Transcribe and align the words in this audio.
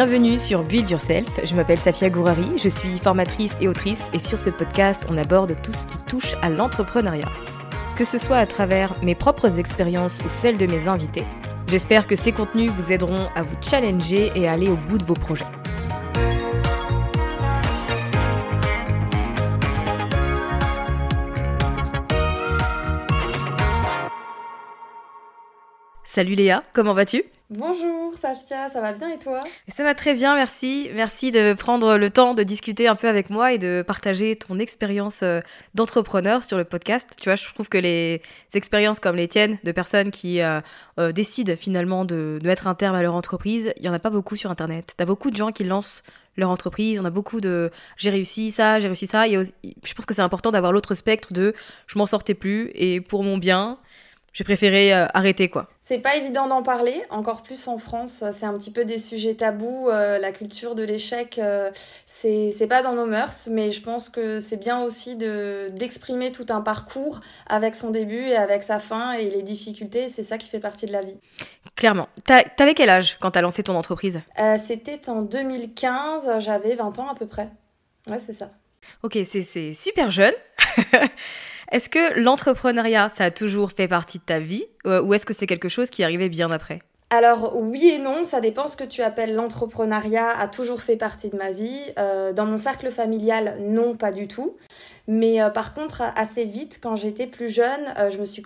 Bienvenue 0.00 0.38
sur 0.38 0.62
Build 0.62 0.88
Yourself, 0.88 1.40
je 1.42 1.56
m'appelle 1.56 1.80
Safia 1.80 2.08
Gourari, 2.08 2.56
je 2.56 2.68
suis 2.68 3.00
formatrice 3.00 3.56
et 3.60 3.66
autrice 3.66 4.04
et 4.12 4.20
sur 4.20 4.38
ce 4.38 4.48
podcast 4.48 5.04
on 5.10 5.18
aborde 5.18 5.60
tout 5.60 5.72
ce 5.72 5.86
qui 5.86 5.98
touche 6.06 6.36
à 6.40 6.50
l'entrepreneuriat. 6.50 7.28
Que 7.96 8.04
ce 8.04 8.16
soit 8.16 8.36
à 8.36 8.46
travers 8.46 8.94
mes 9.02 9.16
propres 9.16 9.58
expériences 9.58 10.20
ou 10.24 10.30
celles 10.30 10.56
de 10.56 10.66
mes 10.66 10.86
invités, 10.86 11.24
j'espère 11.66 12.06
que 12.06 12.14
ces 12.14 12.30
contenus 12.30 12.70
vous 12.70 12.92
aideront 12.92 13.28
à 13.34 13.42
vous 13.42 13.56
challenger 13.60 14.30
et 14.36 14.46
à 14.46 14.52
aller 14.52 14.68
au 14.68 14.76
bout 14.76 14.98
de 14.98 15.04
vos 15.04 15.14
projets. 15.14 15.44
Salut 26.04 26.36
Léa, 26.36 26.62
comment 26.72 26.94
vas-tu? 26.94 27.24
Bonjour 27.50 28.12
Safia, 28.20 28.68
ça 28.68 28.82
va 28.82 28.92
bien 28.92 29.08
et 29.08 29.18
toi? 29.18 29.42
Ça 29.74 29.82
va 29.82 29.94
très 29.94 30.12
bien, 30.12 30.34
merci. 30.34 30.90
Merci 30.94 31.30
de 31.30 31.54
prendre 31.54 31.96
le 31.96 32.10
temps 32.10 32.34
de 32.34 32.42
discuter 32.42 32.88
un 32.88 32.94
peu 32.94 33.08
avec 33.08 33.30
moi 33.30 33.54
et 33.54 33.58
de 33.58 33.82
partager 33.86 34.36
ton 34.36 34.58
expérience 34.58 35.22
euh, 35.22 35.40
d'entrepreneur 35.74 36.44
sur 36.44 36.58
le 36.58 36.64
podcast. 36.64 37.08
Tu 37.18 37.24
vois, 37.24 37.36
je 37.36 37.46
trouve 37.54 37.70
que 37.70 37.78
les 37.78 38.20
expériences 38.52 39.00
comme 39.00 39.16
les 39.16 39.28
tiennes, 39.28 39.56
de 39.64 39.72
personnes 39.72 40.10
qui 40.10 40.42
euh, 40.42 40.60
euh, 41.00 41.10
décident 41.10 41.56
finalement 41.56 42.04
de, 42.04 42.38
mettre 42.44 42.66
un 42.66 42.74
terme 42.74 42.94
à 42.94 43.00
leur 43.00 43.14
entreprise, 43.14 43.72
il 43.78 43.82
n'y 43.82 43.88
en 43.88 43.94
a 43.94 43.98
pas 43.98 44.10
beaucoup 44.10 44.36
sur 44.36 44.50
Internet. 44.50 44.92
T'as 44.98 45.06
beaucoup 45.06 45.30
de 45.30 45.36
gens 45.36 45.50
qui 45.50 45.64
lancent 45.64 46.02
leur 46.36 46.50
entreprise, 46.50 47.00
on 47.00 47.04
a 47.06 47.10
beaucoup 47.10 47.40
de 47.40 47.70
j'ai 47.96 48.10
réussi 48.10 48.52
ça, 48.52 48.78
j'ai 48.78 48.88
réussi 48.88 49.06
ça. 49.06 49.26
Et 49.26 49.42
je 49.42 49.94
pense 49.94 50.04
que 50.04 50.12
c'est 50.12 50.20
important 50.20 50.50
d'avoir 50.52 50.72
l'autre 50.72 50.94
spectre 50.94 51.32
de 51.32 51.54
je 51.86 51.98
m'en 51.98 52.06
sortais 52.06 52.34
plus 52.34 52.70
et 52.74 53.00
pour 53.00 53.24
mon 53.24 53.38
bien, 53.38 53.78
j'ai 54.32 54.44
préféré 54.44 54.92
euh, 54.92 55.06
arrêter 55.14 55.48
quoi. 55.48 55.68
C'est 55.82 55.98
pas 55.98 56.16
évident 56.16 56.46
d'en 56.46 56.62
parler, 56.62 57.02
encore 57.10 57.42
plus 57.42 57.66
en 57.66 57.78
France, 57.78 58.22
c'est 58.32 58.44
un 58.44 58.56
petit 58.58 58.70
peu 58.70 58.84
des 58.84 58.98
sujets 58.98 59.34
tabous. 59.34 59.88
Euh, 59.88 60.18
la 60.18 60.32
culture 60.32 60.74
de 60.74 60.82
l'échec, 60.82 61.38
euh, 61.38 61.70
c'est 62.06 62.66
pas 62.68 62.82
dans 62.82 62.92
nos 62.92 63.06
mœurs, 63.06 63.48
mais 63.50 63.70
je 63.70 63.82
pense 63.82 64.10
que 64.10 64.38
c'est 64.38 64.58
bien 64.58 64.82
aussi 64.82 65.16
de 65.16 65.70
d'exprimer 65.72 66.30
tout 66.30 66.46
un 66.50 66.60
parcours 66.60 67.20
avec 67.46 67.74
son 67.74 67.90
début 67.90 68.28
et 68.28 68.36
avec 68.36 68.62
sa 68.62 68.78
fin 68.78 69.12
et 69.12 69.30
les 69.30 69.42
difficultés. 69.42 70.08
C'est 70.08 70.22
ça 70.22 70.36
qui 70.36 70.50
fait 70.50 70.60
partie 70.60 70.86
de 70.86 70.92
la 70.92 71.00
vie. 71.00 71.18
Clairement. 71.74 72.08
T'avais 72.24 72.74
quel 72.74 72.90
âge 72.90 73.16
quand 73.20 73.30
t'as 73.30 73.40
lancé 73.40 73.62
ton 73.62 73.76
entreprise? 73.76 74.20
C'était 74.66 75.08
en 75.08 75.22
2015, 75.22 76.40
j'avais 76.40 76.74
20 76.74 76.98
ans 76.98 77.08
à 77.08 77.14
peu 77.14 77.26
près. 77.26 77.48
Ouais, 78.08 78.18
c'est 78.18 78.32
ça. 78.32 78.50
Ok, 79.02 79.18
c'est 79.24 79.74
super 79.74 80.10
jeune. 80.10 80.34
Est-ce 81.70 81.90
que 81.90 82.18
l'entrepreneuriat, 82.18 83.08
ça 83.10 83.24
a 83.24 83.30
toujours 83.30 83.72
fait 83.72 83.88
partie 83.88 84.18
de 84.18 84.24
ta 84.24 84.38
vie 84.38 84.64
euh, 84.86 85.02
ou 85.02 85.12
est-ce 85.12 85.26
que 85.26 85.34
c'est 85.34 85.46
quelque 85.46 85.68
chose 85.68 85.90
qui 85.90 86.02
arrivait 86.02 86.30
bien 86.30 86.50
après? 86.50 86.80
Alors 87.10 87.56
oui 87.56 87.88
et 87.88 87.98
non, 87.98 88.24
ça 88.24 88.40
dépend 88.40 88.66
ce 88.66 88.76
que 88.76 88.84
tu 88.84 89.02
appelles 89.02 89.34
l'entrepreneuriat 89.34 90.28
a 90.28 90.46
toujours 90.46 90.82
fait 90.82 90.96
partie 90.96 91.30
de 91.30 91.36
ma 91.36 91.52
vie. 91.52 91.80
Euh, 91.98 92.32
dans 92.32 92.44
mon 92.44 92.58
cercle 92.58 92.90
familial, 92.90 93.56
non, 93.60 93.96
pas 93.96 94.12
du 94.12 94.28
tout. 94.28 94.56
Mais 95.08 95.40
euh, 95.40 95.48
par 95.48 95.72
contre, 95.72 96.02
assez 96.16 96.44
vite, 96.44 96.80
quand 96.82 96.94
j'étais 96.94 97.26
plus 97.26 97.48
jeune, 97.48 97.80
euh, 97.98 98.10
je, 98.10 98.18
me 98.18 98.26
suis 98.26 98.42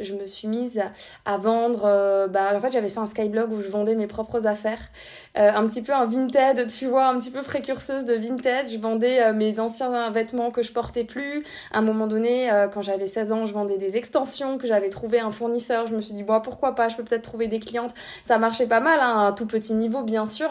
je, 0.00 0.14
me 0.14 0.26
suis 0.26 0.48
mise 0.48 0.82
à 1.24 1.38
vendre. 1.38 1.82
Euh, 1.84 2.26
bah, 2.26 2.52
en 2.52 2.60
fait, 2.60 2.72
j'avais 2.72 2.88
fait 2.88 2.98
un 2.98 3.06
skyblog 3.06 3.52
où 3.52 3.62
je 3.62 3.68
vendais 3.68 3.94
mes 3.94 4.08
propres 4.08 4.44
affaires. 4.46 4.90
un 5.36 5.64
petit 5.68 5.82
peu 5.82 5.92
un 5.92 6.06
vintage, 6.06 6.66
tu 6.66 6.86
vois, 6.86 7.06
un 7.06 7.18
petit 7.20 7.30
peu 7.30 7.42
précurseuse 7.42 8.04
de 8.04 8.14
vintage. 8.14 8.72
Je 8.72 8.78
vendais 8.80 9.32
mes 9.32 9.60
anciens 9.60 10.10
vêtements 10.10 10.50
que 10.50 10.64
je 10.64 10.72
portais 10.72 11.04
plus. 11.04 11.44
À 11.72 11.78
un 11.78 11.82
moment 11.82 12.08
donné, 12.08 12.50
quand 12.74 12.82
j'avais 12.82 13.06
16 13.06 13.30
ans, 13.30 13.46
je 13.46 13.52
vendais 13.52 13.78
des 13.78 13.96
extensions 13.96 14.58
que 14.58 14.66
j'avais 14.66 14.88
trouvé 14.88 15.20
un 15.20 15.30
fournisseur. 15.30 15.86
Je 15.86 15.94
me 15.94 16.00
suis 16.00 16.14
dit, 16.14 16.24
bon, 16.24 16.40
pourquoi 16.40 16.74
pas, 16.74 16.88
je 16.88 16.96
peux 16.96 17.04
peut-être 17.04 17.22
trouver 17.22 17.46
des 17.46 17.60
clientes. 17.60 17.94
Ça 18.24 18.38
marchait 18.38 18.66
pas 18.66 18.80
mal, 18.80 18.98
hein, 19.00 19.14
à 19.14 19.20
un 19.28 19.32
tout 19.32 19.46
petit 19.46 19.74
niveau, 19.74 20.02
bien 20.02 20.26
sûr. 20.26 20.50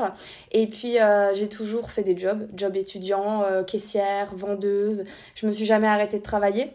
Et 0.54 0.68
puis, 0.68 0.96
j'ai 1.34 1.50
toujours 1.50 1.92
fait 1.92 2.04
des 2.04 2.18
jobs, 2.18 2.48
job 2.56 2.78
étudiant, 2.78 3.44
caissière, 3.68 4.34
vendeuse. 4.34 5.04
Suis 5.52 5.66
jamais 5.66 5.88
arrêtée 5.88 6.18
de 6.18 6.24
travailler 6.24 6.72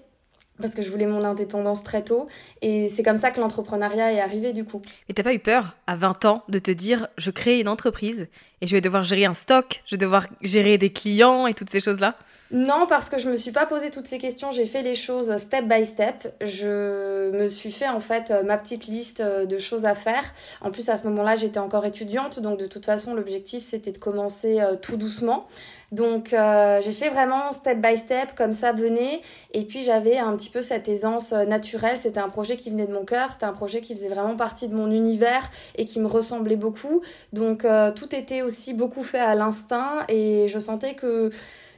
parce 0.60 0.74
que 0.74 0.82
je 0.82 0.90
voulais 0.90 1.06
mon 1.06 1.24
indépendance 1.24 1.82
très 1.82 2.02
tôt 2.02 2.28
et 2.62 2.88
c'est 2.88 3.02
comme 3.02 3.16
ça 3.16 3.30
que 3.30 3.40
l'entrepreneuriat 3.40 4.12
est 4.12 4.20
arrivé 4.20 4.52
du 4.52 4.64
coup. 4.64 4.80
Et 5.08 5.14
t'as 5.14 5.22
pas 5.22 5.34
eu 5.34 5.40
peur 5.40 5.76
à 5.86 5.96
20 5.96 6.24
ans 6.26 6.44
de 6.48 6.58
te 6.58 6.70
dire 6.70 7.08
je 7.18 7.30
crée 7.30 7.60
une 7.60 7.68
entreprise 7.68 8.28
et 8.60 8.66
je 8.66 8.74
vais 8.74 8.80
devoir 8.80 9.02
gérer 9.02 9.24
un 9.24 9.34
stock, 9.34 9.82
je 9.84 9.96
vais 9.96 10.00
devoir 10.00 10.26
gérer 10.42 10.78
des 10.78 10.92
clients 10.92 11.46
et 11.46 11.54
toutes 11.54 11.70
ces 11.70 11.80
choses-là? 11.80 12.16
Non, 12.50 12.86
parce 12.88 13.10
que 13.10 13.18
je 13.18 13.28
me 13.28 13.36
suis 13.36 13.50
pas 13.50 13.66
posé 13.66 13.90
toutes 13.90 14.06
ces 14.06 14.18
questions, 14.18 14.52
j'ai 14.52 14.66
fait 14.66 14.82
les 14.82 14.94
choses 14.94 15.36
step 15.38 15.66
by 15.66 15.84
step. 15.84 16.32
Je 16.40 17.32
me 17.32 17.48
suis 17.48 17.72
fait 17.72 17.88
en 17.88 18.00
fait 18.00 18.32
ma 18.44 18.56
petite 18.58 18.86
liste 18.86 19.20
de 19.22 19.58
choses 19.58 19.86
à 19.86 19.96
faire. 19.96 20.22
En 20.60 20.70
plus 20.70 20.88
à 20.88 20.96
ce 20.96 21.04
moment-là, 21.08 21.34
j'étais 21.34 21.58
encore 21.58 21.84
étudiante 21.84 22.38
donc 22.38 22.60
de 22.60 22.66
toute 22.66 22.86
façon 22.86 23.14
l'objectif 23.14 23.64
c'était 23.64 23.92
de 23.92 23.98
commencer 23.98 24.60
euh, 24.60 24.76
tout 24.76 24.96
doucement. 24.96 25.48
Donc 25.94 26.32
euh, 26.32 26.80
j'ai 26.82 26.90
fait 26.90 27.08
vraiment 27.08 27.52
step 27.52 27.80
by 27.80 27.96
step, 27.96 28.34
comme 28.36 28.52
ça 28.52 28.72
venait. 28.72 29.20
Et 29.52 29.64
puis 29.64 29.84
j'avais 29.84 30.18
un 30.18 30.36
petit 30.36 30.50
peu 30.50 30.60
cette 30.60 30.88
aisance 30.88 31.32
euh, 31.32 31.44
naturelle. 31.44 31.98
C'était 31.98 32.18
un 32.18 32.28
projet 32.28 32.56
qui 32.56 32.70
venait 32.70 32.86
de 32.86 32.92
mon 32.92 33.04
cœur, 33.04 33.32
c'était 33.32 33.46
un 33.46 33.52
projet 33.52 33.80
qui 33.80 33.94
faisait 33.94 34.08
vraiment 34.08 34.36
partie 34.36 34.66
de 34.66 34.74
mon 34.74 34.90
univers 34.90 35.48
et 35.76 35.84
qui 35.84 36.00
me 36.00 36.08
ressemblait 36.08 36.56
beaucoup. 36.56 37.00
Donc 37.32 37.64
euh, 37.64 37.92
tout 37.92 38.12
était 38.12 38.42
aussi 38.42 38.74
beaucoup 38.74 39.04
fait 39.04 39.20
à 39.20 39.36
l'instinct 39.36 40.04
et 40.08 40.48
je 40.48 40.58
sentais 40.58 40.94
que 40.94 41.30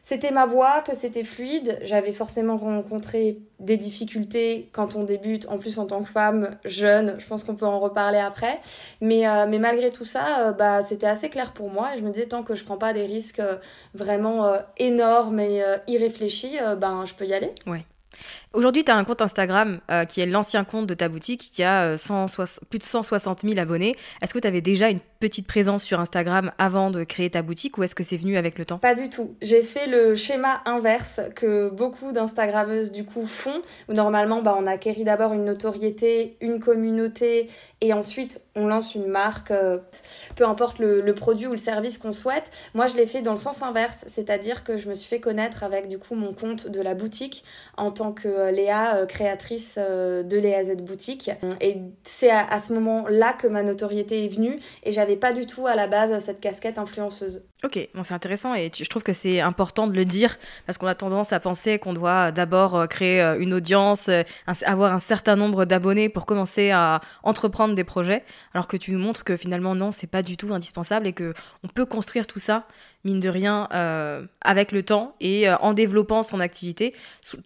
c'était 0.08 0.30
ma 0.30 0.46
voix, 0.46 0.82
que 0.82 0.94
c'était 0.94 1.24
fluide. 1.24 1.80
J'avais 1.82 2.12
forcément 2.12 2.56
rencontré 2.56 3.38
des 3.58 3.76
difficultés 3.76 4.68
quand 4.70 4.94
on 4.94 5.02
débute, 5.02 5.48
en 5.48 5.58
plus 5.58 5.80
en 5.80 5.86
tant 5.86 6.00
que 6.00 6.08
femme 6.08 6.56
jeune. 6.64 7.16
Je 7.18 7.26
pense 7.26 7.42
qu'on 7.42 7.56
peut 7.56 7.66
en 7.66 7.80
reparler 7.80 8.18
après. 8.18 8.60
Mais, 9.00 9.26
euh, 9.26 9.48
malgré 9.58 9.90
tout 9.90 10.04
ça, 10.04 10.42
euh, 10.42 10.52
bah, 10.52 10.84
c'était 10.84 11.08
assez 11.08 11.28
clair 11.28 11.52
pour 11.52 11.70
moi. 11.70 11.92
Et 11.92 11.98
je 11.98 12.04
me 12.04 12.10
disais, 12.10 12.26
tant 12.26 12.44
que 12.44 12.54
je 12.54 12.62
prends 12.62 12.76
pas 12.76 12.92
des 12.92 13.04
risques 13.04 13.40
euh, 13.40 13.56
vraiment 13.94 14.48
énormes 14.76 15.40
et 15.40 15.60
irréfléchis, 15.88 16.56
ben, 16.78 17.04
je 17.04 17.14
peux 17.14 17.26
y 17.26 17.34
aller. 17.34 17.50
Ouais. 17.66 17.84
Aujourd'hui, 18.52 18.84
tu 18.84 18.92
as 18.92 18.96
un 18.96 19.02
compte 19.02 19.22
Instagram 19.22 19.80
qui 20.08 20.20
est 20.20 20.26
l'ancien 20.26 20.62
compte 20.62 20.86
de 20.86 20.94
ta 20.94 21.08
boutique 21.08 21.50
qui 21.52 21.64
a 21.64 21.96
plus 22.70 22.78
de 22.78 22.84
160 22.84 23.40
000 23.42 23.58
abonnés. 23.58 23.96
Est-ce 24.22 24.32
que 24.32 24.38
tu 24.38 24.46
avais 24.46 24.60
déjà 24.60 24.88
une 24.88 25.00
petite 25.18 25.46
présence 25.46 25.82
sur 25.82 26.00
Instagram 26.00 26.52
avant 26.58 26.90
de 26.90 27.04
créer 27.04 27.30
ta 27.30 27.42
boutique 27.42 27.78
ou 27.78 27.82
est-ce 27.82 27.94
que 27.94 28.02
c'est 28.02 28.16
venu 28.16 28.36
avec 28.36 28.58
le 28.58 28.64
temps? 28.64 28.78
Pas 28.78 28.94
du 28.94 29.08
tout. 29.08 29.34
J'ai 29.42 29.62
fait 29.62 29.86
le 29.86 30.14
schéma 30.14 30.60
inverse 30.64 31.20
que 31.34 31.68
beaucoup 31.70 32.12
d'Instagrammeuses 32.12 32.92
du 32.92 33.04
coup 33.04 33.26
font, 33.26 33.62
où 33.88 33.92
normalement 33.92 34.42
bah, 34.42 34.56
on 34.58 34.66
acquérit 34.66 35.04
d'abord 35.04 35.32
une 35.32 35.44
notoriété, 35.44 36.36
une 36.40 36.60
communauté 36.60 37.48
et 37.80 37.92
ensuite 37.92 38.40
on 38.54 38.66
lance 38.66 38.94
une 38.94 39.06
marque, 39.06 39.50
euh, 39.50 39.78
peu 40.34 40.46
importe 40.46 40.78
le, 40.78 41.14
produit 41.14 41.46
ou 41.46 41.52
le 41.52 41.56
service 41.56 41.98
qu'on 41.98 42.12
souhaite. 42.12 42.50
Moi 42.74 42.86
je 42.86 42.96
l'ai 42.96 43.06
fait 43.06 43.22
dans 43.22 43.32
le 43.32 43.38
sens 43.38 43.62
inverse, 43.62 44.04
c'est-à-dire 44.06 44.64
que 44.64 44.76
je 44.76 44.88
me 44.88 44.94
suis 44.94 45.08
fait 45.08 45.20
connaître 45.20 45.62
avec 45.62 45.88
du 45.88 45.98
coup 45.98 46.14
mon 46.14 46.32
compte 46.32 46.68
de 46.68 46.80
la 46.80 46.94
boutique 46.94 47.44
en 47.76 47.90
tant 47.90 48.12
que 48.12 48.28
euh, 48.28 48.50
Léa, 48.50 48.96
euh, 48.96 49.06
créatrice 49.06 49.78
de 49.78 50.36
Léa 50.36 50.64
Z 50.64 50.76
Boutique. 50.76 51.30
Et 51.60 51.78
c'est 52.04 52.30
à, 52.30 52.46
à 52.46 52.58
ce 52.58 52.72
moment-là 52.74 53.32
que 53.32 53.46
ma 53.46 53.62
notoriété 53.62 54.24
est 54.24 54.28
venue 54.28 54.58
et 54.82 54.92
j'avais 54.92 55.05
pas 55.14 55.32
du 55.32 55.46
tout 55.46 55.68
à 55.68 55.76
la 55.76 55.86
base 55.86 56.10
cette 56.18 56.40
casquette 56.40 56.78
influenceuse. 56.78 57.44
Ok, 57.64 57.88
bon, 57.94 58.04
c'est 58.04 58.12
intéressant 58.12 58.54
et 58.54 58.70
je 58.74 58.84
trouve 58.84 59.02
que 59.02 59.14
c'est 59.14 59.40
important 59.40 59.86
de 59.86 59.94
le 59.94 60.04
dire 60.04 60.36
parce 60.66 60.76
qu'on 60.76 60.86
a 60.86 60.94
tendance 60.94 61.32
à 61.32 61.40
penser 61.40 61.78
qu'on 61.78 61.94
doit 61.94 62.30
d'abord 62.30 62.86
créer 62.86 63.22
une 63.38 63.54
audience, 63.54 64.10
avoir 64.64 64.92
un 64.92 64.98
certain 64.98 65.36
nombre 65.36 65.64
d'abonnés 65.64 66.10
pour 66.10 66.26
commencer 66.26 66.70
à 66.70 67.00
entreprendre 67.22 67.74
des 67.74 67.82
projets, 67.82 68.24
alors 68.52 68.66
que 68.66 68.76
tu 68.76 68.92
nous 68.92 68.98
montres 68.98 69.24
que 69.24 69.38
finalement 69.38 69.74
non, 69.74 69.90
c'est 69.90 70.06
pas 70.06 70.22
du 70.22 70.36
tout 70.36 70.52
indispensable 70.52 71.06
et 71.06 71.14
que 71.14 71.32
on 71.64 71.68
peut 71.68 71.86
construire 71.86 72.26
tout 72.26 72.38
ça 72.38 72.66
mine 73.06 73.20
de 73.20 73.28
rien 73.30 73.68
euh, 73.72 74.26
avec 74.42 74.72
le 74.72 74.82
temps 74.82 75.14
et 75.20 75.48
euh, 75.48 75.56
en 75.58 75.72
développant 75.72 76.22
son 76.22 76.40
activité. 76.40 76.92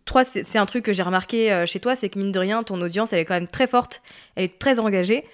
Toi, 0.07 0.25
c'est 0.25 0.59
un 0.59 0.67
truc 0.67 0.85
que 0.85 0.93
j'ai 0.93 1.03
remarqué 1.03 1.53
euh, 1.53 1.67
chez 1.67 1.79
toi, 1.79 1.95
c'est 1.95 2.09
que 2.09 2.19
mine 2.19 2.33
de 2.33 2.39
rien, 2.39 2.65
ton 2.65 2.81
audience 2.81 3.13
elle 3.13 3.21
est 3.21 3.25
quand 3.25 3.35
même 3.35 3.47
très 3.47 3.69
forte, 3.69 4.03
elle 4.35 4.45
est 4.45 4.59
très 4.59 4.81
engagée. 4.81 5.25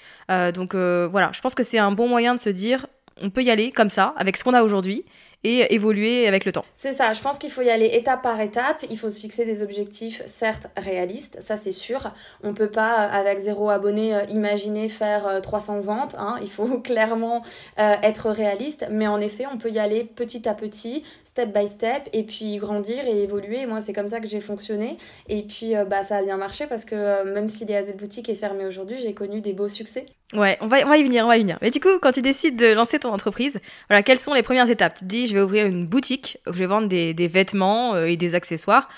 donc 0.52 0.74
voilà, 0.74 1.30
je 1.32 1.40
pense 1.40 1.54
que 1.54 1.62
c'est 1.62 1.78
un 1.78 1.92
bon 1.92 2.08
moyen 2.08 2.34
de 2.34 2.40
se 2.40 2.50
dire 2.50 2.86
on 3.20 3.30
peut 3.30 3.42
y 3.42 3.50
aller 3.50 3.72
comme 3.72 3.90
ça 3.90 4.14
avec 4.16 4.36
ce 4.36 4.44
qu'on 4.44 4.54
a 4.54 4.62
aujourd'hui 4.62 5.04
et 5.44 5.74
évoluer 5.74 6.26
avec 6.26 6.44
le 6.44 6.50
temps. 6.50 6.64
C'est 6.74 6.92
ça, 6.92 7.12
je 7.12 7.20
pense 7.20 7.38
qu'il 7.38 7.50
faut 7.50 7.62
y 7.62 7.70
aller 7.70 7.86
étape 7.86 8.22
par 8.22 8.40
étape, 8.40 8.84
il 8.90 8.98
faut 8.98 9.10
se 9.10 9.20
fixer 9.20 9.44
des 9.44 9.62
objectifs 9.62 10.22
certes 10.26 10.66
réalistes, 10.76 11.38
ça 11.40 11.56
c'est 11.56 11.72
sûr. 11.72 12.12
On 12.42 12.52
peut 12.52 12.70
pas 12.70 12.94
avec 12.94 13.38
zéro 13.38 13.70
abonné 13.70 14.14
euh, 14.14 14.24
imaginer 14.24 14.88
faire 14.88 15.40
300 15.40 15.76
euh, 15.76 15.80
ventes, 15.82 16.16
hein. 16.18 16.38
il 16.42 16.50
faut 16.50 16.78
clairement 16.84 17.44
euh, 17.78 17.94
être 18.02 18.30
réaliste, 18.30 18.86
mais 18.90 19.06
en 19.06 19.20
effet 19.20 19.44
on 19.52 19.56
peut 19.56 19.70
y 19.70 19.78
aller 19.78 20.04
petit 20.04 20.48
à 20.48 20.54
petit, 20.54 21.04
step 21.36 21.52
by 21.52 21.68
step, 21.68 22.08
et 22.12 22.22
puis 22.22 22.56
grandir 22.56 23.04
et 23.06 23.22
évoluer. 23.22 23.66
moi 23.66 23.80
c'est 23.82 23.92
comme 23.92 24.08
ça 24.08 24.20
que 24.20 24.26
j'ai 24.26 24.40
fonctionné, 24.40 24.96
et 25.28 25.42
puis 25.42 25.74
bah 25.88 26.02
ça 26.02 26.16
a 26.16 26.22
bien 26.22 26.38
marché 26.38 26.66
parce 26.66 26.84
que 26.84 27.24
même 27.24 27.48
si 27.50 27.66
les 27.66 27.74
AZ 27.74 27.94
Boutique 27.94 28.28
est 28.28 28.34
fermée 28.34 28.64
aujourd'hui, 28.64 28.96
j'ai 29.02 29.12
connu 29.12 29.40
des 29.40 29.52
beaux 29.52 29.68
succès. 29.68 30.06
Ouais, 30.34 30.56
on 30.60 30.66
va, 30.66 30.78
on 30.84 30.88
va 30.88 30.96
y 30.96 31.04
venir, 31.04 31.24
on 31.24 31.28
va 31.28 31.36
y 31.36 31.40
venir. 31.40 31.58
Mais 31.62 31.70
du 31.70 31.78
coup, 31.78 32.00
quand 32.00 32.12
tu 32.12 32.22
décides 32.22 32.56
de 32.56 32.72
lancer 32.72 32.98
ton 32.98 33.12
entreprise, 33.12 33.60
voilà, 33.88 34.02
quelles 34.02 34.18
sont 34.18 34.34
les 34.34 34.42
premières 34.42 34.68
étapes? 34.68 34.94
Tu 34.94 35.00
te 35.00 35.04
dis, 35.04 35.26
je 35.26 35.34
vais 35.34 35.40
ouvrir 35.42 35.66
une 35.66 35.86
boutique, 35.86 36.38
je 36.46 36.52
vais 36.52 36.66
vendre 36.66 36.88
des, 36.88 37.14
des 37.14 37.28
vêtements 37.28 37.94
euh, 37.94 38.06
et 38.06 38.16
des 38.16 38.34
accessoires. 38.34 38.88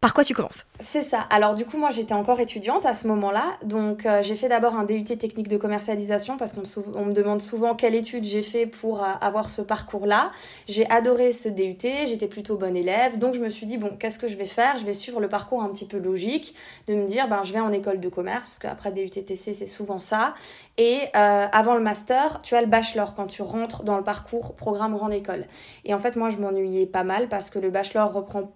Par 0.00 0.14
quoi 0.14 0.22
tu 0.22 0.32
commences? 0.32 0.64
C'est 0.78 1.02
ça. 1.02 1.18
Alors 1.28 1.56
du 1.56 1.64
coup, 1.64 1.76
moi 1.76 1.90
j'étais 1.90 2.14
encore 2.14 2.38
étudiante 2.38 2.86
à 2.86 2.94
ce 2.94 3.08
moment-là, 3.08 3.56
donc 3.64 4.06
euh, 4.06 4.22
j'ai 4.22 4.36
fait 4.36 4.48
d'abord 4.48 4.76
un 4.76 4.84
DUT 4.84 5.02
technique 5.02 5.48
de 5.48 5.56
commercialisation 5.56 6.36
parce 6.36 6.52
qu'on 6.52 7.04
me, 7.04 7.12
demande 7.12 7.42
souvent 7.42 7.74
quelle 7.74 7.96
étude 7.96 8.22
j'ai 8.22 8.44
fait 8.44 8.66
pour 8.66 9.02
euh, 9.02 9.08
avoir 9.20 9.50
ce 9.50 9.60
parcours-là. 9.60 10.30
J'ai 10.68 10.88
adoré 10.88 11.32
ce 11.32 11.48
DUT, 11.48 11.78
j'étais 11.82 12.28
plutôt 12.28 12.56
bonne 12.56 12.76
élève, 12.76 13.18
donc 13.18 13.34
je 13.34 13.40
me 13.40 13.48
suis 13.48 13.66
dit 13.66 13.76
bon, 13.76 13.96
qu'est-ce 13.98 14.20
que 14.20 14.28
je 14.28 14.36
vais 14.36 14.46
faire? 14.46 14.78
Je 14.78 14.86
vais 14.86 14.94
suivre 14.94 15.18
le 15.18 15.28
parcours 15.28 15.64
un 15.64 15.68
petit 15.70 15.86
peu 15.86 15.98
logique, 15.98 16.54
de 16.86 16.94
me 16.94 17.08
dire 17.08 17.26
ben 17.26 17.42
je 17.42 17.52
vais 17.52 17.60
en 17.60 17.72
école 17.72 17.98
de 17.98 18.08
commerce 18.08 18.46
parce 18.46 18.60
qu'après 18.60 18.92
DUT 18.92 19.10
TC 19.10 19.52
c'est 19.52 19.66
souvent 19.66 19.98
ça. 19.98 20.34
Et 20.76 21.00
euh, 21.16 21.46
avant 21.50 21.74
le 21.74 21.80
master, 21.80 22.40
tu 22.42 22.54
as 22.54 22.60
le 22.60 22.68
bachelor 22.68 23.16
quand 23.16 23.26
tu 23.26 23.42
rentres 23.42 23.82
dans 23.82 23.96
le 23.96 24.04
parcours 24.04 24.54
programme 24.54 24.94
grande 24.94 25.12
école. 25.12 25.46
Et 25.84 25.92
en 25.92 25.98
fait, 25.98 26.14
moi 26.14 26.30
je 26.30 26.36
m'ennuyais 26.36 26.86
pas 26.86 27.02
mal 27.02 27.28
parce 27.28 27.50
que 27.50 27.58
le 27.58 27.70
bachelor 27.70 28.12
reprend 28.12 28.52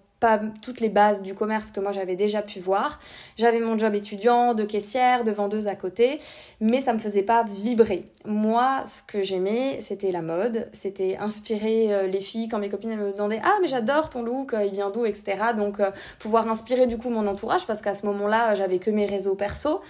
toutes 0.61 0.79
les 0.79 0.89
bases 0.89 1.21
du 1.21 1.33
commerce 1.33 1.71
que 1.71 1.79
moi 1.79 1.91
j'avais 1.91 2.15
déjà 2.15 2.41
pu 2.41 2.59
voir. 2.59 2.99
J'avais 3.37 3.59
mon 3.59 3.77
job 3.77 3.95
étudiant, 3.95 4.53
de 4.53 4.63
caissière, 4.63 5.23
de 5.23 5.31
vendeuse 5.31 5.67
à 5.67 5.75
côté, 5.75 6.19
mais 6.59 6.79
ça 6.79 6.93
me 6.93 6.99
faisait 6.99 7.23
pas 7.23 7.43
vibrer. 7.43 8.05
Moi, 8.25 8.83
ce 8.85 9.03
que 9.03 9.21
j'aimais, 9.21 9.79
c'était 9.81 10.11
la 10.11 10.21
mode, 10.21 10.69
c'était 10.71 11.17
inspirer 11.17 11.93
euh, 11.93 12.07
les 12.07 12.21
filles 12.21 12.47
quand 12.47 12.59
mes 12.59 12.69
copines 12.69 12.95
me 12.95 13.11
demandaient 13.11 13.41
Ah, 13.43 13.57
mais 13.61 13.67
j'adore 13.67 14.09
ton 14.09 14.23
look, 14.23 14.53
euh, 14.53 14.65
il 14.65 14.71
vient 14.71 14.89
d'où, 14.89 15.05
etc. 15.05 15.37
Donc, 15.55 15.79
euh, 15.79 15.91
pouvoir 16.19 16.47
inspirer 16.49 16.87
du 16.87 16.97
coup 16.97 17.09
mon 17.09 17.27
entourage 17.27 17.65
parce 17.67 17.81
qu'à 17.81 17.93
ce 17.93 18.05
moment-là, 18.05 18.55
j'avais 18.55 18.79
que 18.79 18.89
mes 18.89 19.05
réseaux 19.05 19.35
perso. 19.35 19.81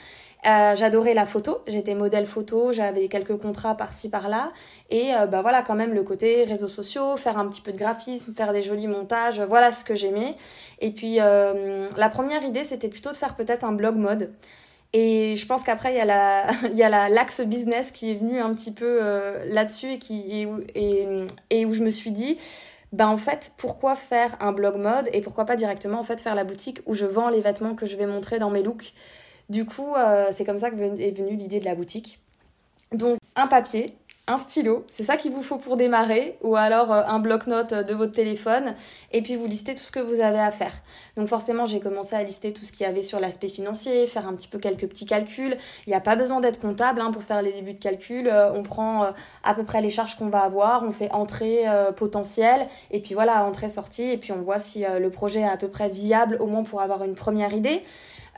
Euh, 0.45 0.75
j'adorais 0.75 1.13
la 1.13 1.25
photo, 1.25 1.59
j'étais 1.67 1.95
modèle 1.95 2.25
photo, 2.25 2.73
j'avais 2.73 3.07
quelques 3.07 3.37
contrats 3.37 3.75
par-ci 3.75 4.09
par-là. 4.09 4.51
Et 4.89 5.13
euh, 5.15 5.25
bah 5.25 5.41
voilà, 5.41 5.61
quand 5.61 5.75
même 5.75 5.93
le 5.93 6.03
côté 6.03 6.43
réseaux 6.43 6.67
sociaux, 6.67 7.15
faire 7.15 7.37
un 7.37 7.47
petit 7.47 7.61
peu 7.61 7.71
de 7.71 7.77
graphisme, 7.77 8.33
faire 8.35 8.51
des 8.51 8.61
jolis 8.61 8.87
montages, 8.87 9.39
voilà 9.41 9.71
ce 9.71 9.85
que 9.85 9.95
j'aimais. 9.95 10.35
Et 10.79 10.91
puis 10.91 11.17
euh, 11.19 11.87
la 11.95 12.09
première 12.09 12.43
idée, 12.43 12.65
c'était 12.65 12.89
plutôt 12.89 13.11
de 13.11 13.17
faire 13.17 13.35
peut-être 13.35 13.63
un 13.63 13.71
blog 13.71 13.95
mode. 13.95 14.33
Et 14.91 15.35
je 15.37 15.45
pense 15.47 15.63
qu'après, 15.63 15.93
il 15.93 15.97
y 15.97 16.01
a 16.01 16.89
la, 16.89 17.09
l'axe 17.09 17.41
business 17.41 17.91
qui 17.91 18.11
est 18.11 18.15
venu 18.15 18.39
un 18.39 18.53
petit 18.53 18.71
peu 18.71 18.99
là-dessus 19.45 19.93
et, 19.93 19.97
qui, 19.97 20.45
et, 20.75 21.07
et 21.49 21.65
où 21.65 21.73
je 21.73 21.81
me 21.81 21.89
suis 21.89 22.11
dit, 22.11 22.37
ben 22.91 23.07
en 23.07 23.17
fait, 23.17 23.53
pourquoi 23.57 23.95
faire 23.95 24.35
un 24.39 24.51
blog 24.51 24.75
mode 24.75 25.09
et 25.13 25.21
pourquoi 25.21 25.45
pas 25.45 25.55
directement 25.55 25.99
en 25.99 26.03
fait 26.03 26.21
faire 26.21 26.35
la 26.35 26.43
boutique 26.43 26.81
où 26.85 26.93
je 26.93 27.05
vends 27.05 27.29
les 27.29 27.41
vêtements 27.41 27.73
que 27.73 27.87
je 27.87 27.95
vais 27.95 28.05
montrer 28.05 28.37
dans 28.37 28.51
mes 28.51 28.61
looks 28.61 28.93
du 29.53 29.65
coup, 29.65 29.93
euh, 29.95 30.29
c'est 30.31 30.43
comme 30.43 30.57
ça 30.57 30.71
que 30.71 30.75
est 30.75 31.15
venue 31.15 31.35
l'idée 31.35 31.59
de 31.59 31.65
la 31.65 31.75
boutique. 31.75 32.19
Donc, 32.91 33.19
un 33.35 33.47
papier, 33.47 33.95
un 34.25 34.37
stylo, 34.37 34.85
c'est 34.87 35.03
ça 35.03 35.15
qu'il 35.15 35.31
vous 35.31 35.43
faut 35.43 35.57
pour 35.57 35.77
démarrer, 35.77 36.37
ou 36.41 36.55
alors 36.55 36.91
euh, 36.91 37.03
un 37.05 37.19
bloc-notes 37.19 37.73
de 37.73 37.93
votre 37.93 38.13
téléphone, 38.13 38.73
et 39.11 39.21
puis 39.21 39.35
vous 39.35 39.45
listez 39.45 39.75
tout 39.75 39.83
ce 39.83 39.91
que 39.91 39.99
vous 39.99 40.21
avez 40.21 40.39
à 40.39 40.49
faire. 40.49 40.73
Donc 41.17 41.27
forcément, 41.27 41.67
j'ai 41.67 41.79
commencé 41.79 42.15
à 42.15 42.23
lister 42.23 42.51
tout 42.51 42.65
ce 42.65 42.71
qu'il 42.71 42.81
y 42.81 42.89
avait 42.89 43.03
sur 43.03 43.19
l'aspect 43.19 43.47
financier, 43.47 44.07
faire 44.07 44.27
un 44.27 44.33
petit 44.33 44.47
peu 44.47 44.57
quelques 44.57 44.87
petits 44.87 45.05
calculs. 45.05 45.57
Il 45.85 45.89
n'y 45.89 45.95
a 45.95 45.99
pas 45.99 46.15
besoin 46.15 46.39
d'être 46.39 46.59
comptable 46.59 47.01
hein, 47.01 47.11
pour 47.11 47.21
faire 47.21 47.43
les 47.43 47.51
débuts 47.51 47.73
de 47.73 47.79
calcul. 47.79 48.27
Euh, 48.27 48.51
on 48.53 48.63
prend 48.63 49.09
à 49.43 49.53
peu 49.53 49.63
près 49.63 49.81
les 49.81 49.91
charges 49.91 50.15
qu'on 50.15 50.29
va 50.29 50.39
avoir, 50.39 50.83
on 50.83 50.91
fait 50.91 51.11
entrée 51.11 51.65
potentielle, 51.95 52.67
et 52.89 53.01
puis 53.01 53.13
voilà, 53.13 53.43
entrée-sortie, 53.45 54.09
et 54.09 54.17
puis 54.17 54.31
on 54.31 54.41
voit 54.41 54.59
si 54.59 54.83
le 54.83 55.09
projet 55.09 55.41
est 55.41 55.47
à 55.47 55.57
peu 55.57 55.67
près 55.67 55.89
viable, 55.89 56.37
au 56.39 56.47
moins 56.47 56.63
pour 56.63 56.81
avoir 56.81 57.03
une 57.03 57.15
première 57.15 57.53
idée. 57.53 57.83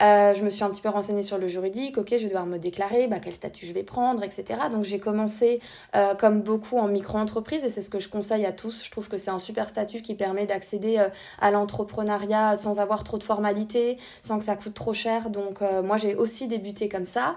Euh, 0.02 0.34
je 0.34 0.44
me 0.44 0.50
suis 0.50 0.64
un 0.64 0.70
petit 0.70 0.82
peu 0.82 0.90
renseignée 0.90 1.24
sur 1.24 1.38
le 1.38 1.48
juridique. 1.48 1.98
Ok, 1.98 2.10
je 2.12 2.18
vais 2.18 2.26
devoir 2.26 2.46
me 2.46 2.58
déclarer, 2.58 3.08
bah, 3.08 3.20
quel 3.22 3.34
statut 3.34 3.66
je 3.66 3.74
vais 3.74 3.84
prendre, 3.84 4.24
etc. 4.24 4.60
Donc 4.72 4.84
j'ai 4.84 5.00
commencé 5.00 5.62
euh, 5.96 6.16
comme 6.16 6.42
beaucoup 6.42 6.78
en 6.78 6.88
micro-entreprise 6.88 7.64
et 7.64 7.70
c'est 7.70 7.82
ce 7.82 7.90
que 7.90 8.00
je 8.00 8.10
conseille 8.10 8.46
à 8.46 8.52
tous. 8.52 8.84
Je 8.84 8.92
trouve 8.92 9.08
que 9.08 9.18
c'est 9.18 9.32
un 9.32 9.40
super 9.40 9.70
statut 9.70 10.02
qui 10.02 10.16
permet 10.16 10.46
d'accéder 10.46 10.98
euh, 10.98 11.08
à 11.40 11.52
l'entrepreneuriat 11.52 12.58
sans 12.58 12.80
avoir 12.80 13.04
trop 13.04 13.18
de 13.18 13.24
formalités, 13.24 13.98
sans 14.22 14.38
que 14.38 14.44
ça 14.44 14.56
coûte 14.56 14.74
trop 14.74 14.94
cher. 14.94 15.30
Donc 15.30 15.62
moi 15.62 15.98
j'ai 15.98 16.16
aussi 16.16 16.48
débuté 16.48 16.90
comme 16.90 17.06
ça. 17.06 17.36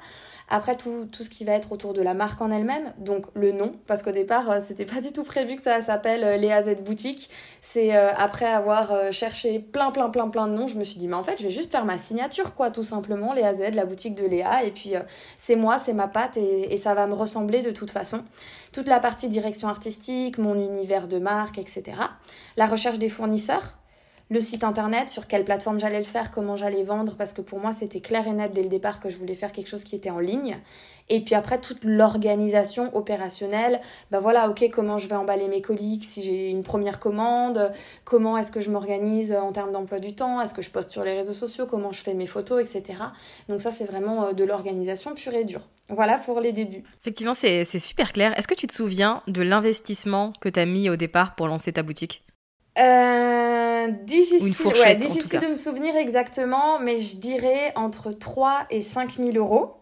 Après, 0.51 0.77
tout, 0.77 1.07
tout 1.13 1.25
ce 1.25 1.31
qui 1.31 1.45
va 1.45 1.53
être 1.53 1.73
autour 1.73 1.93
de 1.93 2.01
la 2.01 2.15
marque 2.15 2.41
en 2.41 2.51
elle-même, 2.51 2.95
donc 2.99 3.27
le 3.35 3.53
nom, 3.53 3.75
parce 3.87 4.03
qu'au 4.03 4.13
départ, 4.13 4.51
euh, 4.51 4.59
c'était 4.67 4.87
pas 4.87 5.03
du 5.03 5.13
tout 5.13 5.23
prévu 5.23 5.57
que 5.57 5.63
ça 5.63 5.83
s'appelle 5.83 6.25
euh, 6.25 6.37
Léa 6.39 6.63
Z 6.63 6.77
Boutique. 6.83 7.29
C'est 7.61 7.95
euh, 7.95 8.13
après 8.17 8.47
avoir 8.47 9.13
cherché 9.13 9.59
plein, 9.59 9.91
plein, 9.91 10.09
plein, 10.09 10.29
plein 10.29 10.49
de 10.49 10.55
noms, 10.55 10.67
je 10.67 10.77
me 10.77 10.85
suis 10.85 10.99
dit, 10.99 11.07
mais 11.07 11.17
en 11.17 11.25
fait, 11.25 11.37
je 11.39 11.45
vais 11.45 11.51
juste 11.51 11.71
faire 11.71 11.85
ma 11.85 11.99
signature, 11.99 12.48
quoi, 12.55 12.71
tout 12.71 12.83
simplement, 12.83 13.33
Léa 13.33 13.55
Z, 13.55 13.75
la 13.75 13.85
boutique 13.85 14.15
de 14.15 14.27
Léa, 14.27 14.65
et 14.65 14.71
puis 14.71 14.95
c'est 15.37 15.57
moi, 15.57 15.79
c'est 15.79 15.93
ma 15.93 16.09
patte, 16.09 16.37
et, 16.37 16.73
et 16.73 16.77
ça 16.77 16.95
va 16.95 17.07
me 17.07 17.15
ressembler 17.15 17.63
de 17.63 17.71
toute 17.71 17.91
façon. 17.91 18.23
Toute 18.73 18.89
la 18.89 19.01
partie 19.01 19.29
direction 19.29 19.69
artistique, 19.69 20.39
mon 20.39 20.55
univers 20.55 21.09
de 21.09 21.19
marque, 21.19 21.59
etc. 21.59 21.85
La 22.57 22.67
recherche 22.67 22.99
des 22.99 23.09
fournisseurs, 23.09 23.79
le 24.31 24.43
site 24.43 24.63
internet, 24.63 25.09
sur 25.09 25.27
quelle 25.27 25.45
plateforme 25.45 25.81
j'allais 25.81 25.99
le 25.99 26.05
faire, 26.05 26.31
comment 26.31 26.55
j'allais 26.55 26.83
vendre, 26.83 27.15
parce 27.17 27.33
que 27.33 27.41
pour 27.41 27.61
moi 27.61 27.73
c'était 27.73 28.01
clair 28.01 28.27
et 28.29 28.33
net 28.33 28.53
dès 28.53 28.63
le 28.63 28.69
départ 28.69 29.01
que 29.01 29.09
je 29.09 29.17
voulais 29.17 29.35
faire 29.35 29.53
quelque 29.53 29.69
chose 29.69 29.85
qui 29.85 29.97
était 29.97 30.11
en 30.11 30.19
ligne. 30.19 30.59
Et 31.11 31.21
puis 31.21 31.35
après 31.35 31.61
toute 31.61 31.85
l'organisation 31.85 32.95
opérationnelle, 32.95 33.81
ben 34.11 34.21
voilà, 34.21 34.49
ok, 34.49 34.69
comment 34.73 34.99
je 34.99 35.09
vais 35.09 35.17
emballer 35.17 35.49
mes 35.49 35.63
colis 35.63 36.01
si 36.03 36.23
j'ai 36.23 36.51
une 36.51 36.63
première 36.63 37.01
commande, 37.01 37.73
comment 38.05 38.37
est-ce 38.37 38.53
que 38.53 38.61
je 38.61 38.71
m'organise 38.71 39.33
en 39.33 39.53
termes 39.53 39.73
d'emploi 39.73 39.99
du 39.99 40.15
temps, 40.15 40.41
est-ce 40.41 40.55
que 40.55 40.63
je 40.63 40.71
poste 40.71 40.91
sur 40.91 41.05
les 41.05 41.15
réseaux 41.15 41.33
sociaux, 41.33 41.67
comment 41.67 41.93
je 41.93 42.03
fais 42.03 42.15
mes 42.15 42.27
photos, 42.27 42.63
etc. 42.63 42.99
Donc 43.49 43.61
ça 43.61 43.71
c'est 43.71 43.87
vraiment 43.87 44.27
euh, 44.27 44.33
de 44.33 44.45
l'organisation 44.45 45.15
pure 45.15 45.35
et 45.35 45.45
dure. 45.45 45.63
Voilà 45.89 46.19
pour 46.19 46.41
les 46.41 46.53
débuts. 46.53 46.85
Effectivement, 47.01 47.35
c'est 47.35 47.65
super 47.79 48.13
clair. 48.13 48.39
Est-ce 48.39 48.47
que 48.47 48.55
tu 48.55 48.67
te 48.67 48.75
souviens 48.75 49.23
de 49.27 49.41
l'investissement 49.41 50.35
que 50.41 50.51
tu 50.51 50.61
as 50.61 50.67
mis 50.67 50.91
au 50.91 50.97
départ 50.97 51.35
pour 51.35 51.49
lancer 51.49 51.73
ta 51.73 51.83
boutique? 51.83 52.25
Euh, 52.79 53.89
difficile, 54.05 54.67
ouais, 54.67 54.95
difficile 54.95 55.41
de 55.41 55.47
me 55.47 55.55
souvenir 55.55 55.97
exactement, 55.97 56.79
mais 56.79 56.99
je 56.99 57.17
dirais 57.17 57.73
entre 57.75 58.13
3 58.13 58.67
et 58.71 58.83
5 58.83 59.17
000 59.17 59.37
euros. 59.37 59.78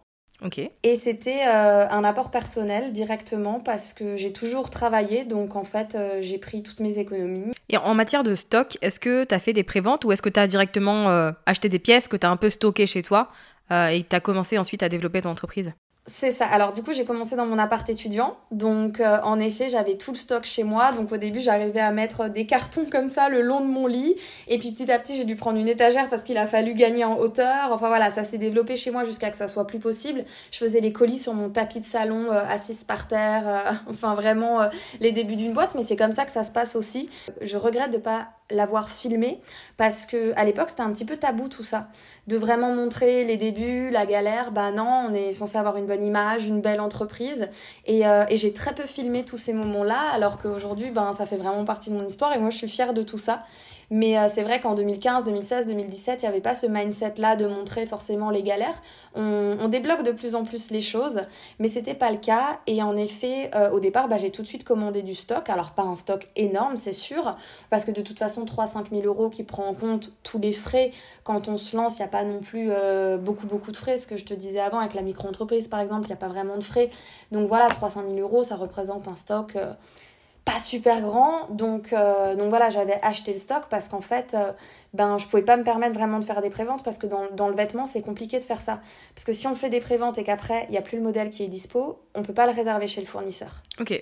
Et 0.83 0.97
c'était 0.97 1.47
euh, 1.47 1.89
un 1.89 2.05
apport 2.05 2.31
personnel 2.31 2.93
directement 2.93 3.61
parce 3.61 3.93
que 3.93 4.17
j'ai 4.17 4.33
toujours 4.33 4.71
travaillé, 4.71 5.25
donc 5.25 5.57
en 5.57 5.65
fait 5.65 5.95
euh, 5.95 6.19
j'ai 6.21 6.39
pris 6.39 6.63
toutes 6.63 6.81
mes 6.81 6.99
économies. 6.99 7.53
Et 7.69 7.77
en 7.77 7.95
matière 7.95 8.23
de 8.23 8.35
stock, 8.35 8.77
est-ce 8.83 9.01
que 9.01 9.25
tu 9.25 9.35
as 9.35 9.39
fait 9.39 9.53
des 9.53 9.65
préventes 9.65 10.05
ou 10.05 10.13
est-ce 10.13 10.23
que 10.23 10.29
tu 10.29 10.39
as 10.39 10.47
directement 10.47 11.33
acheté 11.47 11.69
des 11.69 11.79
pièces 11.79 12.07
que 12.07 12.17
tu 12.17 12.27
as 12.27 12.31
un 12.31 12.37
peu 12.37 12.51
stockées 12.51 12.87
chez 12.87 13.03
toi 13.03 13.29
et 13.73 14.05
tu 14.09 14.15
as 14.15 14.21
commencé 14.21 14.57
ensuite 14.57 14.83
à 14.83 14.89
développer 14.89 15.23
ton 15.23 15.31
entreprise? 15.31 15.73
C'est 16.09 16.31
ça. 16.31 16.47
Alors 16.47 16.73
du 16.73 16.85
coup, 16.85 16.93
j'ai 16.93 17.05
commencé 17.05 17.35
dans 17.35 17.47
mon 17.47 17.59
appart 17.59 17.89
étudiant. 17.91 18.37
Donc 18.53 19.01
euh, 19.01 19.19
en 19.25 19.41
effet, 19.41 19.69
j'avais 19.69 19.97
tout 19.97 20.13
le 20.13 20.17
stock 20.17 20.45
chez 20.45 20.63
moi. 20.63 20.93
Donc 20.93 21.11
au 21.11 21.17
début, 21.17 21.41
j'arrivais 21.41 21.81
à 21.81 21.91
mettre 21.91 22.29
des 22.29 22.47
cartons 22.47 22.87
comme 22.89 23.09
ça 23.09 23.29
le 23.29 23.43
long 23.43 23.61
de 23.61 23.67
mon 23.67 23.89
lit. 23.89 24.15
Et 24.47 24.59
puis 24.59 24.71
petit 24.71 24.91
à 24.93 25.01
petit, 25.01 25.17
j'ai 25.17 25.25
dû 25.25 25.35
prendre 25.35 25.59
une 25.59 25.67
étagère 25.67 26.09
parce 26.09 26.23
qu'il 26.23 26.39
a 26.39 26.47
fallu 26.47 26.75
gagner 26.75 27.05
en 27.05 27.19
hauteur. 27.19 27.73
Enfin 27.73 27.89
voilà, 27.89 28.11
ça 28.11 28.23
s'est 28.23 28.39
développé 28.39 28.77
chez 28.77 28.93
moi 28.93 29.03
jusqu'à 29.03 29.31
que 29.31 29.37
ça 29.37 29.49
soit 29.49 29.67
plus 29.67 29.81
possible. 29.81 30.25
Je 30.53 30.59
faisais 30.59 30.81
les 30.81 30.93
colis 30.93 31.19
sur 31.19 31.35
mon 31.35 31.51
tapis 31.51 31.81
de 31.81 31.87
salon, 31.87 32.31
euh, 32.31 32.41
assise 32.49 32.85
par 32.85 33.09
terre. 33.09 33.49
Euh, 33.49 33.73
enfin 33.91 34.15
vraiment 34.15 34.61
les 35.01 35.11
débuts 35.11 35.37
d'une 35.37 35.55
boîte. 35.55 35.75
Mais 35.75 35.83
c'est 35.83 35.97
comme 35.97 36.15
ça 36.15 36.25
que 36.25 36.31
ça 36.31 36.45
se 36.45 36.53
passe 36.53 36.77
aussi. 36.77 37.11
Je 37.41 37.57
regrette 37.57 37.93
de 37.93 37.99
pas 37.99 38.29
l'avoir 38.51 38.91
filmé 38.91 39.41
parce 39.77 40.07
que 40.07 40.33
à 40.37 40.45
l'époque 40.45 40.71
c'était 40.71 40.83
un 40.83 40.93
petit 40.93 41.05
peu 41.05 41.17
tabou 41.17 41.49
tout 41.49 41.63
ça. 41.63 41.89
De 42.27 42.37
vraiment 42.37 42.75
montrer 42.75 43.25
les 43.25 43.37
débuts 43.37 43.91
la 43.91 44.07
galère 44.07 44.53
bah 44.53 44.71
non 44.71 45.09
on 45.11 45.15
est 45.15 45.33
censé 45.33 45.59
avoir 45.59 45.77
une 45.77 45.87
bonne 45.87 46.05
image 46.05 46.47
une 46.47 46.61
belle 46.61 46.81
entreprise. 46.81 47.49
Et, 47.87 48.07
euh, 48.07 48.25
et 48.29 48.37
j'ai 48.37 48.53
très 48.53 48.75
peu 48.75 48.85
filmé 48.85 49.25
tous 49.25 49.39
ces 49.39 49.53
moments 49.53 49.85
là 49.85 50.11
alors 50.13 50.39
qu'aujourd'hui 50.39 50.91
ben 50.91 51.13
ça 51.13 51.27
fait 51.27 51.37
vraiment 51.37 51.65
partie 51.65 51.91
de 51.91 51.97
mon 51.97 52.07
histoire 52.07 52.33
et 52.33 52.39
moi 52.39 52.51
je 52.51 52.57
suis 52.57 52.69
fière 52.69 52.95
de 52.95 53.03
tout 53.03 53.19
ça 53.19 53.45
mais 53.91 54.19
euh, 54.19 54.27
c'est 54.29 54.43
vrai 54.43 54.61
qu'en 54.61 54.75
2015, 54.75 55.25
2016, 55.25 55.67
2017, 55.67 56.23
il 56.23 56.25
n'y 56.25 56.29
avait 56.29 56.41
pas 56.41 56.55
ce 56.55 56.67
mindset-là 56.67 57.37
de 57.37 57.47
montrer 57.47 57.87
forcément 57.87 58.31
les 58.31 58.43
galères. 58.43 58.83
On, 59.15 59.69
débloque 59.69 60.03
de 60.03 60.13
plus 60.13 60.35
en 60.35 60.45
plus 60.45 60.71
les 60.71 60.81
choses, 60.81 61.23
mais 61.59 61.69
c'était 61.69 61.95
pas 61.95 62.11
le 62.11 62.19
cas. 62.19 62.61
Et 62.67 62.83
en 62.83 62.97
effet, 62.97 63.51
euh, 63.55 63.71
au 63.71 63.81
départ, 63.81 64.09
bah, 64.09 64.17
j'ai 64.17 64.31
tout 64.31 64.43
de 64.43 64.47
suite 64.47 64.65
commandé 64.65 65.03
du 65.03 65.15
stock. 65.15 65.49
Alors 65.49 65.71
pas 65.71 65.83
un 65.83 65.97
stock 65.97 66.27
énorme, 66.37 66.77
c'est 66.77 66.93
sûr, 66.93 67.37
parce 67.71 67.85
que 67.85 67.91
de 67.91 68.03
toute 68.03 68.19
façon, 68.19 68.45
3-5 68.45 68.91
000 68.91 69.03
euros 69.05 69.29
qui 69.29 69.43
prend 69.43 69.67
en 69.67 69.75
compte 69.75 70.11
tous 70.23 70.39
les 70.39 70.53
frais. 70.53 70.93
Quand 71.25 71.49
on 71.49 71.59
se 71.59 71.77
lance, 71.77 71.99
il 71.99 72.03
n'y 72.03 72.07
a 72.07 72.09
pas 72.09 72.25
non 72.25 72.41
plus 72.41 72.69
euh, 72.71 73.17
beaucoup, 73.17 73.47
beaucoup 73.47 73.73
de 73.73 73.77
frais. 73.77 73.97
Ce 73.97 74.07
que 74.07 74.17
je 74.17 74.25
te 74.25 74.35
disais 74.35 74.61
avant, 74.61 74.79
avec 74.79 74.95
la 74.95 75.03
micro-entreprise, 75.03 75.69
par 75.69 75.81
exemple, 75.81 76.05
il 76.05 76.09
n'y 76.09 76.15
a 76.15 76.17
pas 76.17 76.29
vraiment 76.29 76.57
de 76.57 76.65
frais. 76.65 76.91
Donc 77.33 77.49
voilà, 77.49 77.69
300 77.69 78.03
000 78.09 78.21
euros, 78.21 78.43
ça 78.43 78.57
représente 78.57 79.09
un 79.09 79.17
stock 79.17 79.57
pas 80.47 80.61
super 80.61 81.03
grand. 81.03 81.49
Donc, 81.51 81.93
euh, 81.93 82.37
donc 82.37 82.49
voilà, 82.49 82.71
j'avais 82.71 82.99
acheté 83.03 83.33
le 83.35 83.39
stock 83.39 83.65
parce 83.69 83.89
qu'en 83.89 84.01
fait, 84.01 84.35
euh, 84.35 84.53
ben, 84.95 85.19
je 85.19 85.27
pouvais 85.27 85.43
pas 85.43 85.57
me 85.59 85.65
permettre 85.65 85.95
vraiment 85.95 86.21
de 86.21 86.25
faire 86.25 86.41
des 86.41 86.51
préventes 86.51 86.85
parce 86.85 86.97
que 86.97 87.07
dans, 87.07 87.27
dans 87.33 87.49
le 87.49 87.55
vêtement, 87.55 87.87
c'est 87.87 88.01
compliqué 88.01 88.39
de 88.39 88.45
faire 88.45 88.61
ça. 88.61 88.81
Parce 89.15 89.25
que 89.25 89.33
si 89.33 89.47
on 89.49 89.57
fait 89.57 89.69
des 89.69 89.81
préventes 89.81 90.19
et 90.19 90.25
qu'après, 90.25 90.65
il 90.69 90.71
n'y 90.71 90.79
a 90.79 90.83
plus 90.83 90.97
le 90.97 91.03
modèle 91.03 91.31
qui 91.31 91.43
est 91.43 91.49
dispo, 91.49 92.01
on 92.15 92.23
peut 92.23 92.33
pas 92.33 92.47
le 92.47 92.53
réserver 92.53 92.87
chez 92.87 93.01
le 93.01 93.07
fournisseur. 93.07 93.63
Ok. 93.81 94.01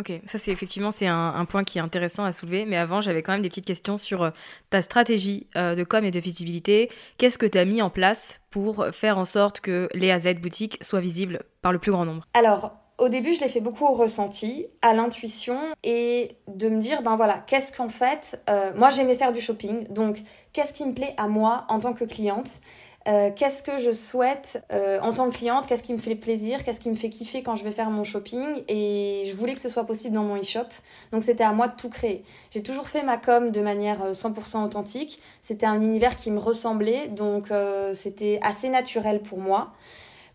Ok, 0.00 0.10
ça 0.24 0.38
c'est 0.38 0.50
effectivement 0.50 0.90
c'est 0.90 1.06
un, 1.06 1.34
un, 1.34 1.44
point 1.44 1.64
qui 1.64 1.76
est 1.76 1.82
intéressant 1.82 2.24
à 2.24 2.32
soulever. 2.32 2.64
Mais 2.64 2.78
avant, 2.78 3.02
j'avais 3.02 3.22
quand 3.22 3.32
même 3.32 3.42
des 3.42 3.50
petites 3.50 3.66
questions 3.66 3.98
sur 3.98 4.22
euh, 4.22 4.30
ta 4.70 4.80
stratégie 4.80 5.46
de 5.54 5.84
com 5.84 6.02
et 6.02 6.10
de 6.10 6.18
visibilité. 6.18 6.90
Qu'est-ce 7.18 7.36
que 7.36 7.44
tu 7.44 7.58
as 7.58 7.66
mis 7.66 7.82
en 7.82 7.90
place 7.90 8.40
pour 8.48 8.86
faire 8.92 9.18
en 9.18 9.26
sorte 9.26 9.60
que 9.60 9.90
les 9.92 10.10
AZ 10.10 10.32
boutiques 10.36 10.78
soient 10.80 11.00
visibles 11.00 11.42
par 11.60 11.72
le 11.72 11.78
plus 11.78 11.92
grand 11.92 12.06
nombre? 12.06 12.24
Alors, 12.32 12.81
au 12.98 13.08
début, 13.08 13.34
je 13.34 13.40
l'ai 13.40 13.48
fait 13.48 13.60
beaucoup 13.60 13.84
au 13.84 13.92
ressenti, 13.92 14.66
à 14.80 14.94
l'intuition 14.94 15.58
et 15.82 16.36
de 16.48 16.68
me 16.68 16.80
dire, 16.80 17.02
ben 17.02 17.16
voilà, 17.16 17.42
qu'est-ce 17.46 17.72
qu'en 17.74 17.88
fait, 17.88 18.40
euh, 18.48 18.72
moi 18.76 18.90
j'aimais 18.90 19.14
faire 19.14 19.32
du 19.32 19.40
shopping, 19.40 19.88
donc 19.88 20.22
qu'est-ce 20.52 20.74
qui 20.74 20.84
me 20.84 20.92
plaît 20.92 21.14
à 21.16 21.26
moi 21.28 21.64
en 21.68 21.80
tant 21.80 21.94
que 21.94 22.04
cliente? 22.04 22.60
Euh, 23.08 23.30
qu'est-ce 23.34 23.64
que 23.64 23.78
je 23.78 23.90
souhaite 23.90 24.64
euh, 24.72 25.00
en 25.00 25.12
tant 25.12 25.28
que 25.28 25.34
cliente, 25.34 25.66
qu'est-ce 25.66 25.82
qui 25.82 25.92
me 25.92 25.98
fait 25.98 26.14
plaisir, 26.14 26.62
qu'est-ce 26.62 26.78
qui 26.78 26.88
me 26.88 26.94
fait 26.94 27.08
kiffer 27.08 27.42
quand 27.42 27.56
je 27.56 27.64
vais 27.64 27.72
faire 27.72 27.90
mon 27.90 28.04
shopping? 28.04 28.62
Et 28.68 29.24
je 29.26 29.34
voulais 29.34 29.54
que 29.54 29.60
ce 29.60 29.68
soit 29.68 29.84
possible 29.84 30.14
dans 30.14 30.22
mon 30.22 30.36
e-shop. 30.36 30.68
Donc 31.10 31.24
c'était 31.24 31.42
à 31.42 31.52
moi 31.52 31.66
de 31.66 31.74
tout 31.74 31.90
créer. 31.90 32.22
J'ai 32.52 32.62
toujours 32.62 32.88
fait 32.88 33.02
ma 33.02 33.16
com 33.16 33.50
de 33.50 33.60
manière 33.60 34.12
100% 34.12 34.64
authentique. 34.64 35.20
C'était 35.40 35.66
un 35.66 35.80
univers 35.80 36.14
qui 36.14 36.30
me 36.30 36.38
ressemblait, 36.38 37.08
donc 37.08 37.48
c'était 37.94 38.38
assez 38.42 38.68
naturel 38.68 39.20
pour 39.20 39.40
moi. 39.40 39.72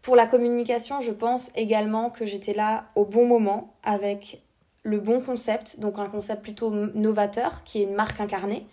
Pour 0.02 0.16
la 0.16 0.26
communication, 0.26 1.02
je 1.02 1.12
pense 1.12 1.52
également 1.56 2.10
que 2.10 2.26
j'étais 2.26 2.54
là 2.54 2.86
au 2.96 3.06
bon 3.06 3.26
moment 3.26 3.74
avec 3.84 4.42
le 4.84 5.00
bon 5.00 5.20
concept, 5.20 5.80
donc 5.80 6.00
un 6.00 6.08
concept 6.08 6.42
plutôt 6.42 6.72
novateur 6.72 7.64
qui 7.64 7.82
est 7.82 7.84
une 7.84 7.96
marque 7.96 8.22
incarnée. 8.22 8.66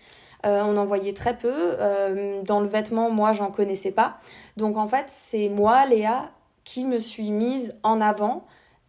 Euh, 0.47 0.63
on 0.65 0.77
en 0.77 0.85
voyait 0.85 1.15
très 1.15 1.37
peu. 1.37 1.53
Euh, 1.53 2.43
dans 2.43 2.61
le 2.61 2.69
vêtement, 2.69 3.11
moi, 3.11 3.33
j'en 3.33 3.51
connaissais 3.51 3.91
pas. 3.91 4.19
Donc 4.57 4.77
en 4.77 4.87
fait, 4.87 5.07
c'est 5.09 5.49
moi, 5.49 5.87
Léa, 5.87 6.31
qui 6.65 6.85
me 6.85 6.99
suis 6.99 7.31
mise 7.31 7.77
en 7.83 8.01
avant 8.01 8.45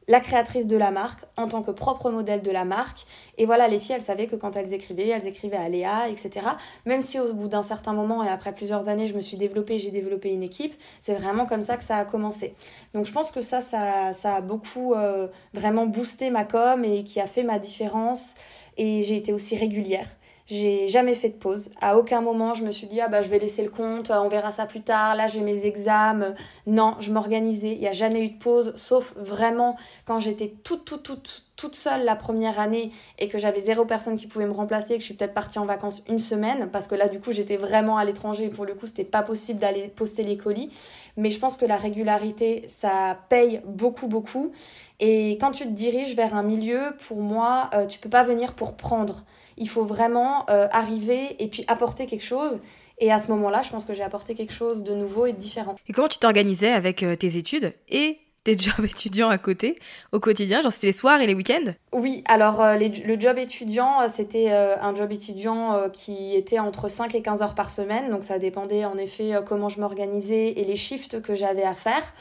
la 0.07 0.19
créatrice 0.19 0.67
de 0.67 0.77
la 0.77 0.91
marque 0.91 1.25
en 1.37 1.47
tant 1.47 1.61
que 1.61 1.71
propre 1.71 2.11
modèle 2.11 2.41
de 2.41 2.51
la 2.51 2.65
marque. 2.65 3.05
Et 3.37 3.45
voilà, 3.45 3.67
les 3.67 3.79
filles, 3.79 3.95
elles 3.95 4.01
savaient 4.01 4.27
que 4.27 4.35
quand 4.35 4.55
elles 4.55 4.73
écrivaient, 4.73 5.07
elles 5.07 5.27
écrivaient 5.27 5.57
à 5.57 5.69
Léa, 5.69 6.09
etc. 6.09 6.47
Même 6.85 7.01
si 7.01 7.19
au 7.19 7.33
bout 7.33 7.47
d'un 7.47 7.63
certain 7.63 7.93
moment 7.93 8.23
et 8.23 8.29
après 8.29 8.53
plusieurs 8.53 8.87
années, 8.89 9.07
je 9.07 9.13
me 9.13 9.21
suis 9.21 9.37
développée, 9.37 9.79
j'ai 9.79 9.91
développé 9.91 10.31
une 10.31 10.43
équipe, 10.43 10.73
c'est 10.99 11.15
vraiment 11.15 11.45
comme 11.45 11.63
ça 11.63 11.77
que 11.77 11.83
ça 11.83 11.97
a 11.97 12.05
commencé. 12.05 12.53
Donc 12.93 13.05
je 13.05 13.11
pense 13.11 13.31
que 13.31 13.41
ça, 13.41 13.61
ça, 13.61 14.13
ça 14.13 14.35
a 14.35 14.41
beaucoup 14.41 14.93
euh, 14.93 15.27
vraiment 15.53 15.85
boosté 15.85 16.29
ma 16.29 16.45
com 16.45 16.83
et 16.83 17.03
qui 17.03 17.19
a 17.19 17.27
fait 17.27 17.43
ma 17.43 17.59
différence. 17.59 18.35
Et 18.77 19.03
j'ai 19.03 19.15
été 19.15 19.31
aussi 19.31 19.55
régulière. 19.55 20.07
J'ai 20.47 20.87
jamais 20.87 21.15
fait 21.15 21.29
de 21.29 21.33
pause. 21.33 21.71
À 21.81 21.97
aucun 21.97 22.21
moment, 22.21 22.53
je 22.53 22.63
me 22.63 22.69
suis 22.71 22.85
dit, 22.85 23.01
ah 23.01 23.07
bah, 23.07 23.23
je 23.23 23.29
vais 23.29 23.39
laisser 23.39 23.63
le 23.63 23.71
compte, 23.71 24.11
on 24.11 24.27
verra 24.27 24.51
ça 24.51 24.67
plus 24.67 24.81
tard, 24.81 25.15
là, 25.15 25.27
j'ai 25.27 25.41
mes 25.41 25.65
examens. 25.65 26.35
Non, 26.67 26.97
je 26.99 27.11
m'organisais. 27.11 27.71
Il 27.73 27.79
n'y 27.79 27.87
a 27.87 27.93
jamais 27.93 28.21
eu 28.23 28.29
de 28.29 28.37
pause, 28.37 28.73
sauf 28.75 29.13
vraiment 29.15 29.75
quand 30.05 30.19
j'étais 30.19 30.49
toute, 30.63 30.85
toute, 30.85 31.01
toute, 31.01 31.45
toute 31.55 31.75
seule 31.75 32.05
la 32.05 32.15
première 32.15 32.59
année 32.59 32.91
et 33.17 33.27
que 33.27 33.39
j'avais 33.39 33.59
zéro 33.59 33.85
personne 33.85 34.17
qui 34.17 34.27
pouvait 34.27 34.45
me 34.45 34.51
remplacer, 34.51 34.93
que 34.93 34.99
je 34.99 35.05
suis 35.05 35.15
peut-être 35.15 35.33
partie 35.33 35.57
en 35.57 35.65
vacances 35.65 36.03
une 36.07 36.19
semaine, 36.19 36.69
parce 36.71 36.87
que 36.87 36.93
là, 36.93 37.07
du 37.07 37.19
coup, 37.19 37.31
j'étais 37.31 37.57
vraiment 37.57 37.97
à 37.97 38.05
l'étranger 38.05 38.45
et 38.45 38.49
pour 38.49 38.65
le 38.65 38.75
coup, 38.75 38.85
c'était 38.85 39.03
pas 39.03 39.23
possible 39.23 39.59
d'aller 39.59 39.87
poster 39.87 40.21
les 40.21 40.37
colis. 40.37 40.69
Mais 41.17 41.31
je 41.31 41.39
pense 41.39 41.57
que 41.57 41.65
la 41.65 41.77
régularité, 41.77 42.65
ça 42.67 43.17
paye 43.29 43.61
beaucoup, 43.65 44.07
beaucoup. 44.07 44.51
Et 44.99 45.37
quand 45.41 45.51
tu 45.51 45.65
te 45.65 45.71
diriges 45.71 46.15
vers 46.15 46.35
un 46.35 46.43
milieu, 46.43 46.95
pour 47.07 47.17
moi, 47.17 47.69
euh, 47.73 47.85
tu 47.85 47.99
peux 47.99 48.09
pas 48.09 48.23
venir 48.23 48.53
pour 48.53 48.77
prendre. 48.77 49.23
Il 49.57 49.69
faut 49.69 49.85
vraiment 49.85 50.45
euh, 50.49 50.67
arriver 50.71 51.35
et 51.39 51.47
puis 51.47 51.63
apporter 51.67 52.05
quelque 52.05 52.23
chose. 52.25 52.59
Et 52.99 53.11
à 53.11 53.19
ce 53.19 53.29
moment-là, 53.31 53.61
je 53.61 53.69
pense 53.69 53.85
que 53.85 53.93
j'ai 53.93 54.03
apporté 54.03 54.35
quelque 54.35 54.53
chose 54.53 54.83
de 54.83 54.93
nouveau 54.93 55.25
et 55.25 55.33
de 55.33 55.37
différent. 55.37 55.75
Et 55.87 55.93
comment 55.93 56.07
tu 56.07 56.17
t'organisais 56.17 56.71
avec 56.71 57.03
euh, 57.03 57.15
tes 57.15 57.37
études 57.37 57.73
et 57.89 58.19
tes 58.43 58.57
jobs 58.57 58.85
étudiants 58.85 59.29
à 59.29 59.37
côté 59.37 59.77
au 60.11 60.19
quotidien? 60.19 60.61
Genre 60.61 60.71
c'était 60.71 60.87
les 60.87 60.93
soirs 60.93 61.19
et 61.19 61.27
les 61.27 61.33
week-ends? 61.33 61.73
Oui, 61.91 62.23
alors 62.27 62.61
euh, 62.61 62.75
le 62.77 63.19
job 63.19 63.37
étudiant, 63.37 64.07
c'était 64.07 64.51
un 64.51 64.95
job 64.95 65.11
étudiant 65.11 65.89
qui 65.91 66.35
était 66.35 66.59
entre 66.59 66.89
5 66.89 67.15
et 67.15 67.21
15 67.21 67.41
heures 67.41 67.55
par 67.55 67.69
semaine. 67.69 68.09
Donc 68.09 68.23
ça 68.23 68.39
dépendait 68.39 68.85
en 68.85 68.97
effet 68.97 69.31
comment 69.45 69.67
je 69.67 69.79
m'organisais 69.79 70.53
et 70.55 70.63
les 70.63 70.77
shifts 70.77 71.21
que 71.21 71.33
j'avais 71.33 71.63
à 71.63 71.73
faire. 71.73 72.13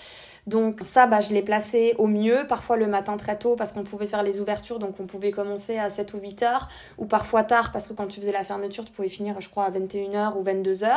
Donc 0.46 0.80
ça, 0.82 1.06
bah, 1.06 1.20
je 1.20 1.32
l'ai 1.32 1.42
placé 1.42 1.94
au 1.98 2.06
mieux, 2.06 2.46
parfois 2.46 2.76
le 2.76 2.86
matin 2.86 3.16
très 3.16 3.38
tôt 3.38 3.56
parce 3.56 3.72
qu'on 3.72 3.82
pouvait 3.82 4.06
faire 4.06 4.22
les 4.22 4.40
ouvertures, 4.40 4.78
donc 4.78 5.00
on 5.00 5.06
pouvait 5.06 5.30
commencer 5.30 5.78
à 5.78 5.88
7 5.88 6.12
ou 6.14 6.18
8 6.18 6.42
heures, 6.42 6.68
ou 6.98 7.06
parfois 7.06 7.44
tard 7.44 7.72
parce 7.72 7.88
que 7.88 7.94
quand 7.94 8.06
tu 8.06 8.20
faisais 8.20 8.32
la 8.32 8.44
fermeture, 8.44 8.84
tu 8.84 8.92
pouvais 8.92 9.08
finir, 9.08 9.40
je 9.40 9.48
crois, 9.48 9.64
à 9.64 9.70
21h 9.70 10.36
ou 10.36 10.44
22h. 10.44 10.88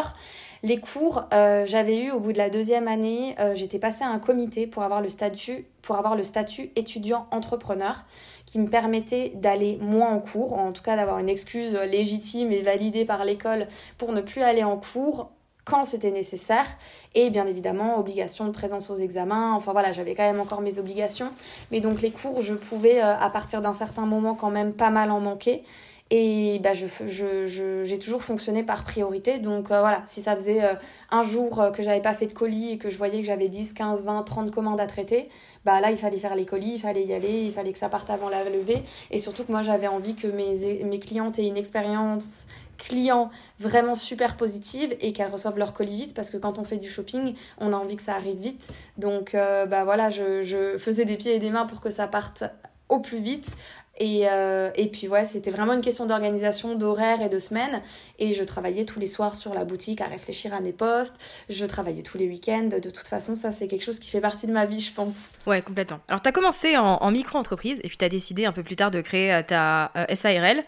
Les 0.64 0.80
cours, 0.80 1.26
euh, 1.34 1.66
j'avais 1.66 1.98
eu 1.98 2.12
au 2.12 2.20
bout 2.20 2.34
de 2.34 2.38
la 2.38 2.50
deuxième 2.50 2.88
année, 2.88 3.36
euh, 3.40 3.56
j'étais 3.56 3.80
passée 3.80 4.04
à 4.04 4.10
un 4.10 4.20
comité 4.20 4.68
pour 4.68 4.84
avoir 4.84 5.02
le 5.02 5.10
statut, 5.10 5.66
pour 5.82 5.96
avoir 5.96 6.16
le 6.16 6.24
statut 6.24 6.72
étudiant 6.76 7.28
entrepreneur 7.32 8.04
qui 8.46 8.60
me 8.60 8.68
permettait 8.68 9.32
d'aller 9.36 9.78
moins 9.80 10.10
en 10.10 10.20
cours, 10.20 10.54
en 10.54 10.72
tout 10.72 10.82
cas 10.82 10.96
d'avoir 10.96 11.20
une 11.20 11.30
excuse 11.30 11.76
légitime 11.76 12.52
et 12.52 12.64
validée 12.64 13.06
par 13.06 13.24
l'école 13.24 13.68
pour 13.98 14.12
ne 14.12 14.22
plus 14.22 14.42
aller 14.42 14.64
en 14.64 14.78
cours 14.78 15.32
quand 15.68 15.84
c'était 15.84 16.12
nécessaire 16.12 16.66
et 17.14 17.30
bien 17.30 17.46
évidemment 17.46 18.00
obligation 18.00 18.46
de 18.46 18.52
présence 18.52 18.90
aux 18.90 18.96
examens 18.96 19.54
enfin 19.54 19.74
voilà 19.74 19.92
j'avais 19.92 20.16
quand 20.16 20.24
même 20.24 20.40
encore 20.40 20.62
mes 20.62 20.80
obligations 20.80 21.32
mais 21.72 21.82
donc 21.82 22.02
les 22.02 22.12
cours 22.12 22.42
je 22.42 22.54
pouvais 22.54 23.04
euh, 23.04 23.18
à 23.20 23.30
partir 23.30 23.62
d'un 23.62 23.74
certain 23.74 24.06
moment 24.06 24.34
quand 24.34 24.50
même 24.50 24.74
pas 24.74 24.90
mal 24.90 25.12
en 25.12 25.20
manquer 25.20 25.64
et 26.10 26.60
bah, 26.64 26.74
je, 26.74 26.86
je, 27.06 27.84
j'ai 27.84 28.00
toujours 28.00 28.24
fonctionné 28.24 28.64
par 28.64 28.86
priorité. 28.86 29.40
Donc 29.40 29.72
euh, 29.72 29.82
voilà, 29.82 30.04
si 30.06 30.22
ça 30.22 30.36
faisait 30.36 30.64
euh, 30.64 30.76
un 31.12 31.24
jour 31.24 31.62
que 31.76 31.84
j'avais 31.84 32.02
pas 32.02 32.14
fait 32.14 32.28
de 32.28 32.34
colis 32.34 32.72
et 32.72 32.78
que 32.78 32.90
je 32.90 32.98
voyais 32.98 33.20
que 33.20 33.28
j'avais 33.28 33.50
10, 33.50 33.74
15, 33.74 34.04
20, 34.06 34.24
30 34.24 34.52
commandes 34.52 34.80
à 34.80 34.88
traiter, 34.88 35.28
bah 35.66 35.82
là 35.82 35.92
il 35.92 35.98
fallait 35.98 36.18
faire 36.18 36.36
les 36.36 36.46
colis, 36.46 36.76
il 36.76 36.80
fallait 36.80 37.04
y 37.04 37.14
aller, 37.14 37.44
il 37.44 37.52
fallait 37.52 37.74
que 37.74 37.78
ça 37.78 37.90
parte 37.90 38.10
avant 38.10 38.30
la 38.30 38.46
levée. 38.46 38.84
Et 39.12 39.18
surtout 39.18 39.44
que 39.44 39.52
moi 39.52 39.64
j'avais 39.64 39.88
envie 39.88 40.16
que 40.16 40.28
mes, 40.28 40.82
mes 40.86 41.00
clientes 41.00 41.40
aient 41.40 41.48
une 41.48 41.58
expérience 41.58 42.48
clients 42.78 43.30
vraiment 43.60 43.96
super 43.96 44.38
positives 44.38 44.96
et 45.02 45.14
qu'elles 45.14 45.32
reçoivent 45.32 45.58
leur 45.58 45.74
colis 45.74 45.98
vite 45.98 46.14
parce 46.14 46.30
que 46.30 46.38
quand 46.38 46.60
on 46.60 46.64
fait 46.64 46.78
du 46.78 46.90
shopping, 46.90 47.36
on 47.58 47.74
a 47.74 47.76
envie 47.76 47.96
que 47.96 48.04
ça 48.04 48.16
arrive 48.16 48.38
vite. 48.38 48.70
Donc 48.98 49.36
euh, 49.36 49.66
bah 49.66 49.84
voilà, 49.84 50.10
je, 50.10 50.44
je, 50.44 50.78
faisais 50.78 51.06
des 51.06 51.18
pieds 51.18 51.36
et 51.36 51.40
des 51.40 51.50
mains 51.50 51.66
pour 51.66 51.82
que 51.82 51.90
ça 51.90 52.08
parte 52.08 52.44
au 52.90 53.00
plus 53.00 53.20
vite. 53.20 53.56
Et, 54.00 54.28
euh, 54.30 54.70
et 54.76 54.88
puis 54.88 55.08
ouais, 55.08 55.26
c'était 55.26 55.50
vraiment 55.50 55.74
une 55.74 55.82
question 55.82 56.06
d'organisation, 56.06 56.76
d'horaire 56.76 57.22
et 57.22 57.30
de 57.30 57.40
semaine. 57.40 57.82
Et 58.20 58.32
je 58.34 58.44
travaillais 58.44 58.86
tous 58.86 59.00
les 59.00 59.08
soirs 59.08 59.36
sur 59.36 59.54
la 59.54 59.66
boutique 59.66 60.02
à 60.02 60.06
réfléchir 60.06 60.54
à 60.54 60.60
mes 60.60 60.72
postes. 60.72 61.16
Je 61.50 61.66
travaillais 61.66 62.04
tous 62.04 62.18
les 62.18 62.28
week-ends. 62.28 62.70
De 62.82 62.90
toute 62.90 63.08
façon, 63.08 63.36
ça 63.36 63.52
c'est 63.52 63.68
quelque 63.68 63.84
chose 63.84 64.00
qui 64.00 64.10
fait 64.10 64.22
partie 64.22 64.46
de 64.46 64.52
ma 64.52 64.66
vie, 64.66 64.80
je 64.80 64.94
pense. 64.94 65.34
Ouais, 65.48 65.62
complètement. 65.62 66.00
Alors 66.08 66.22
tu 66.22 66.30
as 66.30 66.32
commencé 66.32 66.78
en, 66.78 66.98
en 66.98 67.12
micro-entreprise 67.12 67.80
et 67.84 67.88
puis 67.88 67.98
tu 67.98 68.06
as 68.06 68.10
décidé 68.10 68.46
un 68.46 68.52
peu 68.52 68.64
plus 68.64 68.76
tard 68.76 68.92
de 68.92 69.02
créer 69.02 69.34
euh, 69.34 69.42
ta 69.42 69.92
SARL. 70.14 70.64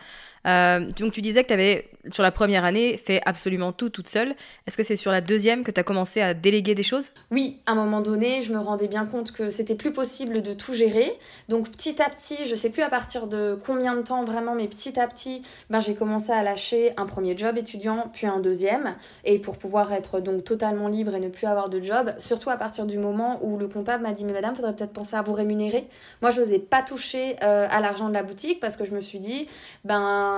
Euh, 0.48 0.88
donc 0.98 1.12
tu 1.12 1.22
disais 1.22 1.44
que 1.44 1.50
tu 1.50 1.54
avais, 1.54 1.90
sur 2.12 2.24
la 2.24 2.32
première 2.32 2.66
année, 2.66 2.98
fait 2.98 3.22
absolument 3.26 3.72
tout 3.72 3.90
toute 3.90 4.08
seule. 4.08 4.36
Est-ce 4.68 4.78
que 4.78 4.84
c'est 4.84 4.96
sur 4.96 5.12
la 5.12 5.22
deuxième 5.22 5.64
que 5.64 5.72
tu 5.72 5.80
as 5.80 5.84
commencé 5.84 6.22
à 6.22 6.34
déléguer 6.34 6.76
des 6.76 6.84
choses? 6.84 7.12
Oui, 7.32 7.60
à 7.66 7.74
un 7.74 7.76
moment 7.76 8.02
donné, 8.02 8.42
je 8.42 8.54
me 8.54 8.60
rendais 8.60 8.88
bien 8.88 9.06
compte 9.06 9.32
que 9.32 9.50
c'était 9.50 9.76
plus 9.76 9.92
possible 9.92 10.42
de 10.42 10.54
tout 10.54 10.74
gérer. 10.74 11.18
Donc 11.50 11.70
petit 11.70 12.02
à 12.02 12.10
petit, 12.10 12.38
je 12.48 12.56
sais 12.56 12.70
plus 12.70 12.84
à 12.84 12.90
partir 12.90 13.28
de 13.28 13.60
combien 13.66 13.96
de 13.96 14.02
temps 14.02 14.24
vraiment, 14.24 14.56
mais 14.56 14.68
petit 14.68 15.00
à 15.00 15.08
petit, 15.08 15.42
ben, 15.70 15.80
j'ai 15.80 15.96
commencé 15.96 16.32
à 16.32 16.44
lâcher 16.44 16.94
un 16.98 17.06
premier 17.06 17.38
job 17.38 17.58
étudiant, 17.58 18.10
puis 18.14 18.28
un 18.28 18.40
deuxième. 18.40 18.96
Et 19.26 19.40
pour 19.40 19.58
pouvoir 19.58 19.92
être 19.94 20.20
donc 20.20 20.44
totalement 20.44 20.88
libre 20.88 21.16
et 21.16 21.20
ne 21.20 21.30
plus 21.30 21.48
avoir 21.48 21.70
de 21.70 21.82
job, 21.82 22.12
surtout 22.18 22.50
à 22.50 22.58
partir 22.58 22.86
du 22.86 22.98
moment 22.98 23.40
où 23.42 23.58
le 23.58 23.68
comptable 23.68 24.04
m'a 24.04 24.14
dit 24.14 24.26
Mais 24.26 24.34
madame, 24.34 24.56
faudrait 24.56 24.76
peut-être 24.76 24.94
penser 24.94 25.16
à 25.16 25.22
vous 25.22 25.34
rémunérer. 25.34 25.88
Moi, 26.22 26.32
je 26.32 26.42
n'osais 26.42 26.60
pas 26.60 26.82
toucher 26.82 27.36
euh, 27.44 27.68
à 27.70 27.80
l'argent 27.80 28.10
de 28.10 28.14
la 28.14 28.24
boutique 28.24 28.60
parce 28.60 28.76
que 28.76 28.86
je 28.86 28.92
me 28.92 29.02
suis 29.02 29.20
dit 29.20 29.48
Ben 29.84 30.29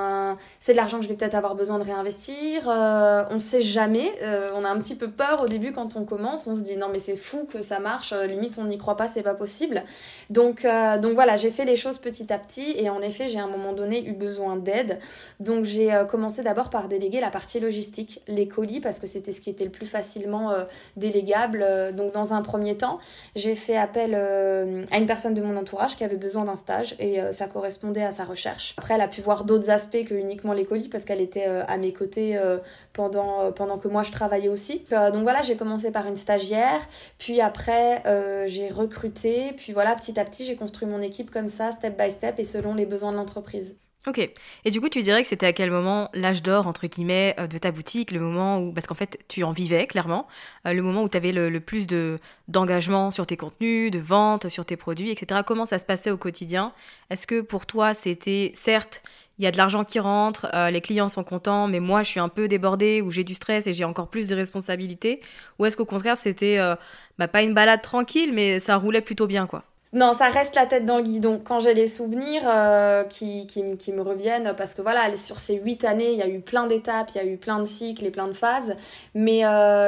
c'est 0.60 0.74
de 0.74 0.78
l'argent 0.78 0.98
que 0.98 1.04
je 1.04 1.10
vais 1.10 1.16
peut-être 1.16 1.36
avoir 1.36 1.56
besoin 1.56 1.80
de 1.80 1.84
réinvestir. 1.84 2.70
Euh, 2.70 3.24
on 3.30 3.40
sait 3.40 3.62
jamais. 3.62 4.14
Euh, 4.22 4.50
on 4.56 4.64
a 4.64 4.70
un 4.70 4.78
petit 4.78 4.96
peu 4.96 5.10
peur 5.10 5.42
au 5.42 5.48
début 5.48 5.72
quand 5.72 5.96
on 5.96 6.06
commence. 6.06 6.48
On 6.48 6.56
se 6.56 6.62
dit 6.62 6.78
non 6.78 6.88
mais 6.92 7.00
c'est 7.00 7.16
fou 7.16 7.48
que 7.52 7.62
ça 7.62 7.80
marche. 7.80 8.14
Euh, 8.14 8.26
limite 8.26 8.58
on 8.58 8.66
n'y 8.66 8.78
croit 8.78 8.98
pas, 8.98 9.08
c'est 9.08 9.24
pas 9.24 9.34
possible. 9.34 9.84
Donc 10.30 10.66
donc 11.02 11.14
voilà, 11.14 11.36
j'ai 11.36 11.52
fait 11.52 11.66
les 11.66 11.76
choses 11.76 11.98
petit 11.98 12.32
à 12.32 12.38
petit 12.38 12.76
et 12.78 12.90
en 12.90 13.02
effet 13.02 13.28
j'ai 13.28 13.40
à 13.40 13.44
un 13.44 13.48
moment 13.48 13.74
donné 13.74 14.06
eu 14.06 14.14
besoin 14.14 14.56
d'aide. 14.56 15.00
Donc 15.40 15.66
j'ai 15.66 16.04
commencé 16.10 16.44
d'abord 16.44 16.70
par 16.70 16.88
déléguer 16.88 17.20
la 17.20 17.30
partie 17.30 17.60
logistique, 17.60 18.22
les 18.28 18.48
colis 18.48 18.80
parce 18.80 19.00
que 19.00 19.08
c'était 19.08 19.32
ce 19.32 19.42
qui 19.42 19.50
était 19.50 19.64
le 19.64 19.72
plus 19.72 19.86
facilement 19.86 20.54
délégable. 20.96 21.66
Donc 21.96 22.14
dans 22.14 22.34
un 22.34 22.42
premier 22.42 22.78
temps, 22.78 23.00
j'ai 23.36 23.56
fait 23.56 23.78
appel 23.78 24.16
à 24.16 24.98
une 24.98 25.06
personne 25.06 25.34
de 25.34 25.42
mon 25.42 25.58
entourage 25.58 25.96
qui 25.96 26.04
avait 26.04 26.16
besoin 26.16 26.44
d'un 26.44 26.56
stage 26.56 26.96
et 27.00 27.20
ça 27.32 27.48
correspondait 27.48 28.04
à 28.04 28.12
sa 28.12 28.24
recherche. 28.24 28.74
Après 28.78 28.94
elle 28.94 29.02
a 29.02 29.08
pu 29.08 29.22
voir 29.22 29.44
d'autres 29.44 29.70
que 29.88 30.14
uniquement 30.14 30.54
les 30.54 30.66
colis 30.66 30.90
parce 30.90 31.06
qu'elle 31.06 31.22
était 31.22 31.48
euh, 31.48 31.64
à 31.68 31.78
mes 31.78 31.94
côtés 31.94 32.38
euh, 32.38 32.58
pendant, 32.94 33.42
euh, 33.42 33.52
pendant 33.52 33.78
que 33.78 33.88
moi 33.88 34.04
je 34.04 34.12
travaillais 34.12 34.50
aussi. 34.50 34.84
donc 34.90 35.24
voilà, 35.24 35.42
j'ai 35.42 35.56
commencé 35.56 35.92
par 35.92 36.08
une 36.08 36.16
stagiaire, 36.16 36.82
puis 37.18 37.42
après 37.42 38.04
j'ai 38.48 38.70
recruté, 38.70 39.54
puis 39.58 39.74
voilà, 39.74 39.96
petit 39.96 40.20
à 40.20 40.26
petit 40.26 40.46
j'ai 40.46 40.56
construit 40.56 40.88
mon 40.88 41.02
équipe 41.02 41.32
comme 41.32 41.48
ça, 41.48 41.72
step 41.72 41.98
by 41.98 42.12
step 42.12 42.40
et 42.40 42.44
selon 42.44 42.76
les 42.76 42.86
besoins 42.86 43.12
de 43.12 43.18
l'entreprise. 43.18 43.76
Ok. 44.08 44.18
Et 44.66 44.72
du 44.72 44.82
coup, 44.82 44.90
tu 44.90 45.04
dirais 45.04 45.22
que 45.22 45.28
c'était 45.28 45.46
à 45.46 45.54
quel 45.54 45.70
moment 45.70 46.10
l'âge 46.16 46.42
d'or, 46.42 46.66
entre 46.66 46.88
guillemets, 46.88 47.36
de 47.38 47.58
ta 47.60 47.72
boutique, 47.72 48.12
le 48.12 48.20
moment 48.20 48.58
où, 48.58 48.74
parce 48.74 48.88
qu'en 48.88 48.96
fait, 48.96 49.20
tu 49.28 49.44
en 49.44 49.52
vivais 49.52 49.86
clairement, 49.86 50.28
le 50.66 50.82
moment 50.82 51.04
où 51.04 51.10
tu 51.10 51.18
avais 51.18 51.32
le, 51.32 51.60
plus 51.60 51.86
de, 51.86 52.20
d'engagement 52.48 53.12
sur 53.12 53.28
tes 53.28 53.38
contenus, 53.38 53.92
de 53.92 54.00
vente, 54.00 54.50
sur 54.50 54.66
tes 54.66 54.76
produits, 54.76 55.12
etc. 55.12 55.42
Comment 55.46 55.66
ça 55.66 55.78
se 55.78 55.86
passait 55.86 56.10
au 56.10 56.18
quotidien? 56.18 56.74
Est-ce 57.12 57.28
que 57.28 57.42
pour 57.42 57.68
toi, 57.68 57.94
c'était 57.94 58.52
certes 58.56 59.04
il 59.42 59.46
y 59.46 59.48
a 59.48 59.52
de 59.52 59.58
l'argent 59.58 59.84
qui 59.84 60.00
rentre, 60.00 60.48
euh, 60.54 60.70
les 60.70 60.82
clients 60.82 61.10
sont 61.10 61.24
contents, 61.24 61.68
mais 61.68 61.80
moi 61.80 62.04
je 62.04 62.10
suis 62.10 62.20
un 62.20 62.30
peu 62.30 62.48
débordée 62.48 63.02
ou 63.02 63.10
j'ai 63.10 63.24
du 63.24 63.34
stress 63.34 63.66
et 63.66 63.74
j'ai 63.74 63.86
encore 63.86 64.08
plus 64.08 64.28
de 64.28 64.36
responsabilités 64.36 65.20
Ou 65.58 65.66
est-ce 65.66 65.76
qu'au 65.76 65.86
contraire 65.86 66.16
c'était 66.16 66.60
euh, 66.60 66.76
bah, 67.18 67.28
pas 67.28 67.42
une 67.42 67.56
balade 67.56 67.82
tranquille, 67.82 68.34
mais 68.34 68.60
ça 68.60 68.78
roulait 68.78 69.02
plutôt 69.02 69.26
bien 69.26 69.48
quoi 69.48 69.64
non, 69.94 70.14
ça 70.14 70.30
reste 70.30 70.56
la 70.56 70.66
tête 70.68 70.86
dans 70.86 70.96
le 70.96 71.04
guidon. 71.04 71.42
Quand 71.44 71.60
j'ai 71.60 71.74
les 71.74 71.88
souvenirs 71.88 72.44
euh, 72.46 73.04
qui, 73.04 73.46
me 73.94 74.02
reviennent, 74.02 74.54
parce 74.56 74.74
que 74.74 74.82
voilà, 74.82 75.14
sur 75.18 75.38
ces 75.38 75.56
huit 75.56 75.84
années, 75.84 76.14
il 76.14 76.18
y 76.18 76.22
a 76.22 76.30
eu 76.30 76.40
plein 76.40 76.66
d'étapes, 76.66 77.10
il 77.14 77.18
y 77.18 77.20
a 77.20 77.26
eu 77.26 77.36
plein 77.36 77.60
de 77.60 77.66
cycles 77.66 78.06
et 78.06 78.10
plein 78.10 78.30
de 78.30 78.34
phases, 78.34 78.78
mais 79.16 79.42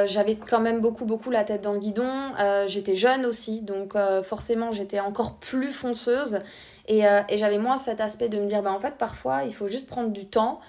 j'avais 0.06 0.36
quand 0.36 0.60
même 0.60 0.80
beaucoup, 0.80 1.06
beaucoup 1.06 1.30
la 1.30 1.42
tête 1.42 1.62
dans 1.62 1.72
le 1.72 1.78
guidon. 1.78 2.12
j'étais 2.66 2.96
jeune 2.96 3.24
aussi, 3.24 3.62
donc 3.62 3.94
forcément 4.24 4.72
j'étais 4.72 5.00
encore 5.00 5.38
plus 5.38 5.72
fonceuse. 5.72 6.40
Euh, 6.90 7.22
et, 7.28 7.38
j'avais 7.38 7.58
moins 7.58 7.76
cet 7.76 8.00
aspect 8.00 8.28
de 8.28 8.38
me 8.38 8.46
dire, 8.46 8.62
bah, 8.62 8.72
en 8.72 8.80
fait, 8.80 8.94
parfois, 8.96 9.44
il 9.44 9.54
faut 9.54 9.68
juste 9.68 9.86
prendre 9.86 10.10
du 10.10 10.26
temps, 10.26 10.60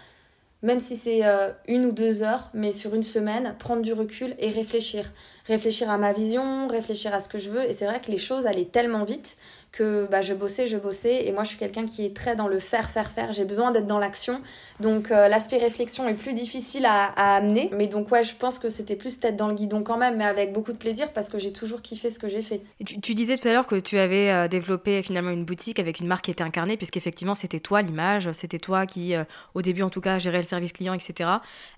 même 0.62 0.80
si 0.80 0.96
c'est 0.96 1.26
euh, 1.26 1.52
une 1.68 1.86
ou 1.86 1.92
deux 1.92 2.24
heures, 2.24 2.50
mais 2.54 2.72
sur 2.72 2.96
une 2.96 3.04
semaine, 3.04 3.56
prendre 3.60 3.82
du 3.82 3.94
recul 3.94 4.36
et 4.40 4.50
réfléchir. 4.50 5.12
Réfléchir 5.46 5.90
à 5.90 5.98
ma 5.98 6.14
vision, 6.14 6.68
réfléchir 6.68 7.14
à 7.14 7.20
ce 7.20 7.28
que 7.28 7.38
je 7.38 7.50
veux. 7.50 7.64
Et 7.64 7.74
c'est 7.74 7.86
vrai 7.86 8.00
que 8.00 8.10
les 8.10 8.18
choses 8.18 8.48
allaient 8.48 8.66
tellement 8.66 9.04
vite 9.04 9.38
que 9.76 10.08
bah, 10.10 10.22
je 10.22 10.34
bossais, 10.34 10.68
je 10.68 10.78
bossais. 10.78 11.26
Et 11.26 11.32
moi, 11.32 11.44
je 11.44 11.50
suis 11.50 11.58
quelqu'un 11.58 11.86
qui 11.86 12.06
est 12.06 12.16
très 12.16 12.36
dans 12.36 12.48
le 12.48 12.60
faire, 12.60 12.90
faire, 12.90 13.12
faire. 13.12 13.34
J'ai 13.34 13.44
besoin 13.44 13.72
d'être 13.72 13.86
dans 13.86 14.00
l'action. 14.00 14.42
Donc, 14.80 15.12
euh, 15.12 15.28
l'aspect 15.28 15.58
réflexion 15.58 16.08
est 16.08 16.14
plus 16.14 16.34
difficile 16.34 16.86
à, 16.86 17.36
amener. 17.36 17.70
Mais 17.74 17.88
donc, 17.88 18.10
ouais, 18.12 18.24
je 18.24 18.36
pense 18.36 18.58
que 18.58 18.70
c'était 18.70 18.96
plus 18.96 19.20
tête 19.20 19.36
dans 19.36 19.48
le 19.48 19.54
guidon 19.54 19.84
quand 19.84 19.98
même, 19.98 20.18
mais 20.18 20.24
avec 20.24 20.54
beaucoup 20.54 20.72
de 20.72 20.78
plaisir 20.78 21.12
parce 21.12 21.30
que 21.30 21.38
j'ai 21.38 21.52
toujours 21.52 21.82
kiffé 21.82 22.10
ce 22.10 22.20
que 22.20 22.30
j'ai 22.30 22.42
fait. 22.42 22.62
tu, 22.86 23.14
disais 23.14 23.38
tout 23.38 23.48
à 23.48 23.54
l'heure 23.54 23.68
que 23.68 23.76
tu 23.76 23.98
avais 23.98 24.32
euh, 24.32 24.48
développé 24.48 25.02
finalement 25.04 25.32
une 25.32 25.46
boutique 25.46 25.80
avec 25.80 26.00
une 26.00 26.08
marque 26.08 26.26
qui 26.26 26.32
était 26.32 26.44
incarnée, 26.44 26.78
puisqu'effectivement, 26.78 27.36
c'était 27.36 27.60
toi 27.60 27.82
l'image, 27.82 28.32
c'était 28.32 28.60
toi 28.60 28.86
qui, 28.86 29.14
euh, 29.14 29.26
au 29.54 29.62
début 29.62 29.82
en 29.82 29.90
tout 29.90 30.02
cas, 30.02 30.20
gérait 30.20 30.38
le 30.38 30.44
service 30.44 30.72
client, 30.72 30.94
etc. 30.94 31.30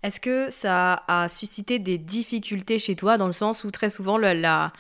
Est-ce 0.04 0.20
que 0.20 0.52
ça 0.52 1.04
a 1.08 1.30
suscité 1.30 1.80
des 1.80 1.98
difficultés 1.98 2.78
chez 2.78 2.96
toi 2.96 3.18
dans 3.18 3.28
le 3.28 3.34
sens 3.34 3.64
où 3.64 3.72
très 3.72 3.90
souvent 3.90 4.18
la 4.18 4.72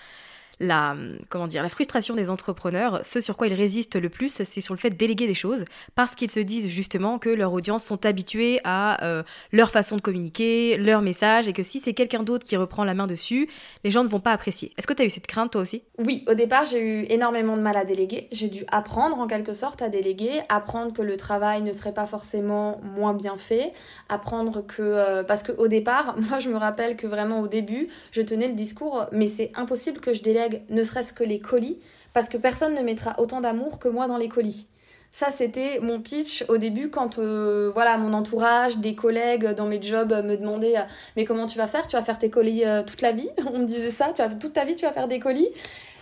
la, 0.60 0.96
comment 1.30 1.48
dire, 1.48 1.64
la 1.64 1.70
frustration 1.70 2.16
des 2.16 2.30
entrepreneurs, 2.30 3.02
ce 3.04 3.22
sur 3.22 3.38
quoi 3.38 3.48
ils 3.48 3.54
résistent 3.54 3.96
le 3.96 4.10
plus, 4.10 4.30
c'est 4.30 4.62
sur 4.62 4.74
le 4.74 4.80
fait 4.80 4.90
de 4.90 4.96
déléguer 4.96 5.28
des 5.28 5.34
choses, 5.34 5.66
parce 5.96 6.16
qu'ils 6.16 6.32
se 6.32 6.40
disent 6.40 6.68
justement 6.68 7.20
que 7.20 7.30
leur 7.30 7.54
audience 7.54 7.84
sont 7.84 8.06
habitués 8.06 8.60
à 8.64 9.04
euh, 9.04 9.24
leur 9.52 9.72
façon 9.72 9.96
de 9.96 10.02
communiquer, 10.02 10.78
leur 10.78 11.02
message, 11.02 11.48
et 11.48 11.54
que 11.54 11.64
si 11.64 11.80
c'est 11.80 11.94
quelqu'un 11.94 12.24
d'autre 12.24 12.46
qui 12.46 12.58
reprend 12.58 12.84
la 12.84 12.94
main 12.94 13.08
dessus, 13.08 13.48
les 13.84 13.92
gens 13.92 14.04
ne 14.04 14.10
vont 14.10 14.20
pas 14.20 14.32
apprécier. 14.32 14.74
Est-ce 14.78 14.88
que 14.88 14.94
tu 14.94 15.02
as 15.02 15.06
eu 15.06 15.10
cette 15.10 15.28
crainte 15.28 15.52
toi 15.52 15.62
aussi? 15.62 15.84
Oui, 16.00 16.24
au 16.28 16.34
départ 16.34 16.66
j'ai 16.66 16.82
eu 16.82 17.06
énormément 17.10 17.56
de 17.56 17.62
mal 17.62 17.78
à 17.78 17.86
déléguer. 17.86 18.28
J'ai 18.32 18.50
dû 18.50 18.66
apprendre 18.70 19.20
en 19.20 19.28
quelque 19.28 19.54
sorte 19.54 19.82
à 19.82 19.90
déléguer, 19.90 20.32
apprendre 20.50 20.94
que 20.94 21.02
le 21.02 21.18
travail 21.18 21.62
ne 21.62 21.72
serait 21.72 21.94
pas 21.94 22.08
forcément 22.08 22.82
moins 22.84 23.14
bien 23.14 23.38
fait, 23.38 23.72
apprendre 24.10 24.66
que... 24.66 24.82
Euh, 24.82 25.24
parce 25.24 25.44
qu'au 25.44 25.68
départ, 25.68 26.16
moi 26.30 26.40
je 26.40 26.50
me 26.50 26.58
rappelle 26.58 26.96
que 26.96 27.08
vraiment 27.08 27.42
au 27.42 27.48
début, 27.48 27.88
je 28.12 28.22
tenais 28.22 28.48
le 28.48 28.54
discours, 28.54 29.06
mais 29.12 29.28
c'est 29.28 29.52
impossible 29.56 30.00
que 30.00 30.14
je 30.14 30.22
délègue 30.22 30.47
ne 30.70 30.84
serait-ce 30.84 31.14
que 31.14 31.24
les 31.24 31.40
colis, 31.40 31.80
parce 32.14 32.30
que 32.30 32.38
personne 32.38 32.74
ne 32.74 32.82
mettra 32.82 33.20
autant 33.20 33.42
d'amour 33.42 33.80
que 33.80 33.88
moi 33.88 34.08
dans 34.08 34.18
les 34.18 34.30
colis. 34.30 34.68
Ça, 35.12 35.32
c'était 35.32 35.80
mon 35.80 36.00
pitch 36.00 36.46
au 36.48 36.58
début 36.58 36.90
quand 36.90 37.18
euh, 37.18 37.72
voilà 37.74 37.98
mon 37.98 38.14
entourage, 38.14 38.78
des 38.78 38.94
collègues 38.94 39.48
dans 39.54 39.66
mes 39.66 39.82
jobs 39.82 40.14
me 40.24 40.38
demandaient 40.38 40.78
euh, 40.78 40.84
mais 41.16 41.26
comment 41.26 41.48
tu 41.48 41.58
vas 41.58 41.68
faire? 41.68 41.88
Tu 41.88 41.96
vas 41.96 42.04
faire 42.04 42.20
tes 42.20 42.30
colis 42.30 42.66
euh, 42.66 42.84
toute 42.84 43.02
la 43.02 43.14
vie? 43.14 43.30
On 43.54 43.60
me 43.60 43.66
disait 43.66 43.90
ça, 43.90 44.12
tu 44.16 44.22
vas, 44.22 44.30
toute 44.30 44.54
ta 44.54 44.66
vie 44.66 44.76
tu 44.76 44.86
vas 44.86 44.92
faire 44.92 45.08
des 45.08 45.20
colis? 45.20 45.50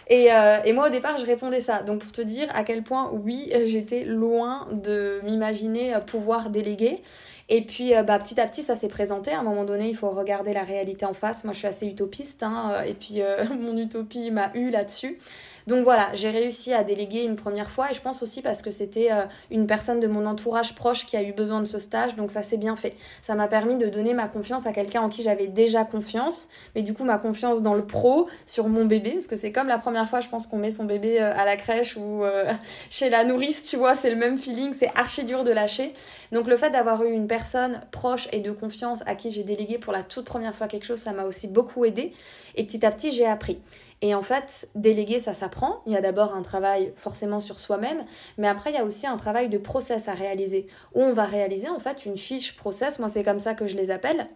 Et, 0.08 0.28
et, 0.66 0.74
moi 0.74 0.88
au 0.88 0.90
départ 0.92 1.18
je 1.18 1.26
répondais 1.26 1.60
ça. 1.60 1.82
Donc 1.82 2.02
pour 2.02 2.12
te 2.12 2.22
dire 2.22 2.48
à 2.54 2.64
quel 2.64 2.84
point 2.84 3.10
oui 3.12 3.52
j'étais 3.64 4.04
loin 4.04 4.68
de 4.72 5.20
m'imaginer 5.24 5.98
pouvoir 6.06 6.52
déléguer. 6.52 7.02
Et 7.48 7.62
puis, 7.64 7.96
euh, 7.96 8.02
bah, 8.02 8.18
petit 8.18 8.40
à 8.40 8.48
petit, 8.48 8.64
ça 8.64 8.76
s'est 8.76 8.88
présenté. 8.88 9.32
À 9.32 9.40
un 9.40 9.44
moment 9.44 9.66
donné, 9.66 9.88
il 9.90 9.96
faut 9.96 10.10
regarder 10.10 10.54
la 10.54 10.64
réalité 10.64 11.06
en 11.06 11.14
face. 11.14 11.44
Moi, 11.44 11.54
je 11.54 11.60
suis 11.60 11.68
assez 11.68 11.86
utopiste, 11.86 12.42
hein, 12.42 12.72
euh, 12.74 12.82
et 12.84 12.94
puis 12.96 13.22
euh, 13.22 13.44
mon 13.60 13.78
utopie 13.78 14.32
m'a 14.32 14.52
eu 14.56 14.72
là-dessus. 14.72 15.20
Donc 15.68 15.84
voilà, 15.84 16.10
j'ai 16.14 16.30
réussi 16.30 16.74
à 16.74 16.84
déléguer 16.84 17.24
une 17.24 17.36
première 17.36 17.72
fois 17.72 17.90
et 17.90 17.94
je 17.96 18.02
pense 18.02 18.22
aussi 18.22 18.44
parce 18.44 18.62
que 18.62 18.70
c'était 18.70 19.12
euh, 19.12 19.24
une 19.50 19.66
personne 19.66 20.00
de 20.00 20.08
mon 20.08 20.28
entourage 20.28 20.76
proche 20.76 21.08
qui 21.08 21.18
a 21.18 21.24
eu 21.24 21.34
besoin 21.34 21.60
de 21.60 21.66
ce 21.66 21.80
stage, 21.80 22.16
donc 22.16 22.30
ça 22.30 22.44
s'est 22.44 22.58
bien 22.58 22.76
fait. 22.76 22.96
Ça 23.24 23.34
m'a 23.34 23.48
permis 23.48 23.76
de 23.76 23.88
donner 23.88 24.14
ma 24.14 24.28
confiance 24.28 24.68
à 24.68 24.74
quelqu'un 24.74 25.02
en 25.02 25.10
qui 25.10 25.24
j'avais 25.24 25.48
déjà 25.48 25.84
confiance, 25.84 26.50
mais 26.76 26.84
du 26.84 26.94
coup 26.94 27.04
ma 27.04 27.18
confiance 27.18 27.64
dans 27.64 27.74
le 27.74 27.86
pro 27.86 28.28
sur 28.46 28.68
mon 28.68 28.86
bébé, 28.86 29.14
parce 29.14 29.28
que 29.28 29.36
c'est 29.36 29.52
comme 29.52 29.68
la 29.68 29.80
première 29.80 30.08
fois, 30.08 30.20
je 30.20 30.30
pense 30.30 30.46
qu'on 30.46 30.58
met 30.58 30.70
son 30.70 30.86
bébé 30.86 31.20
euh, 31.20 31.34
à 31.36 31.46
la 31.46 31.58
crèche 31.58 31.98
ou 31.98 32.24
euh, 32.24 32.54
chez 32.92 33.10
la 33.10 33.24
nourrice, 33.24 33.64
tu 33.64 33.78
vois, 33.78 33.96
c'est 33.96 34.12
le 34.12 34.18
même 34.18 34.38
feeling, 34.38 34.72
c'est 34.72 34.92
archi 34.96 35.24
dur 35.24 35.44
de 35.44 35.52
lâcher. 35.52 35.94
Donc 36.32 36.48
le 36.48 36.58
fait 36.58 36.70
d'avoir 36.70 37.04
eu 37.04 37.12
une 37.12 37.28
personne 37.28 37.82
proche 37.92 38.28
et 38.32 38.40
de 38.40 38.52
confiance 38.52 39.02
à 39.08 39.16
qui 39.16 39.32
j'ai 39.32 39.44
délégué 39.44 39.80
pour 39.80 39.94
la 39.94 40.04
toute 40.04 40.26
première 40.26 40.54
fois 40.54 40.68
quelque 40.68 40.86
chose, 40.86 41.00
ça 41.00 41.12
m'a 41.12 41.24
aussi 41.24 41.48
beaucoup 41.48 41.86
aidé. 41.86 42.14
Et 42.56 42.66
petit 42.66 42.86
à 42.86 42.92
petit, 42.92 43.12
j'ai 43.12 43.26
appris. 43.26 43.60
Et 44.02 44.14
en 44.14 44.22
fait, 44.22 44.70
déléguer, 44.76 45.20
ça 45.20 45.34
s'apprend. 45.34 45.82
Il 45.86 45.94
y 45.94 45.98
a 45.98 46.02
d'abord 46.02 46.36
un 46.36 46.42
travail 46.42 46.94
forcément 46.96 47.40
sur 47.40 47.60
soi-même, 47.60 48.04
mais 48.38 48.48
après, 48.48 48.72
il 48.72 48.76
y 48.76 48.80
a 48.80 48.86
aussi 48.86 49.08
un 49.08 49.18
travail 49.18 49.50
de 49.50 49.58
process 49.58 50.08
à 50.08 50.14
réaliser, 50.14 50.68
où 50.94 51.02
on 51.02 51.14
va 51.14 51.24
réaliser 51.24 51.70
en 51.70 51.80
fait 51.80 52.06
une 52.06 52.18
fiche 52.18 52.56
process, 52.56 53.00
moi 53.00 53.10
c'est 53.10 53.24
comme 53.24 53.40
ça 53.40 53.56
que 53.56 53.68
je 53.68 53.76
les 53.76 53.92
appelle, 53.92 54.28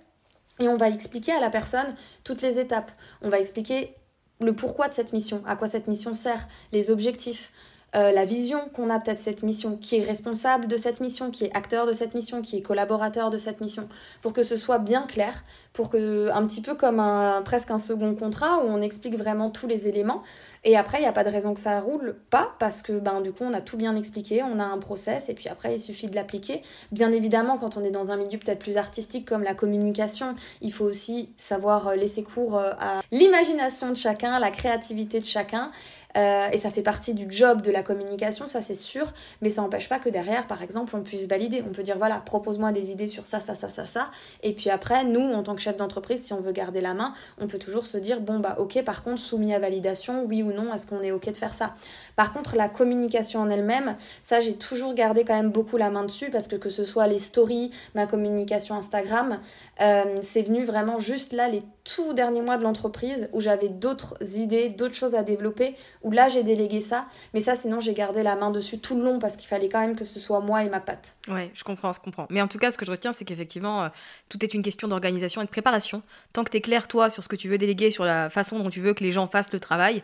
et 0.59 0.67
on 0.67 0.77
va 0.77 0.89
expliquer 0.89 1.31
à 1.33 1.39
la 1.39 1.49
personne 1.49 1.95
toutes 2.23 2.41
les 2.41 2.59
étapes. 2.59 2.91
On 3.21 3.29
va 3.29 3.39
expliquer 3.39 3.95
le 4.41 4.53
pourquoi 4.53 4.87
de 4.87 4.93
cette 4.93 5.13
mission, 5.13 5.41
à 5.45 5.55
quoi 5.55 5.67
cette 5.67 5.87
mission 5.87 6.13
sert, 6.13 6.47
les 6.71 6.89
objectifs, 6.91 7.51
euh, 7.95 8.11
la 8.11 8.25
vision 8.25 8.69
qu'on 8.73 8.89
a 8.89 8.99
peut-être 8.99 9.19
cette 9.19 9.43
mission, 9.43 9.77
qui 9.77 9.97
est 9.97 10.03
responsable 10.03 10.67
de 10.67 10.77
cette 10.77 10.99
mission, 10.99 11.31
qui 11.31 11.45
est 11.45 11.55
acteur 11.55 11.87
de 11.87 11.93
cette 11.93 12.13
mission, 12.13 12.41
qui 12.41 12.57
est 12.57 12.61
collaborateur 12.61 13.29
de 13.29 13.37
cette 13.37 13.61
mission, 13.61 13.87
pour 14.21 14.33
que 14.33 14.43
ce 14.43 14.55
soit 14.55 14.77
bien 14.79 15.03
clair, 15.03 15.43
pour 15.73 15.89
que 15.89 16.29
un 16.31 16.45
petit 16.45 16.61
peu 16.61 16.75
comme 16.75 16.99
un 16.99 17.41
presque 17.41 17.71
un 17.71 17.77
second 17.77 18.15
contrat 18.15 18.59
où 18.59 18.67
on 18.67 18.81
explique 18.81 19.15
vraiment 19.15 19.49
tous 19.49 19.67
les 19.67 19.87
éléments. 19.87 20.23
Et 20.65 20.75
après, 20.75 20.97
il 20.97 21.01
n'y 21.01 21.07
a 21.07 21.13
pas 21.13 21.23
de 21.23 21.29
raison 21.29 21.53
que 21.53 21.59
ça 21.59 21.79
roule 21.79 22.17
pas 22.29 22.53
parce 22.59 22.81
que 22.81 22.91
ben 22.91 23.21
du 23.21 23.31
coup 23.31 23.45
on 23.45 23.53
a 23.53 23.61
tout 23.61 23.77
bien 23.77 23.95
expliqué, 23.95 24.43
on 24.43 24.59
a 24.59 24.63
un 24.63 24.77
process 24.77 25.29
et 25.29 25.33
puis 25.33 25.47
après 25.47 25.75
il 25.75 25.79
suffit 25.79 26.07
de 26.07 26.15
l'appliquer. 26.15 26.63
Bien 26.91 27.11
évidemment, 27.11 27.57
quand 27.57 27.77
on 27.77 27.83
est 27.83 27.91
dans 27.91 28.11
un 28.11 28.17
milieu 28.17 28.37
peut-être 28.37 28.59
plus 28.59 28.75
artistique 28.75 29.25
comme 29.25 29.43
la 29.43 29.53
communication, 29.53 30.35
il 30.61 30.73
faut 30.73 30.83
aussi 30.83 31.31
savoir 31.37 31.87
euh, 31.87 31.95
laisser 31.95 32.23
cours 32.23 32.57
euh, 32.57 32.71
à 32.79 33.01
l'imagination 33.11 33.89
de 33.89 33.95
chacun, 33.95 34.37
la 34.37 34.51
créativité 34.51 35.19
de 35.19 35.25
chacun 35.25 35.71
et 36.15 36.57
ça 36.57 36.71
fait 36.71 36.81
partie 36.81 37.13
du 37.13 37.27
job 37.29 37.61
de 37.61 37.71
la 37.71 37.83
communication, 37.83 38.47
ça 38.47 38.61
c'est 38.61 38.75
sûr, 38.75 39.13
mais 39.41 39.49
ça 39.49 39.61
n'empêche 39.61 39.89
pas 39.89 39.99
que 39.99 40.09
derrière, 40.09 40.47
par 40.47 40.61
exemple, 40.63 40.95
on 40.95 41.01
puisse 41.01 41.27
valider. 41.27 41.63
On 41.67 41.71
peut 41.71 41.83
dire 41.83 41.97
voilà, 41.97 42.17
propose-moi 42.17 42.71
des 42.71 42.91
idées 42.91 43.07
sur 43.07 43.25
ça, 43.25 43.39
ça, 43.39 43.55
ça, 43.55 43.69
ça, 43.69 43.85
ça. 43.85 44.11
Et 44.43 44.53
puis 44.53 44.69
après, 44.69 45.03
nous, 45.03 45.21
en 45.21 45.43
tant 45.43 45.55
que 45.55 45.61
chef 45.61 45.77
d'entreprise, 45.77 46.23
si 46.23 46.33
on 46.33 46.41
veut 46.41 46.51
garder 46.51 46.81
la 46.81 46.93
main, 46.93 47.13
on 47.39 47.47
peut 47.47 47.59
toujours 47.59 47.85
se 47.85 47.97
dire 47.97 48.21
bon 48.21 48.39
bah 48.39 48.55
ok, 48.59 48.83
par 48.83 49.03
contre, 49.03 49.21
soumis 49.21 49.53
à 49.53 49.59
validation, 49.59 50.25
oui 50.25 50.43
ou 50.43 50.51
non, 50.51 50.73
est-ce 50.73 50.85
qu'on 50.85 51.01
est 51.01 51.11
ok 51.11 51.31
de 51.31 51.37
faire 51.37 51.53
ça? 51.53 51.75
Par 52.19 52.33
contre, 52.33 52.57
la 52.57 52.67
communication 52.67 53.39
en 53.39 53.49
elle-même, 53.49 53.95
ça 54.21 54.41
j'ai 54.41 54.57
toujours 54.57 54.93
gardé 54.93 55.23
quand 55.23 55.37
même 55.37 55.51
beaucoup 55.51 55.77
la 55.77 55.89
main 55.89 56.03
dessus 56.03 56.29
parce 56.29 56.49
que 56.49 56.57
que 56.57 56.69
ce 56.69 56.83
soit 56.83 57.07
les 57.07 57.17
stories, 57.17 57.71
ma 57.95 58.07
communication 58.07 58.75
Instagram, 58.75 59.39
euh, 59.79 60.17
c'est 60.21 60.41
venu 60.41 60.65
vraiment 60.65 60.99
juste 60.99 61.31
là 61.31 61.47
les 61.47 61.63
tout 61.85 62.11
derniers 62.11 62.41
mois 62.41 62.57
de 62.57 62.63
l'entreprise 62.63 63.29
où 63.31 63.39
j'avais 63.39 63.69
d'autres 63.69 64.15
idées, 64.35 64.67
d'autres 64.69 64.95
choses 64.95 65.15
à 65.15 65.23
développer, 65.23 65.77
où 66.03 66.11
là 66.11 66.27
j'ai 66.27 66.43
délégué 66.43 66.81
ça. 66.81 67.05
Mais 67.33 67.39
ça, 67.39 67.55
sinon, 67.55 67.79
j'ai 67.79 67.93
gardé 67.93 68.21
la 68.21 68.35
main 68.35 68.51
dessus 68.51 68.79
tout 68.79 68.95
le 68.95 69.03
long 69.03 69.17
parce 69.17 69.37
qu'il 69.37 69.47
fallait 69.47 69.69
quand 69.69 69.79
même 69.79 69.95
que 69.95 70.03
ce 70.03 70.19
soit 70.19 70.41
moi 70.41 70.65
et 70.65 70.69
ma 70.69 70.81
patte. 70.81 71.15
Ouais, 71.29 71.49
je 71.53 71.63
comprends, 71.63 71.93
je 71.93 72.01
comprends. 72.01 72.27
Mais 72.29 72.41
en 72.41 72.49
tout 72.49 72.57
cas, 72.57 72.69
ce 72.69 72.77
que 72.77 72.85
je 72.85 72.91
retiens, 72.91 73.13
c'est 73.13 73.23
qu'effectivement, 73.23 73.83
euh, 73.83 73.89
tout 74.27 74.43
est 74.43 74.53
une 74.53 74.61
question 74.61 74.89
d'organisation 74.89 75.41
et 75.41 75.45
de 75.45 75.49
préparation. 75.49 76.03
Tant 76.33 76.43
que 76.43 76.51
tu 76.51 76.57
es 76.57 76.61
clair, 76.61 76.89
toi, 76.89 77.09
sur 77.09 77.23
ce 77.23 77.29
que 77.29 77.37
tu 77.37 77.47
veux 77.47 77.57
déléguer, 77.57 77.91
sur 77.91 78.03
la 78.03 78.29
façon 78.29 78.59
dont 78.59 78.69
tu 78.69 78.81
veux 78.81 78.93
que 78.93 79.05
les 79.05 79.13
gens 79.13 79.27
fassent 79.27 79.53
le 79.53 79.61
travail, 79.61 80.03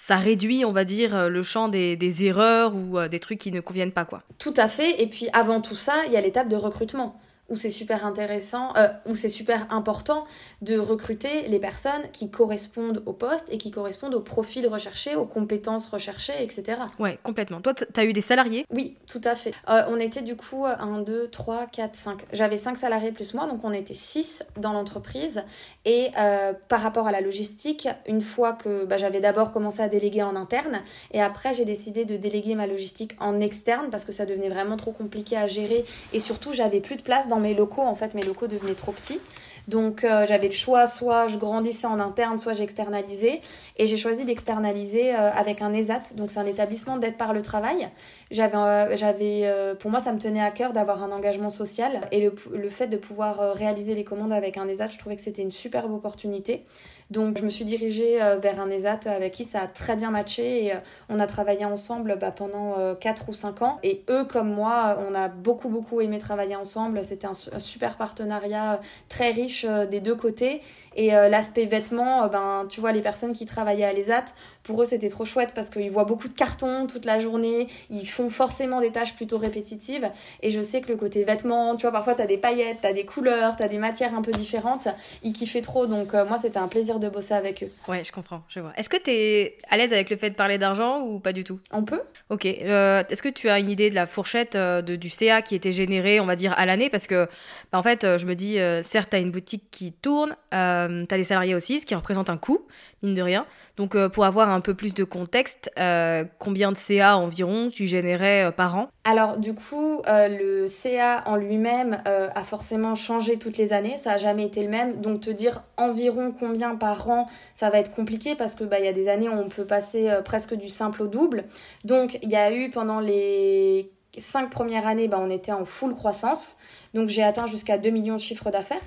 ça 0.00 0.16
réduit, 0.16 0.64
on 0.64 0.72
va 0.72 0.84
dire, 0.84 1.14
euh, 1.14 1.28
le 1.28 1.42
champ 1.42 1.68
des, 1.68 1.96
des 1.96 2.24
erreurs 2.24 2.74
ou 2.74 2.98
euh, 2.98 3.08
des 3.08 3.18
trucs 3.18 3.38
qui 3.38 3.52
ne 3.52 3.60
conviennent 3.60 3.92
pas, 3.92 4.04
quoi. 4.04 4.22
Tout 4.38 4.54
à 4.56 4.68
fait. 4.68 5.02
Et 5.02 5.06
puis, 5.06 5.28
avant 5.32 5.60
tout 5.60 5.74
ça, 5.74 5.94
il 6.06 6.12
y 6.12 6.16
a 6.16 6.20
l'étape 6.20 6.48
de 6.48 6.56
recrutement 6.56 7.20
où 7.48 7.56
c'est 7.56 7.70
super 7.70 8.04
intéressant, 8.06 8.74
euh, 8.76 8.88
où 9.06 9.14
c'est 9.14 9.28
super 9.28 9.66
important 9.72 10.24
de 10.62 10.78
recruter 10.78 11.48
les 11.48 11.58
personnes 11.58 12.02
qui 12.12 12.30
correspondent 12.30 13.02
au 13.06 13.12
poste 13.12 13.48
et 13.50 13.58
qui 13.58 13.70
correspondent 13.70 14.14
au 14.14 14.20
profil 14.20 14.66
recherché, 14.66 15.16
aux 15.16 15.24
compétences 15.24 15.86
recherchées, 15.86 16.34
etc. 16.40 16.80
Ouais, 16.98 17.18
complètement. 17.22 17.60
Toi, 17.60 17.74
tu 17.74 17.86
as 18.00 18.04
eu 18.04 18.12
des 18.12 18.20
salariés? 18.20 18.66
Oui, 18.70 18.96
tout 19.06 19.20
à 19.24 19.34
fait. 19.34 19.52
Euh, 19.68 19.82
on 19.88 19.98
était 19.98 20.22
du 20.22 20.36
coup 20.36 20.66
1, 20.66 21.00
2, 21.02 21.28
3, 21.28 21.66
4, 21.66 21.96
5. 21.96 22.26
J'avais 22.32 22.56
5 22.56 22.76
salariés 22.76 23.12
plus 23.12 23.34
moi, 23.34 23.46
donc 23.46 23.60
on 23.64 23.72
était 23.72 23.94
6 23.94 24.44
dans 24.56 24.72
l'entreprise. 24.72 25.42
Et 25.84 26.10
euh, 26.18 26.52
par 26.68 26.80
rapport 26.80 27.06
à 27.06 27.12
la 27.12 27.20
logistique, 27.20 27.88
une 28.06 28.20
fois 28.20 28.52
que 28.52 28.84
bah, 28.84 28.98
j'avais 28.98 29.20
d'abord 29.20 29.52
commencé 29.52 29.80
à 29.80 29.88
déléguer 29.88 30.22
en 30.22 30.36
interne, 30.36 30.82
et 31.12 31.22
après 31.22 31.54
j'ai 31.54 31.64
décidé 31.64 32.04
de 32.04 32.16
déléguer 32.16 32.54
ma 32.54 32.66
logistique 32.66 33.16
en 33.20 33.40
externe 33.40 33.88
parce 33.90 34.04
que 34.04 34.12
ça 34.12 34.26
devenait 34.26 34.48
vraiment 34.48 34.76
trop 34.76 34.92
compliqué 34.92 35.36
à 35.36 35.46
gérer 35.46 35.84
et 36.12 36.18
surtout 36.18 36.52
j'avais 36.52 36.80
plus 36.80 36.96
de 36.96 37.02
place 37.02 37.28
dans 37.28 37.37
mes 37.38 37.54
locaux, 37.54 37.82
en 37.82 37.94
fait, 37.94 38.14
mes 38.14 38.22
locaux 38.22 38.46
devenaient 38.46 38.74
trop 38.74 38.92
petits. 38.92 39.20
Donc 39.68 40.02
euh, 40.02 40.24
j'avais 40.26 40.48
le 40.48 40.54
choix, 40.54 40.86
soit 40.86 41.28
je 41.28 41.36
grandissais 41.36 41.86
en 41.86 42.00
interne, 42.00 42.38
soit 42.38 42.54
j'externalisais. 42.54 43.42
Et 43.76 43.86
j'ai 43.86 43.98
choisi 43.98 44.24
d'externaliser 44.24 45.14
euh, 45.14 45.30
avec 45.30 45.60
un 45.60 45.74
ESAT, 45.74 46.14
donc 46.14 46.30
c'est 46.30 46.40
un 46.40 46.46
établissement 46.46 46.96
d'aide 46.96 47.18
par 47.18 47.34
le 47.34 47.42
travail. 47.42 47.88
J'avais, 48.30 48.56
euh, 48.56 48.96
j'avais, 48.96 49.74
pour 49.78 49.90
moi, 49.90 50.00
ça 50.00 50.12
me 50.12 50.18
tenait 50.18 50.40
à 50.40 50.50
cœur 50.50 50.72
d'avoir 50.72 51.02
un 51.02 51.12
engagement 51.12 51.50
social. 51.50 52.00
Et 52.12 52.20
le, 52.20 52.34
le 52.52 52.70
fait 52.70 52.86
de 52.86 52.96
pouvoir 52.96 53.54
réaliser 53.54 53.94
les 53.94 54.04
commandes 54.04 54.32
avec 54.32 54.56
un 54.56 54.68
ESAT, 54.68 54.90
je 54.90 54.98
trouvais 54.98 55.16
que 55.16 55.22
c'était 55.22 55.42
une 55.42 55.50
superbe 55.50 55.92
opportunité. 55.92 56.64
Donc 57.10 57.38
je 57.38 57.42
me 57.42 57.48
suis 57.48 57.64
dirigée 57.64 58.18
vers 58.42 58.60
un 58.60 58.68
ESAT 58.68 59.00
avec 59.06 59.32
qui 59.32 59.44
ça 59.44 59.62
a 59.62 59.66
très 59.66 59.96
bien 59.96 60.10
matché 60.10 60.66
et 60.66 60.72
on 61.08 61.18
a 61.20 61.26
travaillé 61.26 61.64
ensemble 61.64 62.18
bah, 62.20 62.32
pendant 62.32 62.94
4 62.96 63.30
ou 63.30 63.32
5 63.32 63.62
ans. 63.62 63.78
Et 63.82 64.04
eux 64.10 64.24
comme 64.24 64.52
moi, 64.52 64.98
on 65.08 65.14
a 65.14 65.28
beaucoup 65.28 65.70
beaucoup 65.70 66.02
aimé 66.02 66.18
travailler 66.18 66.56
ensemble. 66.56 67.02
C'était 67.04 67.26
un, 67.26 67.32
super 67.34 67.96
partenariat 67.96 68.80
très 69.08 69.30
riche 69.30 69.64
euh, 69.68 69.86
des 69.86 70.00
deux 70.00 70.14
côtés. 70.14 70.62
Et 70.98 71.14
euh, 71.14 71.28
l'aspect 71.28 71.64
vêtements, 71.64 72.24
euh, 72.24 72.28
ben, 72.28 72.66
tu 72.68 72.80
vois, 72.80 72.90
les 72.90 73.00
personnes 73.00 73.32
qui 73.32 73.46
travaillaient 73.46 73.84
à 73.84 73.92
l'ESAT, 73.92 74.24
pour 74.64 74.82
eux, 74.82 74.84
c'était 74.84 75.08
trop 75.08 75.24
chouette 75.24 75.52
parce 75.54 75.70
qu'ils 75.70 75.92
voient 75.92 76.04
beaucoup 76.04 76.26
de 76.26 76.34
cartons 76.34 76.88
toute 76.88 77.04
la 77.04 77.20
journée. 77.20 77.68
Ils 77.88 78.06
font 78.06 78.28
forcément 78.30 78.80
des 78.80 78.90
tâches 78.90 79.14
plutôt 79.14 79.38
répétitives. 79.38 80.10
Et 80.42 80.50
je 80.50 80.60
sais 80.60 80.80
que 80.80 80.88
le 80.88 80.96
côté 80.96 81.22
vêtements, 81.22 81.76
tu 81.76 81.82
vois, 81.82 81.92
parfois, 81.92 82.16
tu 82.16 82.22
as 82.22 82.26
des 82.26 82.36
paillettes, 82.36 82.78
tu 82.80 82.86
as 82.88 82.92
des 82.92 83.04
couleurs, 83.04 83.56
tu 83.56 83.62
as 83.62 83.68
des 83.68 83.78
matières 83.78 84.12
un 84.14 84.22
peu 84.22 84.32
différentes. 84.32 84.88
Ils 85.22 85.32
kiffaient 85.32 85.62
trop. 85.62 85.86
Donc, 85.86 86.12
moi, 86.12 86.36
c'était 86.36 86.58
un 86.58 86.66
plaisir 86.66 86.98
de 86.98 87.08
bosser 87.08 87.32
avec 87.32 87.62
eux. 87.62 87.70
Ouais, 87.86 88.02
je 88.02 88.10
comprends, 88.10 88.42
je 88.48 88.58
vois. 88.58 88.72
Est-ce 88.76 88.88
que 88.88 88.96
tu 88.96 89.10
es 89.10 89.56
à 89.70 89.76
l'aise 89.76 89.92
avec 89.92 90.10
le 90.10 90.16
fait 90.16 90.30
de 90.30 90.34
parler 90.34 90.58
d'argent 90.58 91.00
ou 91.00 91.20
pas 91.20 91.32
du 91.32 91.44
tout? 91.44 91.60
On 91.72 91.84
peut. 91.84 92.02
Ok. 92.28 92.44
Est-ce 92.44 93.22
que 93.22 93.28
tu 93.28 93.48
as 93.48 93.60
une 93.60 93.70
idée 93.70 93.88
de 93.88 93.94
la 93.94 94.06
fourchette 94.06 94.56
de, 94.56 94.96
du 94.96 95.08
CA 95.08 95.42
qui 95.42 95.54
était 95.54 95.72
généré, 95.72 96.18
on 96.18 96.26
va 96.26 96.34
dire, 96.34 96.52
à 96.58 96.66
l'année? 96.66 96.90
Parce 96.90 97.06
que, 97.06 97.28
bah, 97.72 97.78
en 97.78 97.82
fait, 97.82 98.02
je 98.18 98.26
me 98.26 98.34
dis, 98.34 98.58
certes, 98.82 99.10
tu 99.10 99.16
as 99.16 99.20
une 99.20 99.30
boutique 99.30 99.64
qui 99.70 99.92
tourne. 99.92 100.34
Euh, 100.52 100.87
tu 100.88 101.14
as 101.14 101.18
les 101.18 101.24
salariés 101.24 101.54
aussi, 101.54 101.80
ce 101.80 101.86
qui 101.86 101.94
représente 101.94 102.30
un 102.30 102.36
coût, 102.36 102.66
mine 103.02 103.14
de 103.14 103.22
rien. 103.22 103.46
Donc, 103.76 103.94
euh, 103.94 104.08
pour 104.08 104.24
avoir 104.24 104.48
un 104.48 104.60
peu 104.60 104.74
plus 104.74 104.92
de 104.92 105.04
contexte, 105.04 105.70
euh, 105.78 106.24
combien 106.38 106.72
de 106.72 106.76
CA 106.76 107.16
environ 107.16 107.70
tu 107.72 107.86
générais 107.86 108.46
euh, 108.46 108.50
par 108.50 108.76
an? 108.76 108.88
Alors, 109.04 109.38
du 109.38 109.54
coup, 109.54 110.02
le 110.06 110.66
CA 110.66 111.22
en 111.26 111.36
lui-même 111.36 112.02
a 112.04 112.42
forcément 112.42 112.94
changé 112.94 113.38
toutes 113.38 113.56
les 113.56 113.72
années. 113.72 113.96
Ça 113.96 114.10
n'a 114.10 114.18
jamais 114.18 114.44
été 114.44 114.62
le 114.62 114.68
même. 114.68 115.00
Donc, 115.00 115.22
te 115.22 115.30
dire 115.30 115.62
environ 115.78 116.34
combien 116.38 116.76
par 116.76 117.08
an, 117.08 117.26
ça 117.54 117.70
va 117.70 117.78
être 117.78 117.94
compliqué 117.94 118.34
parce 118.34 118.54
que 118.54 118.64
bah, 118.64 118.80
y 118.80 118.88
a 118.88 118.92
des 118.92 119.08
années 119.08 119.28
où 119.28 119.32
on 119.32 119.48
peut 119.48 119.64
passer 119.64 120.10
presque 120.26 120.54
du 120.54 120.68
simple 120.68 121.02
au 121.02 121.06
double. 121.06 121.44
Donc, 121.84 122.18
il 122.22 122.30
y 122.30 122.36
a 122.36 122.52
eu 122.52 122.68
pendant 122.68 123.00
les 123.00 123.90
cinq 124.18 124.50
premières 124.50 124.86
années, 124.86 125.08
bah, 125.08 125.18
on 125.20 125.30
était 125.30 125.52
en 125.52 125.64
full 125.64 125.94
croissance. 125.94 126.56
Donc, 126.94 127.08
j'ai 127.08 127.22
atteint 127.22 127.46
jusqu'à 127.46 127.78
2 127.78 127.90
millions 127.90 128.16
de 128.16 128.20
chiffres 128.20 128.50
d'affaires. 128.50 128.82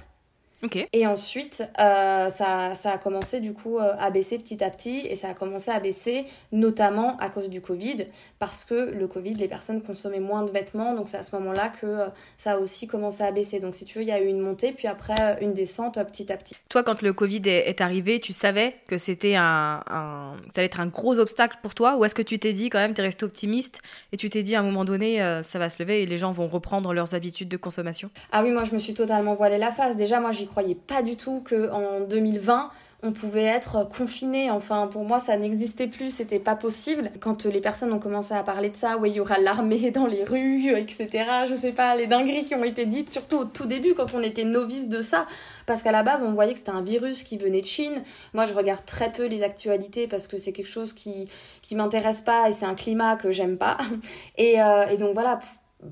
Et 0.94 1.08
ensuite, 1.08 1.64
euh, 1.80 2.30
ça, 2.30 2.76
ça, 2.76 2.92
a 2.92 2.98
commencé 2.98 3.40
du 3.40 3.54
coup 3.54 3.78
euh, 3.78 3.94
à 4.00 4.12
baisser 4.12 4.38
petit 4.38 4.64
à 4.64 4.70
petit 4.70 5.08
et 5.08 5.16
ça 5.16 5.30
a 5.30 5.34
commencé 5.34 5.72
à 5.72 5.80
baisser 5.80 6.26
notamment 6.52 7.18
à 7.18 7.30
cause 7.30 7.50
du 7.50 7.62
Covid 7.62 8.06
parce 8.40 8.64
que 8.64 8.92
le 8.92 9.08
Covid, 9.08 9.34
les 9.36 9.48
personnes 9.48 9.82
consommaient 9.82 10.20
moins 10.20 10.44
de 10.44 10.52
vêtements 10.52 10.94
donc 10.94 11.10
c'est 11.10 11.18
à 11.18 11.24
ce 11.24 11.36
moment-là 11.36 11.70
que 11.70 11.86
euh, 11.86 12.08
ça 12.38 12.54
a 12.54 12.58
aussi 12.58 12.88
commencé 12.88 13.24
à 13.24 13.32
baisser. 13.32 13.60
Donc 13.60 13.76
si 13.76 13.86
tu 13.86 13.98
veux, 13.98 14.04
il 14.04 14.08
y 14.08 14.12
a 14.12 14.22
eu 14.22 14.28
une 14.28 14.40
montée 14.40 14.72
puis 14.72 14.88
après 14.88 15.38
une 15.42 15.54
descente 15.54 15.96
petit 16.04 16.32
à 16.32 16.38
petit. 16.38 16.56
Toi, 16.70 16.84
quand 16.84 17.02
le 17.02 17.14
Covid 17.14 17.42
est, 17.46 17.82
arrivé, 17.82 18.20
tu 18.20 18.34
savais 18.34 18.76
que 18.88 18.98
c'était 18.98 19.36
un, 19.36 19.82
un, 19.90 20.36
ça 20.54 20.60
allait 20.60 20.66
être 20.66 20.80
un 20.80 20.88
gros 20.88 21.18
obstacle 21.18 21.58
pour 21.62 21.74
toi? 21.74 21.98
Ou 21.98 22.06
est-ce 22.06 22.16
que 22.16 22.22
tu 22.22 22.38
t'es 22.38 22.54
dit 22.54 22.70
quand 22.70 22.80
même, 22.80 22.94
tu 22.94 23.02
es 23.02 23.04
resté 23.04 23.26
optimiste 23.26 23.82
et 24.12 24.18
tu 24.18 24.30
t'es 24.30 24.44
dit 24.44 24.56
à 24.56 24.60
un 24.60 24.64
moment 24.64 24.86
donné, 24.86 25.20
ça 25.44 25.60
va 25.60 25.70
se 25.70 25.82
lever 25.82 26.04
et 26.04 26.06
les 26.06 26.18
gens 26.18 26.32
vont 26.32 26.48
reprendre 26.48 26.94
leurs 26.94 27.16
habitudes 27.16 27.50
de 27.50 27.58
consommation? 27.58 28.10
Ah 28.32 28.44
oui, 28.44 28.52
moi 28.52 28.64
je 28.64 28.74
me 28.74 28.80
suis 28.80 28.94
totalement 28.94 29.36
voilé 29.36 29.58
la 29.58 29.72
face. 29.72 29.96
Déjà, 29.96 30.20
moi 30.20 30.32
j'y 30.32 30.48
croyais 30.52 30.76
pas 30.76 31.02
du 31.02 31.16
tout 31.16 31.44
qu'en 31.48 32.02
2020, 32.02 32.70
on 33.04 33.12
pouvait 33.12 33.44
être 33.44 33.88
confiné. 33.90 34.52
Enfin, 34.52 34.88
pour 34.88 35.04
moi, 35.04 35.20
ça 35.20 35.36
n'existait 35.36 35.88
plus, 35.88 36.12
c'était 36.12 36.40
pas 36.40 36.56
possible. 36.56 37.12
Quand 37.20 37.46
les 37.46 37.60
personnes 37.60 37.92
ont 37.92 38.00
commencé 38.00 38.34
à 38.34 38.44
parler 38.44 38.70
de 38.70 38.76
ça, 38.76 38.98
oui, 38.98 39.10
il 39.12 39.16
y 39.16 39.20
aura 39.20 39.40
l'armée 39.40 39.92
dans 39.96 40.06
les 40.06 40.24
rues, 40.24 40.72
etc. 40.78 41.10
Je 41.50 41.56
sais 41.56 41.72
pas, 41.72 41.96
les 41.96 42.08
dingueries 42.08 42.46
qui 42.46 42.54
ont 42.56 42.64
été 42.64 42.86
dites, 42.86 43.12
surtout 43.12 43.38
au 43.38 43.46
tout 43.46 43.66
début, 43.66 43.96
quand 43.96 44.14
on 44.14 44.22
était 44.22 44.44
novice 44.44 44.90
de 44.90 45.02
ça. 45.02 45.26
Parce 45.66 45.82
qu'à 45.82 45.92
la 45.92 46.04
base, 46.04 46.24
on 46.24 46.34
voyait 46.34 46.54
que 46.54 46.60
c'était 46.60 46.72
un 46.72 46.84
virus 46.84 47.24
qui 47.24 47.38
venait 47.38 47.62
de 47.62 47.66
Chine. 47.66 48.04
Moi, 48.34 48.46
je 48.46 48.54
regarde 48.54 48.86
très 48.86 49.12
peu 49.12 49.26
les 49.26 49.42
actualités 49.42 50.08
parce 50.08 50.28
que 50.28 50.38
c'est 50.38 50.52
quelque 50.52 50.70
chose 50.70 50.94
qui, 50.94 51.28
qui 51.62 51.76
m'intéresse 51.76 52.22
pas 52.22 52.50
et 52.50 52.52
c'est 52.52 52.66
un 52.66 52.76
climat 52.76 53.16
que 53.16 53.32
j'aime 53.32 53.58
pas. 53.58 53.78
Et, 54.38 54.62
euh, 54.62 54.88
et 54.88 54.98
donc 54.98 55.14
voilà, 55.14 55.40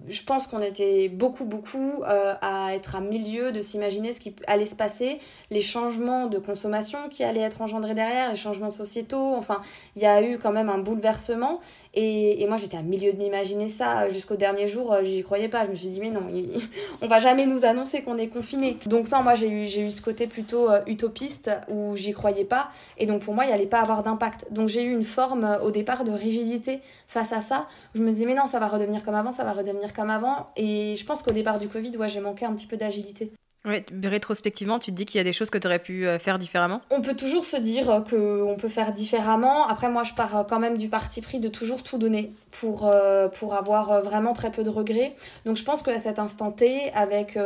je 0.07 0.21
pense 0.21 0.45
qu'on 0.47 0.61
était 0.61 1.09
beaucoup, 1.09 1.45
beaucoup 1.45 2.03
euh, 2.03 2.35
à 2.41 2.75
être 2.75 2.95
à 2.95 3.01
milieu 3.01 3.51
de 3.51 3.61
s'imaginer 3.61 4.11
ce 4.11 4.19
qui 4.19 4.35
allait 4.45 4.65
se 4.65 4.75
passer, 4.75 5.19
les 5.49 5.61
changements 5.61 6.27
de 6.27 6.37
consommation 6.37 7.09
qui 7.09 7.23
allaient 7.23 7.39
être 7.39 7.61
engendrés 7.61 7.95
derrière, 7.95 8.29
les 8.29 8.35
changements 8.35 8.69
sociétaux. 8.69 9.33
Enfin, 9.35 9.61
il 9.95 10.01
y 10.01 10.05
a 10.05 10.21
eu 10.21 10.37
quand 10.37 10.51
même 10.51 10.69
un 10.69 10.77
bouleversement. 10.77 11.59
Et, 11.95 12.43
et 12.43 12.47
moi, 12.47 12.57
j'étais 12.57 12.77
à 12.77 12.83
milieu 12.83 13.13
de 13.13 13.17
m'imaginer 13.17 13.67
ça. 13.67 14.09
Jusqu'au 14.09 14.35
dernier 14.35 14.67
jour, 14.67 14.93
euh, 14.93 15.03
j'y 15.03 15.23
croyais 15.23 15.49
pas. 15.49 15.65
Je 15.65 15.71
me 15.71 15.75
suis 15.75 15.87
dit, 15.87 15.99
mais 15.99 16.11
non, 16.11 16.21
on 17.01 17.07
va 17.07 17.19
jamais 17.19 17.47
nous 17.47 17.65
annoncer 17.65 18.03
qu'on 18.03 18.17
est 18.17 18.27
confiné. 18.27 18.77
Donc, 18.85 19.09
non, 19.11 19.23
moi, 19.23 19.33
j'ai 19.33 19.49
eu, 19.49 19.65
j'ai 19.65 19.81
eu 19.81 19.91
ce 19.91 20.01
côté 20.01 20.27
plutôt 20.27 20.69
euh, 20.69 20.81
utopiste 20.85 21.49
où 21.67 21.95
j'y 21.95 22.13
croyais 22.13 22.45
pas. 22.45 22.69
Et 22.99 23.07
donc, 23.07 23.23
pour 23.23 23.33
moi, 23.33 23.45
il 23.45 23.51
allait 23.51 23.65
pas 23.65 23.79
avoir 23.79 24.03
d'impact. 24.03 24.47
Donc, 24.51 24.67
j'ai 24.69 24.83
eu 24.83 24.91
une 24.91 25.03
forme 25.03 25.57
au 25.63 25.71
départ 25.71 26.03
de 26.03 26.11
rigidité 26.11 26.81
face 27.09 27.33
à 27.33 27.41
ça. 27.41 27.67
je 27.95 28.01
me 28.01 28.11
disais, 28.11 28.25
mais 28.25 28.35
non, 28.35 28.47
ça 28.47 28.59
va 28.59 28.67
redevenir 28.67 29.03
comme 29.03 29.15
avant, 29.15 29.33
ça 29.33 29.43
va 29.43 29.51
redevenir 29.51 29.93
comme 29.93 30.11
avant. 30.11 30.51
Et 30.55 30.95
je 30.95 31.05
pense 31.05 31.21
qu'au 31.21 31.31
départ 31.31 31.59
du 31.59 31.67
Covid, 31.67 31.97
ouais, 31.97 32.07
j'ai 32.07 32.21
manqué 32.21 32.45
un 32.45 32.53
petit 32.53 32.67
peu 32.67 32.77
d'agilité. 32.77 33.33
Oui, 33.65 33.83
rétrospectivement, 34.05 34.79
tu 34.79 34.91
te 34.91 34.95
dis 34.95 35.05
qu'il 35.05 35.17
y 35.17 35.21
a 35.21 35.23
des 35.23 35.33
choses 35.33 35.49
que 35.49 35.57
tu 35.57 35.67
aurais 35.67 35.79
pu 35.79 36.07
euh, 36.07 36.17
faire 36.17 36.39
différemment? 36.39 36.81
On 36.91 37.01
peut 37.01 37.15
toujours 37.15 37.43
se 37.43 37.57
dire 37.57 38.05
qu'on 38.09 38.55
peut 38.57 38.69
faire 38.69 38.93
différemment. 38.93 39.67
Après, 39.67 39.89
moi, 39.89 40.05
je 40.05 40.13
pars 40.13 40.37
euh, 40.37 40.43
quand 40.47 40.59
même 40.59 40.77
du 40.77 40.87
parti 40.87 41.19
pris 41.19 41.39
de 41.39 41.49
toujours 41.49 41.83
tout 41.83 41.97
donner 41.97 42.33
pour, 42.51 42.87
euh, 42.87 43.27
pour 43.27 43.55
avoir 43.55 44.01
vraiment 44.01 44.31
très 44.31 44.51
peu 44.51 44.63
de 44.63 44.69
regrets. 44.69 45.15
Donc, 45.45 45.57
je 45.57 45.63
pense 45.65 45.81
qu'à 45.81 45.99
cet 45.99 46.19
instant 46.19 46.51
T, 46.51 46.89
avec 46.93 47.37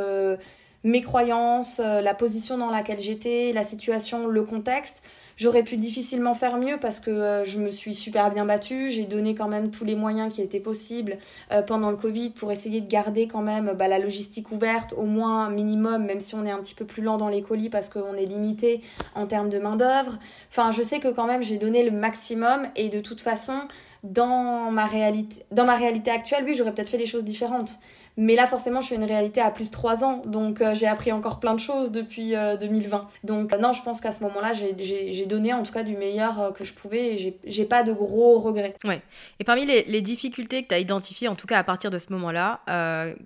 mes 0.84 1.02
croyances, 1.02 1.80
la 1.80 2.14
position 2.14 2.58
dans 2.58 2.70
laquelle 2.70 3.00
j'étais, 3.00 3.52
la 3.54 3.64
situation, 3.64 4.28
le 4.28 4.44
contexte. 4.44 5.04
J'aurais 5.36 5.64
pu 5.64 5.78
difficilement 5.78 6.36
faire 6.36 6.58
mieux 6.58 6.78
parce 6.80 7.00
que 7.00 7.10
euh, 7.10 7.46
je 7.46 7.58
me 7.60 7.72
suis 7.72 7.96
super 7.96 8.32
bien 8.32 8.46
battue. 8.46 8.92
J'ai 8.92 9.06
donné 9.06 9.34
quand 9.34 9.48
même 9.48 9.72
tous 9.72 9.84
les 9.84 9.96
moyens 9.96 10.34
qui 10.34 10.42
étaient 10.42 10.60
possibles 10.60 11.18
euh, 11.52 11.62
pendant 11.62 11.90
le 11.90 11.98
Covid 11.98 12.32
pour 12.32 12.52
essayer 12.52 12.82
de 12.82 12.88
garder 12.88 13.28
quand 13.28 13.42
même 13.42 13.74
bah, 13.74 13.88
la 13.88 13.98
logistique 13.98 14.52
ouverte 14.52 14.94
au 14.96 15.04
moins 15.04 15.50
minimum, 15.50 16.06
même 16.06 16.20
si 16.20 16.36
on 16.36 16.46
est 16.46 16.52
un 16.52 16.60
petit 16.60 16.76
peu 16.76 16.86
plus 16.86 17.02
lent 17.02 17.18
dans 17.18 17.30
les 17.30 17.42
colis 17.42 17.70
parce 17.70 17.90
qu'on 17.90 18.14
est 18.14 18.26
limité 18.26 18.82
en 19.16 19.26
termes 19.26 19.50
de 19.50 19.58
main-d'œuvre. 19.58 20.20
Enfin, 20.50 20.72
je 20.72 20.84
sais 20.84 21.00
que 21.00 21.08
quand 21.08 21.26
même 21.26 21.42
j'ai 21.42 21.58
donné 21.58 21.84
le 21.84 21.92
maximum 21.92 22.68
et 22.76 22.90
de 22.90 23.00
toute 23.00 23.22
façon, 23.22 23.56
dans 24.04 24.70
ma 24.70 24.86
réalité, 24.86 25.44
dans 25.52 25.66
ma 25.66 25.76
réalité 25.76 26.12
actuelle, 26.12 26.44
oui, 26.46 26.54
j'aurais 26.54 26.74
peut-être 26.74 26.90
fait 26.90 26.98
les 26.98 27.06
choses 27.06 27.26
différentes. 27.26 27.80
Mais 28.16 28.36
là, 28.36 28.46
forcément, 28.46 28.82
je 28.82 28.88
fais 28.88 28.96
une 28.96 29.04
réalité 29.04 29.42
à 29.42 29.50
plus 29.50 29.66
de 29.66 29.72
3 29.72 30.04
ans. 30.04 30.22
Donc, 30.26 30.62
euh, 30.62 30.76
j'ai 30.76 30.88
appris 30.88 31.12
encore 31.12 31.40
plein 31.40 31.56
de 31.56 31.60
choses 31.60 31.92
depuis 31.92 32.32
2020. 32.32 32.98
Euh, 32.98 33.02
donc, 33.24 33.54
euh, 33.54 33.58
non, 33.58 33.74
je 33.74 33.82
pense 33.82 34.02
qu'à 34.02 34.12
ce 34.12 34.22
moment-là, 34.24 34.54
j'ai 34.54 35.26
donné 35.26 35.54
en 35.54 35.64
tout 35.64 35.72
cas 35.72 35.84
du 35.84 35.98
meilleur 35.98 36.54
que 36.54 36.64
je 36.64 36.74
pouvais 36.74 37.16
et 37.16 37.40
j'ai 37.44 37.66
pas 37.66 37.84
de 37.84 37.92
gros 37.92 38.40
regrets. 38.40 38.76
Ouais. 38.86 39.02
Et 39.40 39.44
parmi 39.44 39.66
les, 39.66 39.84
les 39.84 40.02
difficultés 40.02 40.64
que 40.64 40.68
tu 40.70 40.76
as 40.76 40.80
identifiées, 40.80 41.28
en 41.28 41.36
tout 41.36 41.48
cas 41.48 41.58
à 41.58 41.64
partir 41.64 41.90
de 41.90 41.98
ce 41.98 42.12
moment-là, 42.12 42.62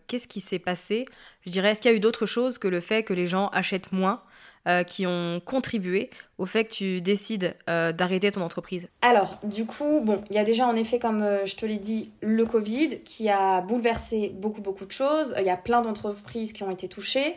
qu'est-ce 0.07 0.27
qui 0.27 0.39
s'est 0.39 0.59
passé? 0.59 1.05
Je 1.45 1.51
dirais, 1.51 1.71
est-ce 1.71 1.81
qu'il 1.81 1.91
y 1.91 1.93
a 1.93 1.97
eu 1.97 2.01
d'autres 2.01 2.25
choses 2.25 2.57
que 2.57 2.67
le 2.67 2.79
fait 2.79 3.03
que 3.03 3.13
les 3.13 3.27
gens 3.27 3.47
achètent 3.49 3.91
moins? 3.91 4.21
Euh, 4.67 4.83
qui 4.83 5.07
ont 5.07 5.39
contribué 5.45 6.09
au 6.37 6.45
fait 6.45 6.65
que 6.65 6.73
tu 6.73 6.99
décides 6.99 7.55
euh, 7.69 7.93
d'arrêter 7.93 8.33
ton 8.33 8.41
entreprise 8.41 8.89
Alors, 9.01 9.39
du 9.43 9.65
coup, 9.65 10.01
bon, 10.01 10.21
il 10.29 10.35
y 10.35 10.39
a 10.39 10.43
déjà 10.43 10.67
en 10.67 10.75
effet, 10.75 10.99
comme 10.99 11.21
euh, 11.21 11.45
je 11.45 11.55
te 11.55 11.65
l'ai 11.65 11.77
dit, 11.77 12.09
le 12.19 12.45
Covid 12.45 12.99
qui 13.05 13.29
a 13.29 13.61
bouleversé 13.61 14.33
beaucoup, 14.35 14.59
beaucoup 14.59 14.85
de 14.85 14.91
choses. 14.91 15.33
Il 15.37 15.45
y 15.45 15.49
a 15.49 15.55
plein 15.55 15.81
d'entreprises 15.81 16.51
qui 16.51 16.63
ont 16.63 16.69
été 16.69 16.89
touchées. 16.89 17.35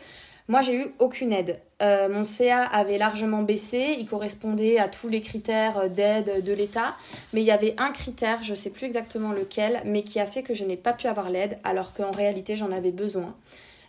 Moi, 0.49 0.59
j'ai 0.59 0.75
eu 0.75 0.87
aucune 0.99 1.31
aide. 1.31 1.61
mon 1.79 2.25
CA 2.25 2.65
avait 2.65 2.97
largement 2.97 3.43
baissé, 3.43 3.95
il 3.97 4.07
correspondait 4.07 4.77
à 4.77 4.89
tous 4.89 5.07
les 5.07 5.21
critères 5.21 5.89
d'aide 5.89 6.43
de 6.43 6.51
l'État, 6.51 6.97
mais 7.31 7.39
il 7.39 7.45
y 7.45 7.51
avait 7.51 7.75
un 7.77 7.91
critère, 7.91 8.43
je 8.43 8.51
ne 8.51 8.55
sais 8.57 8.71
plus 8.71 8.87
exactement 8.87 9.31
lequel, 9.31 9.81
mais 9.85 10.03
qui 10.03 10.19
a 10.19 10.25
fait 10.25 10.43
que 10.43 10.53
je 10.53 10.65
n'ai 10.65 10.75
pas 10.75 10.91
pu 10.91 11.07
avoir 11.07 11.29
l'aide, 11.29 11.59
alors 11.63 11.93
qu'en 11.93 12.11
réalité 12.11 12.57
j'en 12.57 12.73
avais 12.73 12.91
besoin. 12.91 13.33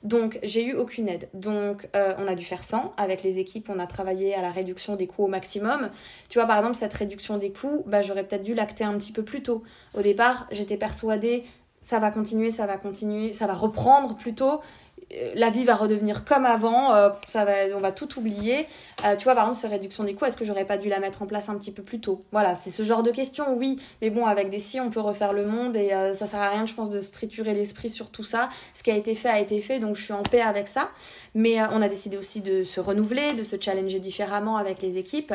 Donc 0.04 0.38
j'ai 0.42 0.64
eu 0.64 0.74
aucune 0.74 1.08
aide. 1.08 1.28
Donc 1.34 1.88
euh, 1.94 2.14
on 2.18 2.26
a 2.26 2.34
dû 2.34 2.44
faire 2.44 2.64
100 2.64 2.94
avec 2.96 3.22
les 3.22 3.38
équipes, 3.38 3.68
on 3.68 3.78
a 3.78 3.86
travaillé 3.86 4.34
à 4.34 4.42
la 4.42 4.50
réduction 4.50 4.96
des 4.96 5.06
coûts 5.06 5.24
au 5.24 5.28
maximum. 5.28 5.90
Tu 6.28 6.38
vois 6.38 6.46
par 6.46 6.58
exemple 6.58 6.76
cette 6.76 6.94
réduction 6.94 7.38
des 7.38 7.52
coûts, 7.52 7.84
bah, 7.86 8.02
j'aurais 8.02 8.24
peut-être 8.24 8.42
dû 8.42 8.54
l'acter 8.54 8.84
un 8.84 8.96
petit 8.98 9.12
peu 9.12 9.22
plus 9.22 9.42
tôt. 9.42 9.62
Au 9.96 10.02
départ 10.02 10.46
j'étais 10.50 10.76
persuadée 10.76 11.44
ça 11.82 11.98
va 11.98 12.10
continuer, 12.10 12.50
ça 12.50 12.66
va 12.66 12.78
continuer, 12.78 13.32
ça 13.32 13.46
va 13.46 13.54
reprendre 13.54 14.14
plutôt 14.14 14.60
la 15.34 15.50
vie 15.50 15.64
va 15.64 15.74
redevenir 15.74 16.24
comme 16.24 16.44
avant, 16.44 16.94
euh, 16.94 17.10
ça 17.28 17.44
va, 17.44 17.52
on 17.74 17.80
va 17.80 17.92
tout 17.92 18.18
oublier. 18.18 18.66
Euh, 19.04 19.16
tu 19.16 19.24
vois, 19.24 19.34
par 19.34 19.44
exemple, 19.44 19.60
cette 19.60 19.70
réduction 19.70 20.04
des 20.04 20.14
coûts, 20.14 20.24
est-ce 20.24 20.36
que 20.36 20.44
j'aurais 20.44 20.64
pas 20.64 20.78
dû 20.78 20.88
la 20.88 21.00
mettre 21.00 21.22
en 21.22 21.26
place 21.26 21.48
un 21.48 21.56
petit 21.56 21.72
peu 21.72 21.82
plus 21.82 22.00
tôt? 22.00 22.24
Voilà, 22.32 22.54
c'est 22.54 22.70
ce 22.70 22.82
genre 22.82 23.02
de 23.02 23.10
questions, 23.10 23.54
oui. 23.56 23.78
Mais 24.00 24.10
bon, 24.10 24.26
avec 24.26 24.50
des 24.50 24.58
si, 24.58 24.80
on 24.80 24.90
peut 24.90 25.00
refaire 25.00 25.32
le 25.32 25.46
monde 25.46 25.76
et 25.76 25.90
ça 26.14 26.26
sert 26.26 26.40
à 26.40 26.50
rien, 26.50 26.66
je 26.66 26.74
pense, 26.74 26.90
de 26.90 27.00
se 27.00 27.12
triturer 27.12 27.54
l'esprit 27.54 27.90
sur 27.90 28.10
tout 28.10 28.24
ça. 28.24 28.48
Ce 28.74 28.82
qui 28.82 28.90
a 28.90 28.96
été 28.96 29.14
fait 29.14 29.28
a 29.28 29.40
été 29.40 29.60
fait, 29.60 29.78
donc 29.78 29.96
je 29.96 30.02
suis 30.02 30.12
en 30.12 30.22
paix 30.22 30.40
avec 30.40 30.68
ça. 30.68 30.90
Mais 31.34 31.60
on 31.72 31.80
a 31.80 31.88
décidé 31.88 32.16
aussi 32.16 32.40
de 32.40 32.62
se 32.64 32.80
renouveler, 32.80 33.34
de 33.34 33.42
se 33.42 33.56
challenger 33.58 33.98
différemment 33.98 34.56
avec 34.56 34.82
les 34.82 34.98
équipes. 34.98 35.34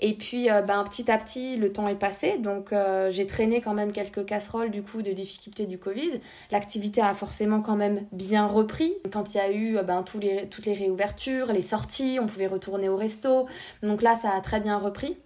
Et 0.00 0.14
puis, 0.14 0.48
ben, 0.66 0.84
petit 0.84 1.10
à 1.10 1.18
petit, 1.18 1.56
le 1.56 1.72
temps 1.72 1.88
est 1.88 1.94
passé. 1.94 2.38
Donc, 2.38 2.72
j'ai 3.08 3.26
traîné 3.26 3.60
quand 3.60 3.74
même 3.74 3.92
quelques 3.92 4.24
casseroles 4.24 4.70
du 4.70 4.82
coup 4.82 5.02
de 5.02 5.12
difficultés 5.12 5.66
du 5.66 5.78
Covid. 5.78 6.20
L'activité 6.50 7.00
a 7.00 7.14
forcément 7.14 7.60
quand 7.60 7.76
même 7.76 8.06
bien 8.12 8.46
repris 8.46 8.94
il 9.22 9.36
y 9.36 9.40
a 9.40 9.50
eu 9.50 9.76
euh, 9.76 9.82
ben, 9.82 10.02
toutes 10.02 10.22
les 10.22 10.74
réouvertures, 10.74 11.52
les 11.52 11.60
sorties, 11.60 12.18
on 12.20 12.26
pouvait 12.26 12.46
retourner 12.46 12.88
au 12.88 12.96
resto. 12.96 13.46
Donc 13.82 14.02
là, 14.02 14.14
ça 14.14 14.30
a 14.34 14.40
très 14.40 14.60
bien 14.60 14.78
repris. 14.78 15.16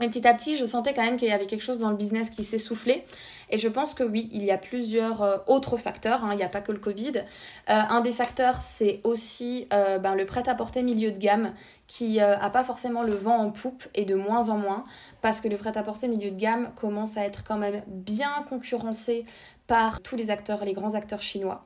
Et 0.00 0.08
petit 0.08 0.28
à 0.28 0.34
petit, 0.34 0.58
je 0.58 0.66
sentais 0.66 0.92
quand 0.92 1.02
même 1.02 1.16
qu'il 1.16 1.28
y 1.28 1.32
avait 1.32 1.46
quelque 1.46 1.62
chose 1.62 1.78
dans 1.78 1.90
le 1.90 1.96
business 1.96 2.28
qui 2.28 2.44
s'essoufflait. 2.44 3.06
Et 3.48 3.56
je 3.56 3.68
pense 3.68 3.94
que 3.94 4.02
oui, 4.02 4.28
il 4.32 4.44
y 4.44 4.50
a 4.50 4.58
plusieurs 4.58 5.22
euh, 5.22 5.38
autres 5.46 5.78
facteurs. 5.78 6.24
Hein. 6.24 6.30
il 6.32 6.36
n'y 6.36 6.42
a 6.42 6.48
pas 6.48 6.60
que 6.60 6.72
le 6.72 6.78
Covid. 6.78 7.18
Euh, 7.18 7.22
un 7.66 8.00
des 8.02 8.12
facteurs, 8.12 8.60
c'est 8.60 9.00
aussi 9.04 9.68
ben, 9.70 10.14
le 10.14 10.26
prêt-à-porter 10.26 10.82
milieu 10.82 11.12
de 11.12 11.18
gamme 11.18 11.52
qui 11.86 12.16
n'a 12.16 12.50
pas 12.50 12.64
forcément 12.64 13.04
le 13.04 13.14
vent 13.14 13.36
en 13.36 13.50
poupe 13.50 13.84
et 13.94 14.04
de 14.04 14.16
moins 14.16 14.48
en 14.48 14.58
moins. 14.58 14.84
Parce 15.22 15.40
que 15.40 15.48
le 15.48 15.56
prêt-à-porter 15.56 16.08
milieu 16.08 16.30
de 16.30 16.36
gamme 16.36 16.70
commence 16.76 17.16
à 17.16 17.24
être 17.24 17.44
quand 17.44 17.56
même 17.56 17.82
bien 17.86 18.44
concurrencé 18.48 19.24
par 19.66 20.00
tous 20.00 20.16
les 20.16 20.30
acteurs, 20.30 20.64
les 20.64 20.72
grands 20.72 20.94
acteurs 20.94 21.22
chinois. 21.22 21.64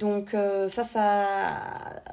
Donc 0.00 0.32
euh, 0.32 0.66
ça, 0.66 0.82
ça 0.82 1.26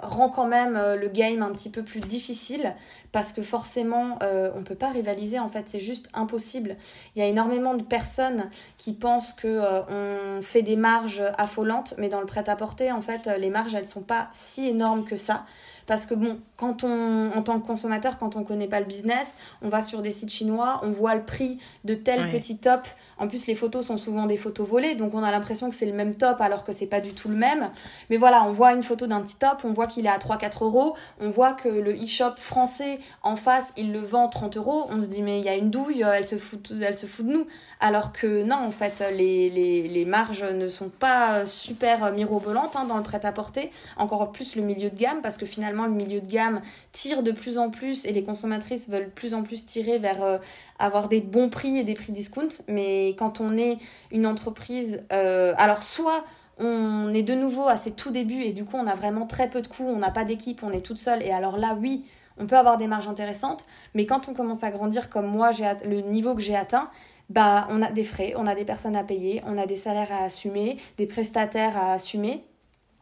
rend 0.04 0.28
quand 0.28 0.46
même 0.46 0.76
euh, 0.76 0.98
le 0.98 1.08
game 1.08 1.42
un 1.42 1.52
petit 1.52 1.70
peu 1.70 1.84
plus 1.84 2.02
difficile 2.02 2.76
parce 3.14 3.32
que 3.32 3.42
forcément, 3.42 4.20
euh, 4.22 4.52
on 4.56 4.60
ne 4.60 4.64
peut 4.66 4.76
pas 4.76 4.90
rivaliser. 4.90 5.40
En 5.40 5.48
fait, 5.48 5.64
c'est 5.68 5.80
juste 5.80 6.10
impossible. 6.14 6.76
Il 7.16 7.20
y 7.20 7.22
a 7.22 7.28
énormément 7.28 7.76
de 7.76 7.84
personnes 7.84 8.50
qui 8.78 8.92
pensent 8.92 9.32
que 9.32 9.62
on 9.90 10.42
fait 10.42 10.62
des 10.62 10.76
marges 10.76 11.24
affolantes, 11.38 11.96
mais 11.98 12.10
dans 12.10 12.20
le 12.20 12.26
prêt-à-porter, 12.26 12.92
en 12.92 13.02
fait, 13.02 13.26
les 13.40 13.50
marges, 13.50 13.74
elles 13.74 13.88
sont 13.88 14.02
pas 14.02 14.28
si 14.34 14.68
énormes 14.68 15.06
que 15.06 15.16
ça. 15.16 15.46
Parce 15.88 16.06
que 16.06 16.14
bon, 16.14 16.38
quand 16.58 16.84
on, 16.84 17.32
en 17.32 17.42
tant 17.42 17.60
que 17.60 17.66
consommateur, 17.66 18.18
quand 18.18 18.36
on 18.36 18.44
connaît 18.44 18.68
pas 18.68 18.82
le 18.82 18.86
business, 18.86 19.38
on 19.62 19.70
va 19.70 19.82
sur 19.82 20.02
des 20.02 20.12
sites 20.12 20.30
chinois, 20.30 20.82
on 20.84 20.92
voit 20.92 21.16
le 21.16 21.24
prix 21.24 21.60
de 21.86 21.96
tel 21.96 22.30
petit 22.30 22.58
top. 22.58 22.86
En 23.20 23.28
plus, 23.28 23.48
les 23.48 23.56
photos 23.56 23.86
sont 23.86 23.98
souvent 23.98 24.26
des 24.26 24.38
photos 24.38 24.68
volées, 24.68 24.96
donc 24.96 25.14
on 25.14 25.24
a 25.24 25.32
l'impression 25.32 25.70
que 25.70 25.76
c'est 25.76 25.86
le 25.86 25.94
même 25.94 26.16
top 26.16 26.42
alors 26.42 26.64
que 26.64 26.72
c'est 26.72 26.86
pas 26.86 27.02
du 27.02 27.14
tout 27.14 27.30
le 27.30 27.36
même. 27.36 27.70
Mais 28.10 28.18
voilà, 28.18 28.44
on 28.44 28.52
voit 28.52 28.74
une 28.74 28.84
photo 28.84 29.08
d'un 29.08 29.22
petit 29.22 29.38
top, 29.38 29.60
on 29.64 29.74
voit 29.74 29.88
qu'il 29.88 30.06
est 30.06 30.10
à 30.10 30.18
3-4 30.18 30.64
euros, 30.64 30.96
on 31.20 31.30
voit 31.30 31.54
que 31.54 31.70
le 31.70 31.94
e-shop 31.94 32.36
français 32.38 33.00
en 33.24 33.36
face, 33.36 33.74
il 33.78 33.92
le 33.92 34.00
vend 34.00 34.28
30 34.28 34.58
euros. 34.58 34.88
On 34.90 35.02
se 35.02 35.08
dit, 35.08 35.22
mais 35.22 35.40
il 35.40 35.46
y 35.46 35.50
a 35.50 35.56
une 35.56 35.70
douille, 35.70 36.02
elle 36.02 36.26
se 36.26 36.38
fout, 36.38 36.74
elle 36.82 36.96
se 36.96 37.06
fout 37.06 37.26
de 37.26 37.32
nous. 37.32 37.48
Alors 37.80 38.12
que 38.12 38.44
non, 38.44 38.56
en 38.56 38.72
fait, 38.72 39.04
les, 39.16 40.06
marges 40.06 40.44
ne 40.44 40.68
sont 40.68 40.90
pas 40.90 41.46
super 41.46 42.12
mirobolantes 42.12 42.76
hein, 42.76 42.86
dans 42.86 42.98
le 42.98 43.04
prêt-à-porter, 43.04 43.72
encore 43.98 44.32
plus 44.32 44.56
le 44.56 44.64
milieu 44.64 44.90
de 44.90 44.96
gamme, 44.96 45.22
parce 45.22 45.38
que 45.38 45.46
finalement, 45.46 45.86
le 45.86 45.92
milieu 45.92 46.22
de 46.22 46.26
gamme 46.26 46.62
tire 46.92 47.22
de 47.22 47.32
plus 47.32 47.58
en 47.58 47.70
plus 47.70 48.06
et 48.06 48.14
les 48.14 48.24
consommatrices 48.24 48.90
veulent 48.90 49.06
de 49.06 49.12
plus 49.12 49.34
en 49.34 49.44
plus 49.44 49.66
tirer 49.66 50.00
vers 50.00 50.24
euh, 50.24 50.38
avoir 50.80 51.08
des 51.08 51.22
bons 51.22 51.50
prix 51.50 51.78
et 51.78 51.84
des 51.84 51.94
prix 51.94 52.12
discount. 52.12 52.50
Mais 52.68 53.10
quand 53.10 53.42
on 53.42 53.58
est 53.58 53.78
une 54.12 54.26
entreprise, 54.26 55.04
euh, 55.14 55.54
alors 55.58 55.84
soit 55.84 56.24
on 56.60 57.14
est 57.14 57.24
de 57.24 57.36
nouveau 57.36 57.68
à 57.68 57.78
ses 57.78 57.92
tout 57.92 58.10
débuts 58.10 58.42
et 58.42 58.52
du 58.52 58.66
coup 58.66 58.78
on 58.78 58.88
a 58.88 58.96
vraiment 58.96 59.28
très 59.28 59.48
peu 59.48 59.62
de 59.62 59.68
coûts, 59.68 59.86
on 59.88 59.98
n'a 59.98 60.10
pas 60.10 60.24
d'équipe, 60.24 60.64
on 60.64 60.72
est 60.72 60.82
toute 60.82 60.98
seule 60.98 61.22
et 61.22 61.32
alors 61.32 61.58
là 61.58 61.78
oui, 61.80 62.06
on 62.40 62.48
peut 62.48 62.58
avoir 62.58 62.78
des 62.78 62.88
marges 62.88 63.08
intéressantes, 63.08 63.66
mais 63.94 64.06
quand 64.06 64.30
on 64.30 64.34
commence 64.34 64.64
à 64.64 64.72
grandir 64.72 65.10
comme 65.10 65.28
moi, 65.28 65.52
j'ai 65.52 65.72
le 65.86 66.02
niveau 66.02 66.36
que 66.36 66.42
j'ai 66.42 66.56
atteint, 66.56 66.90
bah 67.30 67.68
on 67.70 67.82
a 67.82 67.92
des 67.92 68.04
frais, 68.04 68.34
on 68.38 68.48
a 68.48 68.56
des 68.56 68.66
personnes 68.66 68.96
à 68.96 69.04
payer, 69.04 69.42
on 69.46 69.58
a 69.58 69.66
des 69.66 69.76
salaires 69.76 70.12
à 70.12 70.24
assumer, 70.24 70.78
des 70.98 71.06
prestataires 71.06 71.78
à 71.78 71.94
assumer 71.94 72.44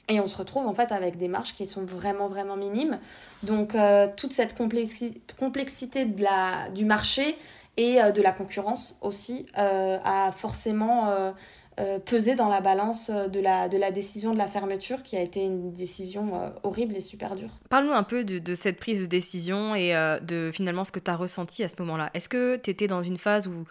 et 0.07 0.19
on 0.19 0.27
se 0.27 0.37
retrouve 0.37 0.67
en 0.67 0.73
fait 0.73 0.91
avec 0.91 1.17
des 1.17 1.27
marges 1.27 1.53
qui 1.55 1.65
sont 1.65 1.83
vraiment 1.83 2.27
vraiment 2.27 2.55
minimes. 2.55 2.99
Donc 3.43 3.75
euh, 3.75 4.07
toute 4.15 4.33
cette 4.33 4.55
complexité 4.55 6.05
de 6.05 6.23
la, 6.23 6.69
du 6.73 6.85
marché 6.85 7.35
et 7.77 8.01
euh, 8.01 8.11
de 8.11 8.21
la 8.21 8.31
concurrence 8.31 8.95
aussi 9.01 9.47
euh, 9.57 9.97
a 10.03 10.31
forcément 10.31 11.33
pesé 12.05 12.35
dans 12.35 12.47
la 12.47 12.61
balance 12.61 13.09
de 13.09 13.39
la, 13.41 13.67
de 13.67 13.77
la 13.77 13.91
décision 13.91 14.31
de 14.31 14.37
la 14.37 14.47
fermeture 14.47 15.03
qui 15.03 15.17
a 15.17 15.21
été 15.21 15.43
une 15.43 15.73
décision 15.73 16.53
horrible 16.63 16.95
et 16.95 17.01
super 17.01 17.35
dure. 17.35 17.49
Parle-nous 17.69 17.91
un 17.91 18.03
peu 18.03 18.23
de, 18.23 18.39
de, 18.39 18.55
cette 18.55 18.79
prise 18.79 19.01
de 19.01 19.07
décision 19.07 19.75
et 19.75 19.93
de 20.21 20.51
finalement 20.53 20.85
ce 20.85 20.93
que 20.93 20.99
tu 20.99 21.11
as 21.11 21.17
ressenti 21.17 21.65
à 21.65 21.67
ce 21.67 21.75
moment-là. 21.79 22.11
Est-ce 22.13 22.29
que 22.29 22.55
tu 22.55 22.69
étais 22.69 22.87
dans 22.87 23.03
une 23.03 23.17
phase 23.17 23.47
où 23.47 23.65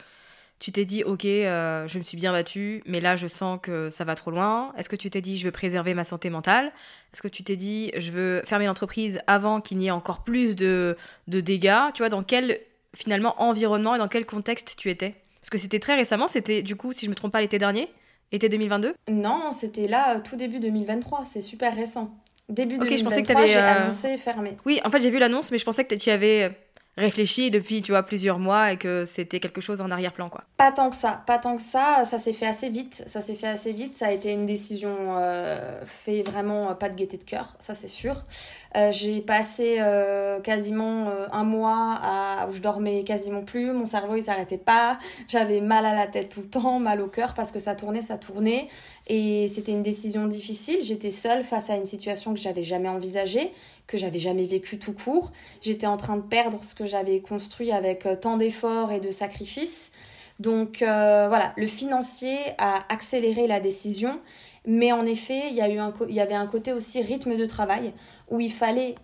tu 0.64 0.72
t'es 0.72 0.86
dit, 0.86 1.04
ok, 1.04 1.26
euh, 1.26 1.86
je 1.86 1.98
me 1.98 2.02
suis 2.02 2.16
bien 2.16 2.32
battue, 2.32 2.82
mais 2.86 2.98
là, 2.98 3.16
je 3.16 3.26
sens 3.26 3.58
que 3.62 3.90
ça 3.90 4.04
va 4.04 4.14
trop 4.14 4.30
loin. 4.30 4.72
Est-ce 4.78 4.88
que 4.88 4.96
tu 4.96 5.10
t'es 5.10 5.20
dit, 5.20 5.36
je 5.36 5.44
veux 5.44 5.50
préserver 5.50 5.92
ma 5.92 6.04
santé 6.04 6.30
mentale? 6.30 6.72
Est-ce 7.12 7.20
que 7.20 7.28
tu 7.28 7.44
t'es 7.44 7.56
dit, 7.56 7.92
je 7.98 8.10
veux 8.10 8.40
fermer 8.46 8.64
l'entreprise 8.64 9.20
avant 9.26 9.60
qu'il 9.60 9.76
n'y 9.76 9.88
ait 9.88 9.90
encore 9.90 10.24
plus 10.24 10.56
de, 10.56 10.96
de 11.28 11.40
dégâts? 11.40 11.92
Tu 11.92 12.00
vois, 12.00 12.08
dans 12.08 12.22
quel, 12.22 12.60
finalement, 12.94 13.34
environnement 13.42 13.94
et 13.94 13.98
dans 13.98 14.08
quel 14.08 14.24
contexte 14.24 14.76
tu 14.78 14.88
étais? 14.88 15.14
Parce 15.42 15.50
que 15.50 15.58
c'était 15.58 15.80
très 15.80 15.96
récemment, 15.96 16.28
c'était, 16.28 16.62
du 16.62 16.76
coup, 16.76 16.94
si 16.94 17.04
je 17.04 17.10
me 17.10 17.14
trompe 17.14 17.32
pas, 17.32 17.42
l'été 17.42 17.58
dernier? 17.58 17.90
Été 18.32 18.48
2022 18.48 18.94
Non, 19.10 19.52
c'était 19.52 19.86
là, 19.86 20.18
tout 20.20 20.36
début 20.36 20.60
2023, 20.60 21.26
c'est 21.26 21.42
super 21.42 21.76
récent. 21.76 22.10
Début 22.48 22.76
okay, 22.76 22.96
2023, 22.96 22.96
je 22.96 23.04
pensais 23.04 23.22
que 23.22 23.38
avais, 23.38 23.48
j'ai 23.48 23.58
euh, 23.58 23.82
annoncé 23.82 24.16
fermé. 24.16 24.56
Oui, 24.64 24.80
en 24.82 24.90
fait, 24.90 25.00
j'ai 25.00 25.10
vu 25.10 25.18
l'annonce, 25.18 25.50
mais 25.52 25.58
je 25.58 25.64
pensais 25.66 25.84
que 25.84 25.94
tu 25.94 26.08
y 26.08 26.10
avais 26.10 26.56
réfléchi 26.96 27.50
depuis, 27.50 27.82
tu 27.82 27.92
vois, 27.92 28.02
plusieurs 28.02 28.38
mois 28.38 28.72
et 28.72 28.76
que 28.76 29.04
c'était 29.04 29.40
quelque 29.40 29.60
chose 29.60 29.80
en 29.80 29.90
arrière-plan, 29.90 30.28
quoi. 30.28 30.44
Pas 30.56 30.72
tant 30.72 30.90
que 30.90 30.96
ça, 30.96 31.22
pas 31.26 31.38
tant 31.38 31.56
que 31.56 31.62
ça. 31.62 32.04
Ça 32.04 32.18
s'est 32.18 32.32
fait 32.32 32.46
assez 32.46 32.68
vite. 32.68 33.02
Ça 33.06 33.20
s'est 33.20 33.34
fait 33.34 33.46
assez 33.46 33.72
vite. 33.72 33.96
Ça 33.96 34.06
a 34.06 34.12
été 34.12 34.32
une 34.32 34.46
décision 34.46 34.94
euh, 35.18 35.80
fait 35.84 36.22
vraiment 36.22 36.70
euh, 36.70 36.74
pas 36.74 36.88
de 36.88 36.96
gaieté 36.96 37.16
de 37.16 37.24
cœur, 37.24 37.54
ça 37.58 37.74
c'est 37.74 37.88
sûr. 37.88 38.24
Euh, 38.76 38.90
j'ai 38.92 39.20
passé 39.20 39.80
quasiment 40.42 41.08
un 41.32 41.44
mois 41.44 42.00
où 42.48 42.52
je 42.52 42.60
dormais 42.60 43.04
quasiment 43.04 43.42
plus. 43.42 43.72
Mon 43.72 43.86
cerveau 43.86 44.16
il 44.16 44.24
s'arrêtait 44.24 44.58
pas. 44.58 44.98
J'avais 45.28 45.60
mal 45.60 45.84
à 45.84 45.94
la 45.94 46.06
tête 46.06 46.28
tout 46.28 46.40
le 46.40 46.48
temps, 46.48 46.80
mal 46.80 47.00
au 47.00 47.06
cœur 47.06 47.34
parce 47.34 47.52
que 47.52 47.58
ça 47.58 47.74
tournait, 47.74 48.02
ça 48.02 48.18
tournait. 48.18 48.68
Et 49.06 49.48
c'était 49.48 49.72
une 49.72 49.82
décision 49.82 50.26
difficile. 50.26 50.78
J'étais 50.82 51.10
seule 51.10 51.44
face 51.44 51.68
à 51.68 51.76
une 51.76 51.86
situation 51.86 52.32
que 52.32 52.40
j'avais 52.40 52.64
jamais 52.64 52.88
envisagée, 52.88 53.52
que 53.86 53.98
j'avais 53.98 54.18
jamais 54.18 54.46
vécue 54.46 54.78
tout 54.78 54.94
court. 54.94 55.30
J'étais 55.60 55.86
en 55.86 55.96
train 55.96 56.16
de 56.16 56.22
perdre 56.22 56.64
ce 56.64 56.74
que 56.74 56.86
j'avais 56.86 57.20
construit 57.20 57.70
avec 57.70 58.06
euh, 58.06 58.16
tant 58.16 58.36
d'efforts 58.38 58.92
et 58.92 59.00
de 59.00 59.10
sacrifices. 59.10 59.92
Donc 60.40 60.82
euh, 60.82 61.26
voilà, 61.28 61.52
le 61.56 61.66
financier 61.66 62.38
a 62.58 62.82
accéléré 62.92 63.46
la 63.46 63.60
décision, 63.60 64.20
mais 64.66 64.90
en 64.92 65.06
effet, 65.06 65.50
il 65.50 65.54
y, 65.54 65.60
a 65.60 65.68
eu 65.68 65.78
un 65.78 65.92
il 66.08 66.14
y 66.14 66.20
avait 66.20 66.34
un 66.34 66.46
côté 66.46 66.72
aussi 66.72 67.00
rythme 67.02 67.36
de 67.36 67.46
travail 67.46 67.92
où 68.30 68.40
il 68.40 68.52
fallait, 68.52 68.96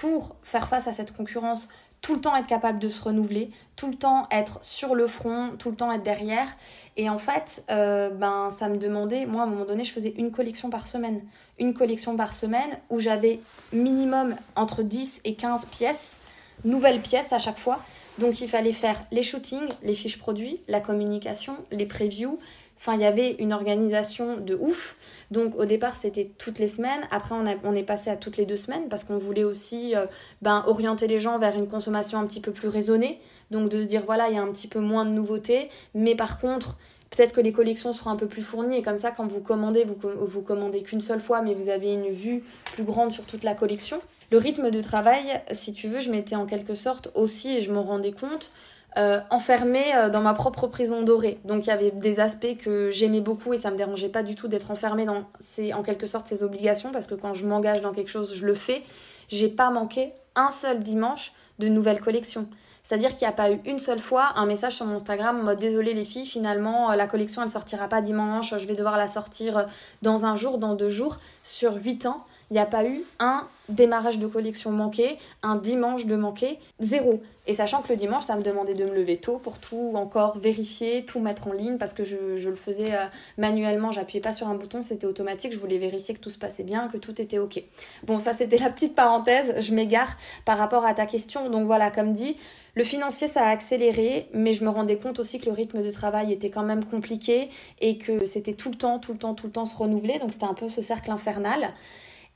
pour 0.00 0.36
faire 0.42 0.68
face 0.68 0.86
à 0.86 0.92
cette 0.92 1.16
concurrence, 1.16 1.68
tout 2.00 2.14
le 2.14 2.20
temps 2.20 2.36
être 2.36 2.46
capable 2.46 2.78
de 2.78 2.88
se 2.90 3.02
renouveler, 3.02 3.50
tout 3.76 3.88
le 3.88 3.96
temps 3.96 4.28
être 4.30 4.58
sur 4.62 4.94
le 4.94 5.06
front, 5.08 5.50
tout 5.58 5.70
le 5.70 5.76
temps 5.76 5.90
être 5.92 6.02
derrière. 6.02 6.48
Et 6.96 7.08
en 7.08 7.18
fait, 7.18 7.64
euh, 7.70 8.10
ben, 8.10 8.50
ça 8.50 8.68
me 8.68 8.76
demandait, 8.76 9.26
moi 9.26 9.42
à 9.42 9.44
un 9.44 9.48
moment 9.48 9.64
donné, 9.64 9.84
je 9.84 9.92
faisais 9.92 10.14
une 10.16 10.30
collection 10.30 10.70
par 10.70 10.86
semaine. 10.86 11.22
Une 11.58 11.74
collection 11.74 12.16
par 12.16 12.34
semaine 12.34 12.78
où 12.90 13.00
j'avais 13.00 13.40
minimum 13.72 14.36
entre 14.56 14.82
10 14.82 15.22
et 15.24 15.34
15 15.34 15.66
pièces, 15.66 16.20
nouvelles 16.64 17.00
pièces 17.00 17.32
à 17.32 17.38
chaque 17.38 17.58
fois. 17.58 17.80
Donc 18.18 18.40
il 18.40 18.48
fallait 18.48 18.72
faire 18.72 19.02
les 19.10 19.22
shootings, 19.22 19.68
les 19.82 19.94
fiches 19.94 20.18
produits, 20.18 20.60
la 20.68 20.80
communication, 20.80 21.56
les 21.72 21.86
previews. 21.86 22.38
Enfin, 22.78 22.94
il 22.94 23.00
y 23.00 23.06
avait 23.06 23.36
une 23.38 23.52
organisation 23.52 24.36
de 24.36 24.54
ouf. 24.54 24.96
Donc 25.30 25.54
au 25.56 25.64
départ, 25.64 25.96
c'était 25.96 26.30
toutes 26.38 26.58
les 26.58 26.68
semaines. 26.68 27.00
Après, 27.10 27.34
on, 27.34 27.74
est 27.74 27.82
passé 27.82 28.10
à 28.10 28.16
toutes 28.16 28.36
les 28.36 28.44
deux 28.44 28.56
semaines 28.58 28.88
parce 28.88 29.04
qu'on 29.04 29.16
voulait 29.16 29.44
aussi 29.44 29.96
euh, 29.96 30.06
ben, 30.42 30.62
orienter 30.66 31.06
les 31.06 31.18
gens 31.18 31.38
vers 31.38 31.56
une 31.56 31.66
consommation 31.66 32.18
un 32.18 32.26
petit 32.26 32.40
peu 32.40 32.52
plus 32.52 32.68
raisonnée. 32.68 33.20
Donc 33.54 33.68
de 33.70 33.80
se 33.80 33.86
dire, 33.86 34.02
voilà, 34.04 34.28
il 34.28 34.34
y 34.34 34.38
a 34.38 34.42
un 34.42 34.50
petit 34.52 34.68
peu 34.68 34.80
moins 34.80 35.04
de 35.04 35.10
nouveautés. 35.10 35.70
Mais 35.94 36.14
par 36.14 36.38
contre, 36.38 36.76
peut-être 37.10 37.32
que 37.32 37.40
les 37.40 37.52
collections 37.52 37.92
seront 37.92 38.10
un 38.10 38.16
peu 38.16 38.26
plus 38.26 38.42
fournies. 38.42 38.78
Et 38.78 38.82
comme 38.82 38.98
ça, 38.98 39.10
quand 39.10 39.26
vous 39.26 39.40
commandez, 39.40 39.84
vous, 39.84 39.96
vous 40.26 40.42
commandez 40.42 40.82
qu'une 40.82 41.00
seule 41.00 41.20
fois, 41.20 41.40
mais 41.40 41.54
vous 41.54 41.68
avez 41.68 41.92
une 41.92 42.08
vue 42.08 42.42
plus 42.74 42.84
grande 42.84 43.12
sur 43.12 43.24
toute 43.24 43.44
la 43.44 43.54
collection. 43.54 44.00
Le 44.30 44.38
rythme 44.38 44.70
de 44.70 44.80
travail, 44.80 45.40
si 45.52 45.72
tu 45.72 45.88
veux, 45.88 46.00
je 46.00 46.10
m'étais 46.10 46.34
en 46.34 46.46
quelque 46.46 46.74
sorte 46.74 47.10
aussi, 47.14 47.56
et 47.56 47.60
je 47.62 47.72
m'en 47.72 47.82
rendais 47.82 48.12
compte, 48.12 48.52
euh, 48.96 49.18
enfermée 49.30 49.92
euh, 49.96 50.08
dans 50.08 50.20
ma 50.20 50.34
propre 50.34 50.68
prison 50.68 51.02
dorée. 51.02 51.38
Donc 51.44 51.66
il 51.66 51.68
y 51.68 51.72
avait 51.72 51.90
des 51.90 52.20
aspects 52.20 52.56
que 52.58 52.92
j'aimais 52.92 53.20
beaucoup 53.20 53.52
et 53.52 53.58
ça 53.58 53.72
me 53.72 53.76
dérangeait 53.76 54.08
pas 54.08 54.22
du 54.22 54.36
tout 54.36 54.46
d'être 54.46 54.70
enfermée 54.70 55.04
dans 55.04 55.24
ces, 55.40 55.72
en 55.72 55.82
quelque 55.82 56.06
sorte 56.06 56.28
ces 56.28 56.44
obligations 56.44 56.92
parce 56.92 57.08
que 57.08 57.16
quand 57.16 57.34
je 57.34 57.44
m'engage 57.44 57.80
dans 57.80 57.92
quelque 57.92 58.10
chose, 58.10 58.36
je 58.36 58.46
le 58.46 58.54
fais. 58.54 58.82
J'ai 59.28 59.48
pas 59.48 59.70
manqué 59.70 60.12
un 60.36 60.52
seul 60.52 60.78
dimanche 60.78 61.32
de 61.58 61.66
nouvelles 61.66 62.00
collections. 62.00 62.46
C'est-à-dire 62.84 63.10
qu'il 63.14 63.26
n'y 63.26 63.32
a 63.32 63.32
pas 63.32 63.50
eu 63.50 63.60
une 63.64 63.78
seule 63.78 63.98
fois 63.98 64.34
un 64.36 64.44
message 64.44 64.76
sur 64.76 64.84
mon 64.84 64.96
Instagram 64.96 65.42
mode 65.42 65.58
désolé 65.58 65.94
les 65.94 66.04
filles, 66.04 66.26
finalement 66.26 66.90
euh, 66.90 66.96
la 66.96 67.06
collection 67.06 67.42
elle 67.42 67.48
sortira 67.48 67.88
pas 67.88 68.02
dimanche, 68.02 68.54
je 68.56 68.66
vais 68.66 68.74
devoir 68.74 68.98
la 68.98 69.08
sortir 69.08 69.66
dans 70.02 70.26
un 70.26 70.36
jour, 70.36 70.58
dans 70.58 70.74
deux 70.74 70.90
jours. 70.90 71.16
Sur 71.42 71.76
huit 71.76 72.04
ans, 72.04 72.24
il 72.50 72.54
n'y 72.54 72.60
a 72.60 72.66
pas 72.66 72.84
eu 72.84 73.02
un 73.18 73.46
démarrage 73.68 74.18
de 74.18 74.26
collection 74.26 74.70
manqué, 74.70 75.18
un 75.42 75.56
dimanche 75.56 76.06
de 76.06 76.16
manqué, 76.16 76.58
zéro. 76.80 77.22
Et 77.46 77.52
sachant 77.52 77.82
que 77.82 77.88
le 77.92 77.96
dimanche, 77.96 78.24
ça 78.24 78.36
me 78.36 78.42
demandait 78.42 78.72
de 78.72 78.84
me 78.84 78.94
lever 78.94 79.18
tôt 79.18 79.36
pour 79.36 79.58
tout 79.58 79.92
encore 79.94 80.38
vérifier, 80.38 81.04
tout 81.04 81.20
mettre 81.20 81.48
en 81.48 81.52
ligne, 81.52 81.76
parce 81.76 81.92
que 81.92 82.04
je, 82.04 82.16
le 82.48 82.56
faisais 82.56 82.94
euh, 82.94 83.04
manuellement, 83.36 83.92
j'appuyais 83.92 84.20
pas 84.20 84.32
sur 84.32 84.48
un 84.48 84.54
bouton, 84.54 84.82
c'était 84.82 85.06
automatique, 85.06 85.52
je 85.52 85.58
voulais 85.58 85.78
vérifier 85.78 86.14
que 86.14 86.20
tout 86.20 86.30
se 86.30 86.38
passait 86.38 86.62
bien, 86.62 86.88
que 86.88 86.96
tout 86.96 87.20
était 87.20 87.38
ok. 87.38 87.62
Bon, 88.04 88.18
ça 88.18 88.32
c'était 88.32 88.56
la 88.56 88.70
petite 88.70 88.94
parenthèse, 88.94 89.54
je 89.58 89.74
m'égare 89.74 90.16
par 90.46 90.56
rapport 90.56 90.86
à 90.86 90.94
ta 90.94 91.04
question. 91.04 91.50
Donc 91.50 91.66
voilà, 91.66 91.90
comme 91.90 92.14
dit, 92.14 92.36
le 92.74 92.84
financier, 92.84 93.28
ça 93.28 93.44
a 93.44 93.50
accéléré, 93.50 94.28
mais 94.32 94.54
je 94.54 94.64
me 94.64 94.70
rendais 94.70 94.96
compte 94.96 95.18
aussi 95.18 95.38
que 95.38 95.46
le 95.46 95.52
rythme 95.52 95.82
de 95.82 95.90
travail 95.90 96.32
était 96.32 96.50
quand 96.50 96.64
même 96.64 96.84
compliqué 96.84 97.50
et 97.80 97.98
que 97.98 98.24
c'était 98.24 98.54
tout 98.54 98.70
le 98.70 98.76
temps, 98.76 98.98
tout 98.98 99.12
le 99.12 99.18
temps, 99.18 99.34
tout 99.34 99.46
le 99.46 99.52
temps 99.52 99.66
se 99.66 99.76
renouveler, 99.76 100.18
donc 100.18 100.32
c'était 100.32 100.46
un 100.46 100.54
peu 100.54 100.70
ce 100.70 100.80
cercle 100.80 101.10
infernal. 101.10 101.74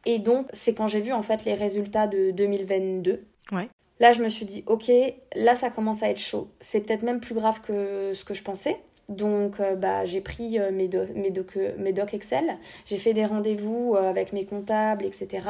Et 0.09 0.19
donc, 0.19 0.47
c'est 0.55 0.73
quand 0.73 0.89
j'ai 0.89 1.03
vu 1.03 1.13
en 1.13 1.23
fait 1.23 1.45
les 1.45 1.53
résultats 1.53 2.07
de 2.07 2.31
2022. 2.31 3.19
Ouais. 3.53 3.69
Là, 4.01 4.13
je 4.13 4.23
me 4.23 4.31
suis 4.31 4.47
dit, 4.47 4.65
ok, 4.67 4.91
là, 5.37 5.55
ça 5.55 5.69
commence 5.69 6.03
à 6.03 6.09
être 6.09 6.19
chaud. 6.19 6.49
C'est 6.61 6.81
peut-être 6.81 7.03
même 7.03 7.21
plus 7.21 7.35
grave 7.35 7.61
que 7.61 8.13
ce 8.15 8.25
que 8.25 8.33
je 8.33 8.43
pensais. 8.43 8.79
Donc, 9.11 9.61
euh, 9.61 9.77
bah, 9.77 10.07
j'ai 10.07 10.23
pris 10.23 10.59
euh, 10.59 10.71
mes, 10.73 10.89
mes, 11.15 11.31
mes 11.77 11.93
docs 11.93 12.15
Excel, 12.15 12.57
j'ai 12.87 12.97
fait 12.97 13.13
des 13.13 13.27
rendez-vous 13.27 13.97
euh, 13.97 14.09
avec 14.09 14.33
mes 14.33 14.47
comptables, 14.47 15.05
etc. 15.05 15.47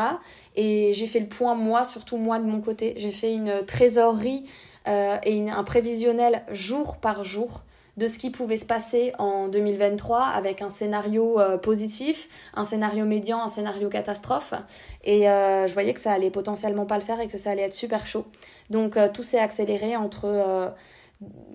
Et 0.56 0.92
j'ai 0.92 1.06
fait 1.06 1.20
le 1.20 1.28
point, 1.28 1.54
moi, 1.54 1.84
surtout 1.84 2.16
moi 2.16 2.40
de 2.40 2.44
mon 2.44 2.60
côté. 2.60 2.94
J'ai 2.96 3.12
fait 3.12 3.32
une 3.32 3.64
trésorerie 3.64 4.44
et 4.86 5.50
un 5.50 5.64
prévisionnel 5.64 6.42
jour 6.50 6.96
par 6.96 7.22
jour 7.22 7.62
de 7.98 8.06
ce 8.06 8.18
qui 8.18 8.30
pouvait 8.30 8.56
se 8.56 8.64
passer 8.64 9.12
en 9.18 9.48
2023 9.48 10.22
avec 10.22 10.62
un 10.62 10.68
scénario 10.68 11.40
euh, 11.40 11.58
positif, 11.58 12.28
un 12.54 12.64
scénario 12.64 13.04
médian, 13.04 13.42
un 13.42 13.48
scénario 13.48 13.88
catastrophe. 13.88 14.54
Et 15.02 15.28
euh, 15.28 15.66
je 15.66 15.72
voyais 15.72 15.92
que 15.94 16.00
ça 16.00 16.12
allait 16.12 16.30
potentiellement 16.30 16.86
pas 16.86 16.96
le 16.96 17.02
faire 17.02 17.20
et 17.20 17.26
que 17.26 17.36
ça 17.36 17.50
allait 17.50 17.62
être 17.62 17.74
super 17.74 18.06
chaud. 18.06 18.24
Donc 18.70 18.96
euh, 18.96 19.08
tout 19.12 19.24
s'est 19.24 19.40
accéléré 19.40 19.96
entre... 19.96 20.72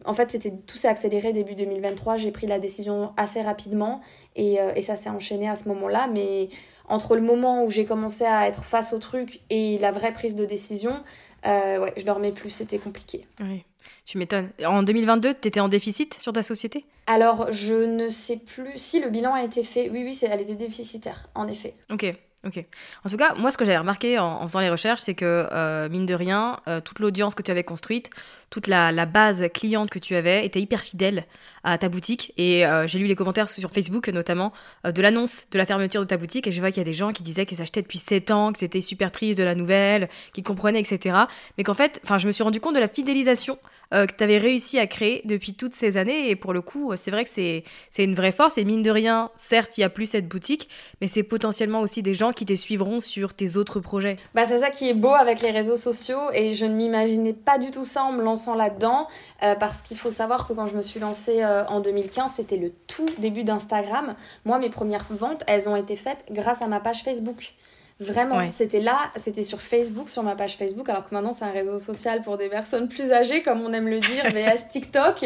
en 0.06 0.14
fait, 0.14 0.32
c'était 0.32 0.52
tout 0.52 0.78
s'est 0.78 0.90
accéléré 0.90 1.32
début 1.32 1.56
2023. 1.56 2.18
J'ai 2.18 2.32
pris 2.32 2.46
la 2.46 2.60
décision 2.60 3.14
assez 3.16 3.42
rapidement 3.42 4.02
et, 4.36 4.60
ça 4.82 4.98
s'est 4.98 5.10
enchaîné 5.10 5.48
à 5.48 5.56
ce 5.56 5.70
moment-là. 5.70 6.10
Mais 6.12 6.50
entre 6.90 7.16
le 7.16 7.22
moment 7.22 7.64
où 7.64 7.72
j'ai 7.72 7.86
commencé 7.86 8.26
à 8.26 8.50
être 8.50 8.66
face 8.66 8.92
au 8.92 9.00
truc 9.00 9.40
et 9.50 9.78
la 9.78 9.94
vraie 9.94 10.12
prise 10.12 10.36
de 10.36 10.44
décision, 10.44 11.02
ouais, 11.46 11.94
je 11.96 12.04
dormais 12.04 12.34
plus, 12.34 12.50
c'était 12.50 12.80
compliqué. 12.80 13.26
Oui. 13.40 13.64
Tu 14.06 14.18
m'étonnes. 14.18 14.50
En 14.66 14.84
2022, 14.84 15.36
tu 15.36 15.48
étais 15.48 15.60
en 15.60 15.70
déficit 15.70 16.16
sur 16.22 16.34
ta 16.34 16.44
société? 16.44 16.86
Alors, 17.08 17.52
je 17.52 17.74
ne 17.74 18.10
sais 18.10 18.38
plus 18.38 18.72
si 18.76 19.00
le 19.00 19.10
bilan 19.10 19.34
a 19.34 19.44
été 19.44 19.64
fait. 19.64 19.90
Oui, 19.90 20.04
oui, 20.04 20.20
elle 20.30 20.42
était 20.42 20.56
déficitaire, 20.56 21.28
en 21.36 21.48
effet. 21.48 21.74
Ok. 21.92 22.14
Ok. 22.46 22.62
En 23.06 23.10
tout 23.10 23.16
cas, 23.16 23.36
moi, 23.36 23.52
ce 23.52 23.58
que 23.58 23.64
j'avais 23.64 23.78
remarqué 23.78 24.20
en, 24.20 24.46
faisant 24.46 24.60
les 24.60 24.70
recherches, 24.70 25.00
c'est 25.00 25.14
que, 25.14 25.48
euh, 25.54 25.88
mine 25.88 26.06
de 26.06 26.14
rien, 26.14 26.60
euh, 26.68 26.82
toute 26.82 27.00
l'audience 27.00 27.36
que 27.36 27.42
tu 27.42 27.52
avais 27.52 27.64
construite, 27.64 28.10
toute 28.50 28.68
la, 28.68 29.06
base 29.06 29.48
cliente 29.54 29.90
que 29.90 30.00
tu 30.00 30.14
avais 30.16 30.46
était 30.46 30.60
hyper 30.60 30.82
fidèle 30.82 31.26
à 31.64 31.78
ta 31.78 31.88
boutique. 31.88 32.34
Et 32.36 32.66
euh, 32.66 32.86
j'ai 32.86 33.00
lu 33.00 33.06
les 33.06 33.16
commentaires 33.16 33.48
sur 33.48 33.72
Facebook, 33.72 34.10
notamment, 34.10 34.52
de 34.84 35.02
l'annonce 35.02 35.48
de 35.52 35.58
la 35.58 35.66
fermeture 35.66 36.02
de 36.02 36.06
ta 36.06 36.18
boutique. 36.18 36.46
Et 36.46 36.52
je 36.52 36.60
vois 36.60 36.72
qu'il 36.72 36.80
y 36.80 36.82
a 36.82 36.86
des 36.86 36.94
gens 36.94 37.14
qui 37.14 37.24
disaient 37.24 37.46
qu'ils 37.46 37.62
achetaient 37.62 37.82
depuis 37.82 38.00
7 38.00 38.32
ans, 38.32 38.52
que 38.52 38.60
c'était 38.60 38.82
super 38.82 39.14
triste 39.14 39.38
de 39.40 39.46
la 39.46 39.56
nouvelle, 39.56 40.10
qu'ils 40.34 40.44
comprenaient, 40.44 40.82
etc. 40.82 41.16
Mais 41.58 41.64
qu'en 41.64 41.76
fait, 41.76 42.02
je 42.18 42.28
me 42.28 42.34
suis 42.34 42.44
rendu 42.44 42.60
compte 42.60 42.76
de 42.76 42.82
la 42.82 42.90
fidélisation 42.90 43.58
euh, 43.94 44.06
que 44.06 44.14
tu 44.16 44.24
avais 44.24 44.38
réussi 44.38 44.80
à 44.80 44.88
créer 44.88 45.22
depuis 45.26 45.54
toutes 45.54 45.76
ces 45.76 45.98
années. 45.98 46.30
Et 46.30 46.36
pour 46.36 46.54
le 46.54 46.62
coup, 46.62 46.94
c'est 46.98 47.12
vrai 47.12 47.24
que 47.24 47.30
c'est 47.30 47.64
une 47.98 48.16
vraie 48.16 48.32
force. 48.32 48.58
Et 48.58 48.66
mine 48.66 48.82
de 48.82 48.92
rien, 48.92 49.32
certes, 49.38 49.78
il 49.78 49.82
n'y 49.82 49.86
a 49.86 49.90
plus 49.90 50.08
cette 50.08 50.28
boutique, 50.28 50.70
mais 51.02 51.08
c'est 51.08 51.24
potentiellement 51.24 51.82
aussi 51.82 52.02
des 52.04 52.14
gens 52.14 52.32
qui 52.32 52.46
te 52.46 52.54
suivront 52.54 53.00
sur 53.00 53.34
tes 53.34 53.58
autres 53.58 53.80
projets. 53.80 54.18
Bah, 54.34 54.46
c'est 54.46 54.60
ça 54.60 54.70
qui 54.70 54.90
est 54.90 54.94
beau 54.94 55.14
avec 55.14 55.42
les 55.42 55.52
réseaux 55.52 55.76
sociaux. 55.76 56.32
Et 56.34 56.54
je 56.54 56.66
ne 56.66 56.74
m'imaginais 56.74 57.34
pas 57.34 57.58
du 57.58 57.72
tout 57.72 57.86
ça 57.86 58.04
en 58.04 58.12
me 58.12 58.24
lançant 58.24 58.56
là-dedans. 58.56 59.08
Euh, 59.42 59.56
parce 59.56 59.82
qu'il 59.82 59.98
faut 59.98 60.12
savoir 60.12 60.48
que 60.48 60.54
quand 60.54 60.68
je 60.68 60.76
me 60.76 60.82
suis 60.82 61.00
lancée 61.00 61.44
euh, 61.44 61.66
en 61.68 61.80
2015, 61.80 62.34
c'était 62.36 62.58
le 62.58 62.72
tout 62.88 63.10
début 63.18 63.44
d'Instagram. 63.44 64.16
Moi, 64.46 64.60
mes 64.60 64.70
premières 64.70 65.06
ventes, 65.10 65.44
elles 65.48 65.68
ont 65.68 65.76
été 65.76 65.96
faites 65.96 66.26
grâce 66.32 66.62
à 66.62 66.68
ma 66.68 66.80
page 66.80 67.04
Facebook. 67.04 67.54
Vraiment, 68.00 68.50
c'était 68.50 68.80
là, 68.80 69.12
c'était 69.16 69.44
sur 69.44 69.62
Facebook, 69.62 70.10
sur 70.10 70.24
ma 70.24 70.36
page 70.36 70.58
Facebook, 70.58 70.90
alors 70.90 71.08
que 71.08 71.14
maintenant 71.14 71.32
c'est 71.32 71.46
un 71.46 71.52
réseau 71.52 71.78
social 71.78 72.24
pour 72.24 72.38
des 72.38 72.50
personnes 72.50 72.88
plus 72.88 73.12
âgées, 73.12 73.44
comme 73.44 73.62
on 73.62 73.72
aime 73.72 73.88
le 73.88 74.00
dire, 74.00 74.24
VS 74.34 74.68
TikTok. 74.70 75.26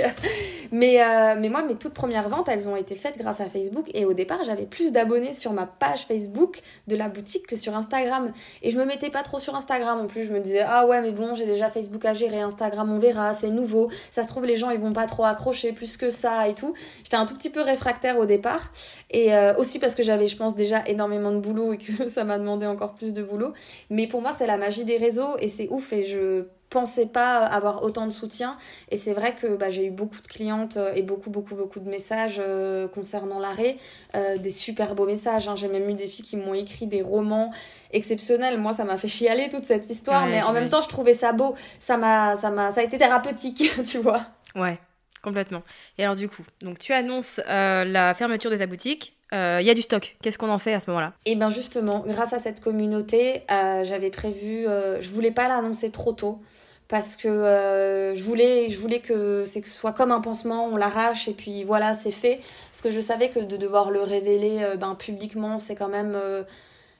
Mais, 0.71 1.01
euh, 1.01 1.35
mais 1.39 1.47
moi, 1.47 1.63
mes 1.63 1.75
toutes 1.75 1.93
premières 1.93 2.27
ventes, 2.27 2.49
elles 2.49 2.67
ont 2.67 2.75
été 2.75 2.95
faites 2.95 3.17
grâce 3.17 3.39
à 3.39 3.49
Facebook. 3.49 3.89
Et 3.93 4.03
au 4.03 4.13
départ, 4.13 4.43
j'avais 4.43 4.65
plus 4.65 4.91
d'abonnés 4.91 5.31
sur 5.31 5.53
ma 5.53 5.65
page 5.65 6.05
Facebook 6.05 6.61
de 6.87 6.95
la 6.97 7.07
boutique 7.07 7.47
que 7.47 7.55
sur 7.55 7.75
Instagram. 7.75 8.29
Et 8.61 8.71
je 8.71 8.77
me 8.77 8.83
mettais 8.83 9.09
pas 9.09 9.23
trop 9.23 9.39
sur 9.39 9.55
Instagram 9.55 10.01
en 10.01 10.07
plus. 10.07 10.23
Je 10.23 10.33
me 10.33 10.39
disais, 10.39 10.63
ah 10.67 10.85
ouais, 10.85 11.01
mais 11.01 11.11
bon, 11.11 11.35
j'ai 11.35 11.45
déjà 11.45 11.69
Facebook 11.69 12.03
à 12.03 12.13
gérer, 12.13 12.41
Instagram, 12.41 12.91
on 12.91 12.99
verra, 12.99 13.33
c'est 13.33 13.49
nouveau. 13.49 13.89
Ça 14.11 14.23
se 14.23 14.27
trouve, 14.27 14.45
les 14.45 14.57
gens, 14.57 14.71
ils 14.71 14.79
vont 14.79 14.93
pas 14.93 15.05
trop 15.05 15.23
accrocher 15.23 15.71
plus 15.71 15.95
que 15.95 16.09
ça 16.09 16.47
et 16.49 16.53
tout. 16.53 16.73
J'étais 17.03 17.15
un 17.15 17.25
tout 17.25 17.35
petit 17.35 17.49
peu 17.49 17.61
réfractaire 17.61 18.19
au 18.19 18.25
départ. 18.25 18.71
Et 19.09 19.33
euh, 19.33 19.55
aussi 19.55 19.79
parce 19.79 19.95
que 19.95 20.03
j'avais, 20.03 20.27
je 20.27 20.35
pense, 20.35 20.53
déjà 20.53 20.83
énormément 20.87 21.31
de 21.31 21.39
boulot 21.39 21.73
et 21.73 21.77
que 21.77 22.07
ça 22.09 22.25
m'a 22.25 22.37
demandé 22.37 22.56
encore 22.65 22.93
plus 22.93 23.13
de 23.13 23.21
boulot. 23.21 23.53
Mais 23.89 24.07
pour 24.07 24.21
moi, 24.21 24.31
c'est 24.35 24.47
la 24.47 24.57
magie 24.57 24.85
des 24.85 24.97
réseaux 24.97 25.37
et 25.39 25.47
c'est 25.47 25.67
ouf 25.69 25.93
et 25.93 26.03
je 26.03 26.45
pensais 26.69 27.05
pas 27.05 27.37
avoir 27.37 27.83
autant 27.83 28.05
de 28.05 28.11
soutien. 28.11 28.57
Et 28.89 28.97
c'est 28.97 29.13
vrai 29.13 29.35
que 29.35 29.55
bah, 29.55 29.69
j'ai 29.69 29.85
eu 29.85 29.91
beaucoup 29.91 30.21
de 30.21 30.27
clientes 30.27 30.77
euh, 30.77 30.93
et 30.93 31.01
beaucoup 31.01 31.29
beaucoup 31.29 31.55
beaucoup 31.55 31.79
de 31.79 31.89
messages 31.89 32.41
euh, 32.43 32.87
concernant 32.87 33.39
l'arrêt 33.39 33.77
euh, 34.15 34.37
des 34.37 34.49
super 34.49 34.95
beaux 34.95 35.05
messages 35.05 35.47
hein. 35.47 35.55
j'ai 35.55 35.67
même 35.67 35.89
eu 35.89 35.93
des 35.93 36.07
filles 36.07 36.25
qui 36.25 36.37
m'ont 36.37 36.53
écrit 36.53 36.87
des 36.87 37.01
romans 37.01 37.51
exceptionnels. 37.91 38.57
Moi 38.59 38.73
ça 38.73 38.83
m'a 38.83 38.97
fait 38.97 39.07
chialer 39.07 39.49
toute 39.49 39.63
cette 39.63 39.89
histoire 39.89 40.27
mais 40.27 40.41
en 40.41 40.51
même 40.51 40.69
temps 40.69 40.81
je 40.81 40.89
trouvais 40.89 41.13
ça 41.13 41.31
beau. 41.31 41.55
Ça 41.79 41.97
m'a 41.97 42.35
ça 42.35 42.51
m'a 42.51 42.71
ça 42.71 42.81
a 42.81 42.83
été 42.83 42.97
thérapeutique 42.97 43.71
tu 43.85 43.99
vois. 43.99 44.25
Ouais 44.55 44.79
complètement. 45.21 45.63
Et 45.97 46.03
alors 46.03 46.15
du 46.15 46.27
coup 46.27 46.43
donc 46.61 46.79
tu 46.79 46.93
annonces 46.93 47.39
la 47.47 48.13
fermeture 48.13 48.51
de 48.51 48.57
ta 48.57 48.65
boutique 48.65 49.16
il 49.31 49.37
euh, 49.37 49.61
y 49.61 49.69
a 49.69 49.73
du 49.73 49.81
stock. 49.81 50.15
Qu'est-ce 50.21 50.37
qu'on 50.37 50.49
en 50.49 50.57
fait 50.57 50.73
à 50.73 50.79
ce 50.79 50.89
moment-là? 50.89 51.13
Eh 51.25 51.35
bien 51.35 51.49
justement, 51.49 52.03
grâce 52.07 52.33
à 52.33 52.39
cette 52.39 52.61
communauté, 52.61 53.43
euh, 53.51 53.83
j'avais 53.83 54.09
prévu, 54.09 54.67
euh, 54.67 55.01
je 55.01 55.09
voulais 55.09 55.31
pas 55.31 55.47
l'annoncer 55.47 55.91
trop 55.91 56.13
tôt 56.13 56.39
parce 56.87 57.17
que 57.17 58.13
je 58.15 58.23
voulais 58.23 59.01
que 59.01 59.43
ce 59.43 59.61
soit 59.65 59.91
comme 59.91 60.13
un 60.13 60.21
pansement 60.21 60.67
on 60.67 60.77
l'arrache 60.77 61.27
et 61.27 61.33
puis 61.33 61.65
voilà 61.65 61.93
c'est 61.93 62.11
fait 62.11 62.39
parce 62.71 62.81
que 62.81 62.89
je 62.89 63.01
savais 63.01 63.27
que 63.27 63.41
de 63.41 63.57
devoir 63.57 63.91
le 63.91 64.01
révéler 64.03 64.65
ben 64.79 64.95
publiquement 64.95 65.59
c'est 65.59 65.75
quand 65.75 65.89
même 65.89 66.17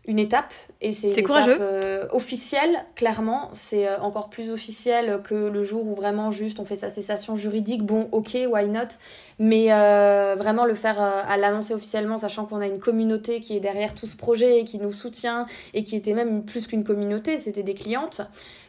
une 0.07 0.19
étape 0.19 0.53
et 0.79 0.91
c'est 0.91 1.21
courageux. 1.21 1.55
étape 1.55 1.61
euh, 1.61 2.07
officielle 2.11 2.85
clairement. 2.95 3.49
C'est 3.53 3.87
euh, 3.87 3.99
encore 3.99 4.29
plus 4.29 4.49
officiel 4.49 5.21
que 5.23 5.35
le 5.35 5.63
jour 5.63 5.85
où 5.85 5.95
vraiment 5.95 6.31
juste 6.31 6.59
on 6.59 6.65
fait 6.65 6.75
sa 6.75 6.89
cessation 6.89 7.35
juridique. 7.35 7.83
Bon 7.83 8.07
ok 8.11 8.37
why 8.49 8.67
not? 8.67 8.97
Mais 9.39 9.67
euh, 9.71 10.35
vraiment 10.37 10.65
le 10.65 10.75
faire 10.75 11.01
euh, 11.01 11.21
à 11.27 11.37
l'annoncer 11.37 11.73
officiellement 11.73 12.17
sachant 12.17 12.45
qu'on 12.45 12.61
a 12.61 12.67
une 12.67 12.79
communauté 12.79 13.41
qui 13.41 13.55
est 13.55 13.59
derrière 13.59 13.93
tout 13.93 14.07
ce 14.07 14.15
projet 14.15 14.61
et 14.61 14.63
qui 14.63 14.79
nous 14.79 14.93
soutient 14.93 15.45
et 15.73 15.83
qui 15.83 15.95
était 15.95 16.13
même 16.13 16.45
plus 16.45 16.67
qu'une 16.67 16.83
communauté 16.83 17.37
c'était 17.37 17.63
des 17.63 17.75
clientes. 17.75 18.21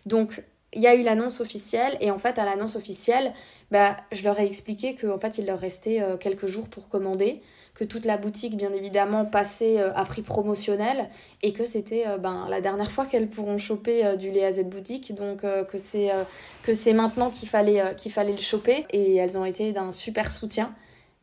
Donc 0.07 0.43
il 0.75 0.83
y 0.83 0.87
a 0.87 0.95
eu 0.95 1.03
l'annonce 1.03 1.41
officielle 1.41 1.97
et 2.01 2.11
en 2.11 2.19
fait 2.19 2.39
à 2.39 2.45
l'annonce 2.45 2.77
officielle 2.77 3.33
bah, 3.71 3.97
je 4.13 4.25
leur 4.25 4.39
ai 4.41 4.47
expliqué 4.47 4.95
qu'en 4.95 5.19
fait 5.19 5.39
il 5.39 5.47
leur 5.47 5.61
restait 5.61 6.01
euh, 6.01 6.17
quelques 6.17 6.47
jours 6.47 6.69
pour 6.69 6.89
commander 6.89 7.43
que 7.75 7.85
toute 7.85 8.07
la 8.07 8.17
boutique 8.17 8.57
bien 8.57 8.73
évidemment 8.73 9.25
passait 9.25 9.79
euh, 9.79 9.93
à 9.95 10.05
prix 10.05 10.23
promotionnel 10.23 11.11
et 11.43 11.53
que 11.53 11.65
c'était 11.65 12.07
euh, 12.07 12.17
ben, 12.17 12.47
la 12.49 12.61
dernière 12.61 12.91
fois 12.91 13.05
qu'elles 13.05 13.29
pourront 13.29 13.59
choper 13.59 14.17
du 14.17 14.31
lait 14.31 14.45
à 14.45 14.53
Z 14.53 14.65
boutique. 14.65 15.15
Donc 15.15 15.43
que 15.43 15.79
c'est 15.79 16.11
que 16.63 16.75
c'est 16.75 16.93
maintenant 16.93 17.31
qu'il 17.31 17.49
fallait 17.49 17.95
qu'il 17.97 18.11
fallait 18.11 18.33
le 18.33 18.39
choper. 18.39 18.87
Et 18.91 19.17
elles 19.17 19.37
ont 19.39 19.45
été 19.45 19.73
d'un 19.73 19.93
super 19.93 20.33
soutien 20.33 20.75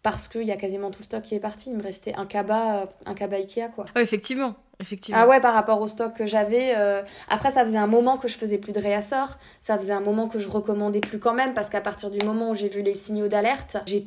parce 0.03 0.27
qu'il 0.27 0.43
y 0.43 0.51
a 0.51 0.55
quasiment 0.55 0.91
tout 0.91 0.99
le 0.99 1.05
stock 1.05 1.23
qui 1.23 1.35
est 1.35 1.39
parti. 1.39 1.71
Il 1.71 1.77
me 1.77 1.83
restait 1.83 2.13
un 2.15 2.25
cabas 2.25 2.85
un 3.05 3.13
cabas 3.15 3.37
Ikea 3.37 3.69
quoi. 3.75 3.85
Effectivement. 3.97 4.55
Effectivement. 4.79 5.21
ah 5.21 5.27
ouais, 5.27 5.39
par 5.39 5.53
rapport 5.53 5.79
au 5.81 5.87
stock 5.87 6.13
que 6.13 6.25
j'avais. 6.25 6.73
euh, 6.75 7.01
Après, 7.29 7.51
ça 7.51 7.63
faisait 7.63 7.77
un 7.77 7.87
moment 7.87 8.17
que 8.17 8.27
je 8.27 8.37
faisais 8.37 8.57
plus 8.57 8.73
de 8.73 8.79
réassort. 8.79 9.37
Ça 9.59 9.77
faisait 9.77 9.93
un 9.93 10.01
moment 10.01 10.27
que 10.27 10.37
je 10.39 10.49
recommandais 10.49 10.99
plus 10.99 11.19
quand 11.19 11.33
même, 11.33 11.53
parce 11.53 11.69
qu'à 11.69 11.81
partir 11.81 12.11
du 12.11 12.23
moment 12.25 12.49
où 12.51 12.55
j'ai 12.55 12.69
vu 12.69 12.81
les 12.81 12.95
signaux 12.95 13.27
d'alerte, 13.27 13.77
j'ai 13.85 14.01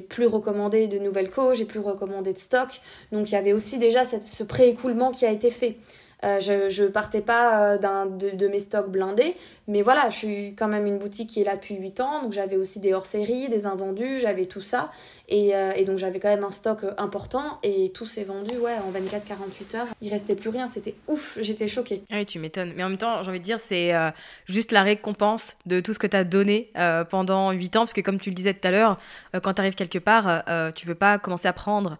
plus 0.00 0.26
recommandé 0.26 0.86
de 0.86 0.98
nouvelles 0.98 1.30
co, 1.30 1.54
j'ai 1.54 1.64
plus 1.64 1.80
recommandé 1.80 2.32
de 2.32 2.38
stock. 2.38 2.80
Donc 3.12 3.30
il 3.30 3.32
y 3.32 3.36
avait 3.36 3.52
aussi 3.52 3.78
déjà 3.78 4.04
cette, 4.04 4.22
ce 4.22 4.44
pré-écoulement 4.44 5.10
qui 5.10 5.26
a 5.26 5.30
été 5.30 5.50
fait. 5.50 5.76
Euh, 6.24 6.40
je, 6.40 6.70
je 6.70 6.84
partais 6.84 7.20
pas 7.20 7.74
euh, 7.74 7.78
d'un 7.78 8.06
de, 8.06 8.30
de 8.30 8.48
mes 8.48 8.58
stocks 8.58 8.88
blindés, 8.88 9.36
mais 9.68 9.82
voilà, 9.82 10.10
je 10.10 10.16
suis 10.16 10.54
quand 10.54 10.68
même 10.68 10.86
une 10.86 10.98
boutique 10.98 11.30
qui 11.30 11.40
est 11.40 11.44
là 11.44 11.56
depuis 11.56 11.74
8 11.74 12.00
ans, 12.00 12.22
donc 12.22 12.32
j'avais 12.32 12.56
aussi 12.56 12.78
des 12.78 12.94
hors-séries, 12.94 13.48
des 13.48 13.66
invendus, 13.66 14.20
j'avais 14.20 14.46
tout 14.46 14.60
ça, 14.60 14.92
et, 15.28 15.56
euh, 15.56 15.84
donc 15.84 15.98
j'avais 15.98 16.20
quand 16.20 16.28
même 16.28 16.44
un 16.44 16.52
stock 16.52 16.84
euh, 16.84 16.94
important, 16.98 17.58
et 17.64 17.90
tout 17.90 18.06
s'est 18.06 18.22
vendu, 18.22 18.56
ouais, 18.58 18.76
en 18.76 18.92
24-48 18.92 19.76
heures. 19.76 19.86
Il 20.00 20.10
restait 20.10 20.36
plus 20.36 20.50
rien, 20.50 20.68
c'était 20.68 20.94
ouf, 21.08 21.36
j'étais 21.40 21.66
choquée. 21.66 22.02
Ah 22.10 22.16
Oui, 22.18 22.26
tu 22.26 22.38
m'étonnes. 22.38 22.72
Mais 22.76 22.84
en 22.84 22.88
même 22.88 22.98
temps, 22.98 23.22
j'ai 23.24 23.30
envie 23.30 23.40
de 23.40 23.44
dire, 23.44 23.58
c'est 23.58 23.92
euh, 23.92 24.10
juste 24.48 24.70
la 24.70 24.82
récompense 24.82 25.56
de 25.66 25.80
tout 25.80 25.92
ce 25.92 25.98
que 25.98 26.06
tu 26.06 26.16
as 26.16 26.24
donné 26.24 26.70
pendant 27.10 27.50
8 27.50 27.76
ans. 27.76 27.80
Parce 27.80 27.92
que 27.92 28.00
comme 28.00 28.20
tu 28.20 28.30
le 28.30 28.34
disais 28.34 28.54
tout 28.54 28.66
à 28.66 28.70
l'heure, 28.70 28.98
quand 29.42 29.54
tu 29.54 29.60
arrives 29.60 29.74
quelque 29.74 29.98
part, 29.98 30.44
tu 30.74 30.86
veux 30.86 30.94
pas 30.94 31.18
commencer 31.18 31.48
à 31.48 31.52
prendre 31.52 31.98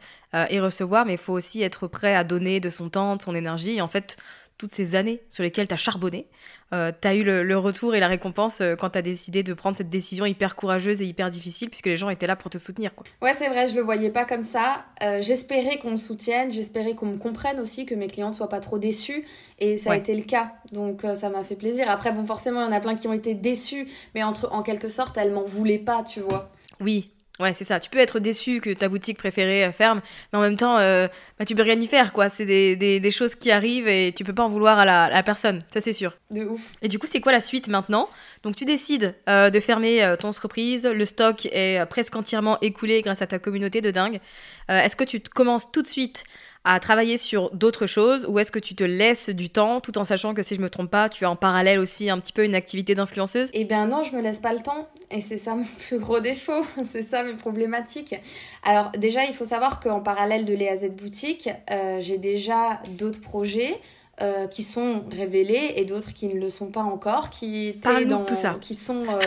et 0.50 0.60
recevoir, 0.60 1.06
mais 1.06 1.14
il 1.14 1.18
faut 1.18 1.32
aussi 1.32 1.62
être 1.62 1.86
prêt 1.86 2.14
à 2.14 2.24
donner 2.24 2.60
de 2.60 2.70
son 2.70 2.88
temps, 2.88 3.16
de 3.16 3.22
son 3.22 3.34
énergie. 3.34 3.76
Et 3.76 3.80
en 3.80 3.88
fait, 3.88 4.16
toutes 4.58 4.72
ces 4.72 4.94
années 4.94 5.22
sur 5.30 5.42
lesquelles 5.42 5.68
tu 5.68 5.74
as 5.74 5.78
charbonné, 5.78 6.26
euh, 6.72 6.90
tu 7.00 7.06
as 7.06 7.14
eu 7.14 7.22
le, 7.22 7.44
le 7.44 7.58
retour 7.58 7.94
et 7.94 8.00
la 8.00 8.08
récompense 8.08 8.60
euh, 8.60 8.74
quand 8.74 8.90
tu 8.90 8.98
as 8.98 9.02
décidé 9.02 9.42
de 9.42 9.54
prendre 9.54 9.76
cette 9.76 9.88
décision 9.88 10.26
hyper 10.26 10.56
courageuse 10.56 11.00
et 11.00 11.04
hyper 11.04 11.30
difficile, 11.30 11.70
puisque 11.70 11.86
les 11.86 11.96
gens 11.96 12.08
étaient 12.08 12.26
là 12.26 12.36
pour 12.36 12.50
te 12.50 12.58
soutenir. 12.58 12.94
Quoi. 12.94 13.06
Ouais, 13.22 13.34
c'est 13.34 13.48
vrai, 13.48 13.66
je 13.66 13.74
le 13.74 13.82
voyais 13.82 14.10
pas 14.10 14.24
comme 14.24 14.42
ça. 14.42 14.84
Euh, 15.02 15.20
j'espérais 15.20 15.78
qu'on 15.78 15.92
me 15.92 15.96
soutienne, 15.96 16.50
j'espérais 16.50 16.94
qu'on 16.94 17.06
me 17.06 17.18
comprenne 17.18 17.60
aussi, 17.60 17.86
que 17.86 17.94
mes 17.94 18.08
clients 18.08 18.32
soient 18.32 18.48
pas 18.48 18.60
trop 18.60 18.78
déçus. 18.78 19.24
Et 19.58 19.76
ça 19.76 19.92
a 19.92 19.96
été 19.96 20.14
le 20.14 20.24
cas. 20.24 20.52
Donc 20.72 21.04
euh, 21.04 21.14
ça 21.14 21.30
m'a 21.30 21.44
fait 21.44 21.56
plaisir. 21.56 21.88
Après, 21.88 22.12
bon, 22.12 22.26
forcément, 22.26 22.62
il 22.62 22.64
y 22.64 22.68
en 22.68 22.72
a 22.72 22.80
plein 22.80 22.96
qui 22.96 23.06
ont 23.08 23.12
été 23.12 23.34
déçus. 23.34 23.88
Mais 24.14 24.22
entre, 24.22 24.52
en 24.52 24.62
quelque 24.62 24.88
sorte, 24.88 25.16
elles 25.18 25.32
m'en 25.32 25.44
voulaient 25.44 25.78
pas, 25.78 26.02
tu 26.02 26.20
vois. 26.20 26.50
Oui, 26.80 27.10
ouais, 27.40 27.54
c'est 27.54 27.64
ça. 27.64 27.80
Tu 27.80 27.90
peux 27.90 27.98
être 27.98 28.18
déçu 28.18 28.60
que 28.60 28.70
ta 28.72 28.88
boutique 28.88 29.18
préférée 29.18 29.64
euh, 29.64 29.72
ferme, 29.72 30.00
mais 30.32 30.38
en 30.38 30.42
même 30.42 30.56
temps, 30.56 30.78
euh, 30.78 31.08
bah, 31.38 31.44
tu 31.44 31.54
peux 31.54 31.62
rien 31.62 31.78
y 31.80 31.86
faire, 31.86 32.12
quoi. 32.12 32.28
C'est 32.28 32.46
des, 32.46 32.76
des, 32.76 33.00
des 33.00 33.10
choses 33.10 33.34
qui 33.34 33.50
arrivent 33.50 33.88
et 33.88 34.12
tu 34.16 34.24
peux 34.24 34.34
pas 34.34 34.42
en 34.44 34.48
vouloir 34.48 34.78
à 34.78 34.84
la, 34.84 35.04
à 35.04 35.10
la 35.10 35.22
personne, 35.22 35.62
ça 35.72 35.80
c'est 35.80 35.92
sûr. 35.92 36.16
De 36.30 36.44
ouf. 36.44 36.60
Et 36.82 36.88
du 36.88 36.98
coup, 36.98 37.06
c'est 37.10 37.20
quoi 37.20 37.32
la 37.32 37.40
suite 37.40 37.68
maintenant? 37.68 38.08
Donc, 38.42 38.56
tu 38.56 38.64
décides 38.64 39.14
euh, 39.28 39.50
de 39.50 39.60
fermer 39.60 40.02
euh, 40.02 40.16
ton 40.16 40.28
entreprise, 40.28 40.86
le 40.86 41.06
stock 41.06 41.46
est 41.52 41.84
presque 41.86 42.14
entièrement 42.16 42.58
écoulé 42.60 43.02
grâce 43.02 43.22
à 43.22 43.26
ta 43.26 43.38
communauté 43.38 43.80
de 43.80 43.90
dingue. 43.90 44.20
Est-ce 44.68 44.96
que 44.96 45.04
tu 45.04 45.20
commences 45.20 45.70
tout 45.70 45.82
de 45.82 45.86
suite 45.86 46.24
à 46.68 46.80
travailler 46.80 47.16
sur 47.16 47.50
d'autres 47.52 47.86
choses 47.86 48.26
ou 48.28 48.40
est-ce 48.40 48.50
que 48.50 48.58
tu 48.58 48.74
te 48.74 48.82
laisses 48.82 49.30
du 49.30 49.50
temps 49.50 49.80
tout 49.80 49.96
en 49.98 50.04
sachant 50.04 50.34
que 50.34 50.42
si 50.42 50.56
je 50.56 50.60
me 50.60 50.68
trompe 50.68 50.90
pas, 50.90 51.08
tu 51.08 51.24
as 51.24 51.30
en 51.30 51.36
parallèle 51.36 51.78
aussi 51.78 52.10
un 52.10 52.18
petit 52.18 52.32
peu 52.32 52.44
une 52.44 52.56
activité 52.56 52.96
d'influenceuse? 52.96 53.50
Eh 53.54 53.64
bien 53.64 53.86
non, 53.86 54.02
je 54.02 54.16
me 54.16 54.20
laisse 54.20 54.40
pas 54.40 54.52
le 54.52 54.58
temps. 54.58 54.88
Et 55.12 55.20
c'est 55.20 55.36
ça 55.36 55.54
mon 55.54 55.64
plus 55.86 56.00
gros 56.00 56.18
défaut. 56.18 56.66
c'est 56.84 57.02
ça 57.02 57.22
mes 57.22 57.34
problématiques. 57.34 58.16
Alors 58.64 58.90
déjà, 58.98 59.24
il 59.24 59.34
faut 59.34 59.44
savoir 59.44 59.78
qu'en 59.78 60.00
parallèle 60.00 60.44
de 60.44 60.54
Léa 60.54 60.76
Z 60.76 60.90
Boutique, 60.90 61.48
euh, 61.70 62.00
j'ai 62.00 62.18
déjà 62.18 62.80
d'autres 62.98 63.20
projets. 63.20 63.80
euh, 64.22 64.46
qui 64.46 64.62
sont 64.62 65.04
révélés 65.10 65.74
et 65.76 65.84
d'autres 65.84 66.14
qui 66.14 66.26
ne 66.26 66.40
le 66.40 66.48
sont 66.48 66.68
pas 66.68 66.80
encore, 66.80 67.28
qui 67.28 67.66
étaient 67.66 68.06
dans, 68.06 68.24
tout 68.24 68.34
ça. 68.34 68.56
qui 68.62 68.74
sont 68.74 69.02
euh, 69.02 69.20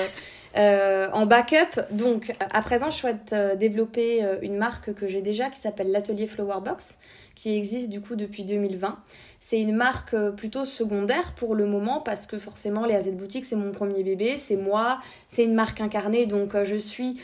euh, 0.57 1.09
en 1.13 1.25
backup. 1.25 1.79
Donc, 1.91 2.33
à 2.39 2.61
présent, 2.61 2.89
je 2.89 2.97
souhaite 2.97 3.33
euh, 3.33 3.55
développer 3.55 4.23
euh, 4.23 4.37
une 4.41 4.57
marque 4.57 4.93
que 4.93 5.07
j'ai 5.07 5.21
déjà 5.21 5.49
qui 5.49 5.59
s'appelle 5.59 5.91
l'atelier 5.91 6.27
Flowerbox, 6.27 6.99
qui 7.35 7.55
existe 7.55 7.89
du 7.89 8.01
coup 8.01 8.15
depuis 8.15 8.45
2020. 8.45 8.97
C'est 9.39 9.61
une 9.61 9.75
marque 9.75 10.15
plutôt 10.31 10.65
secondaire 10.65 11.33
pour 11.35 11.55
le 11.55 11.65
moment 11.65 12.01
parce 12.01 12.25
que 12.25 12.37
forcément 12.37 12.85
les 12.85 12.95
AZ 12.95 13.11
Boutiques 13.11 13.45
c'est 13.45 13.55
mon 13.55 13.71
premier 13.71 14.03
bébé, 14.03 14.35
c'est 14.35 14.57
moi, 14.57 14.99
c'est 15.29 15.45
une 15.45 15.53
marque 15.53 15.79
incarnée 15.79 16.25
donc 16.25 16.61
je 16.61 16.75
suis 16.75 17.21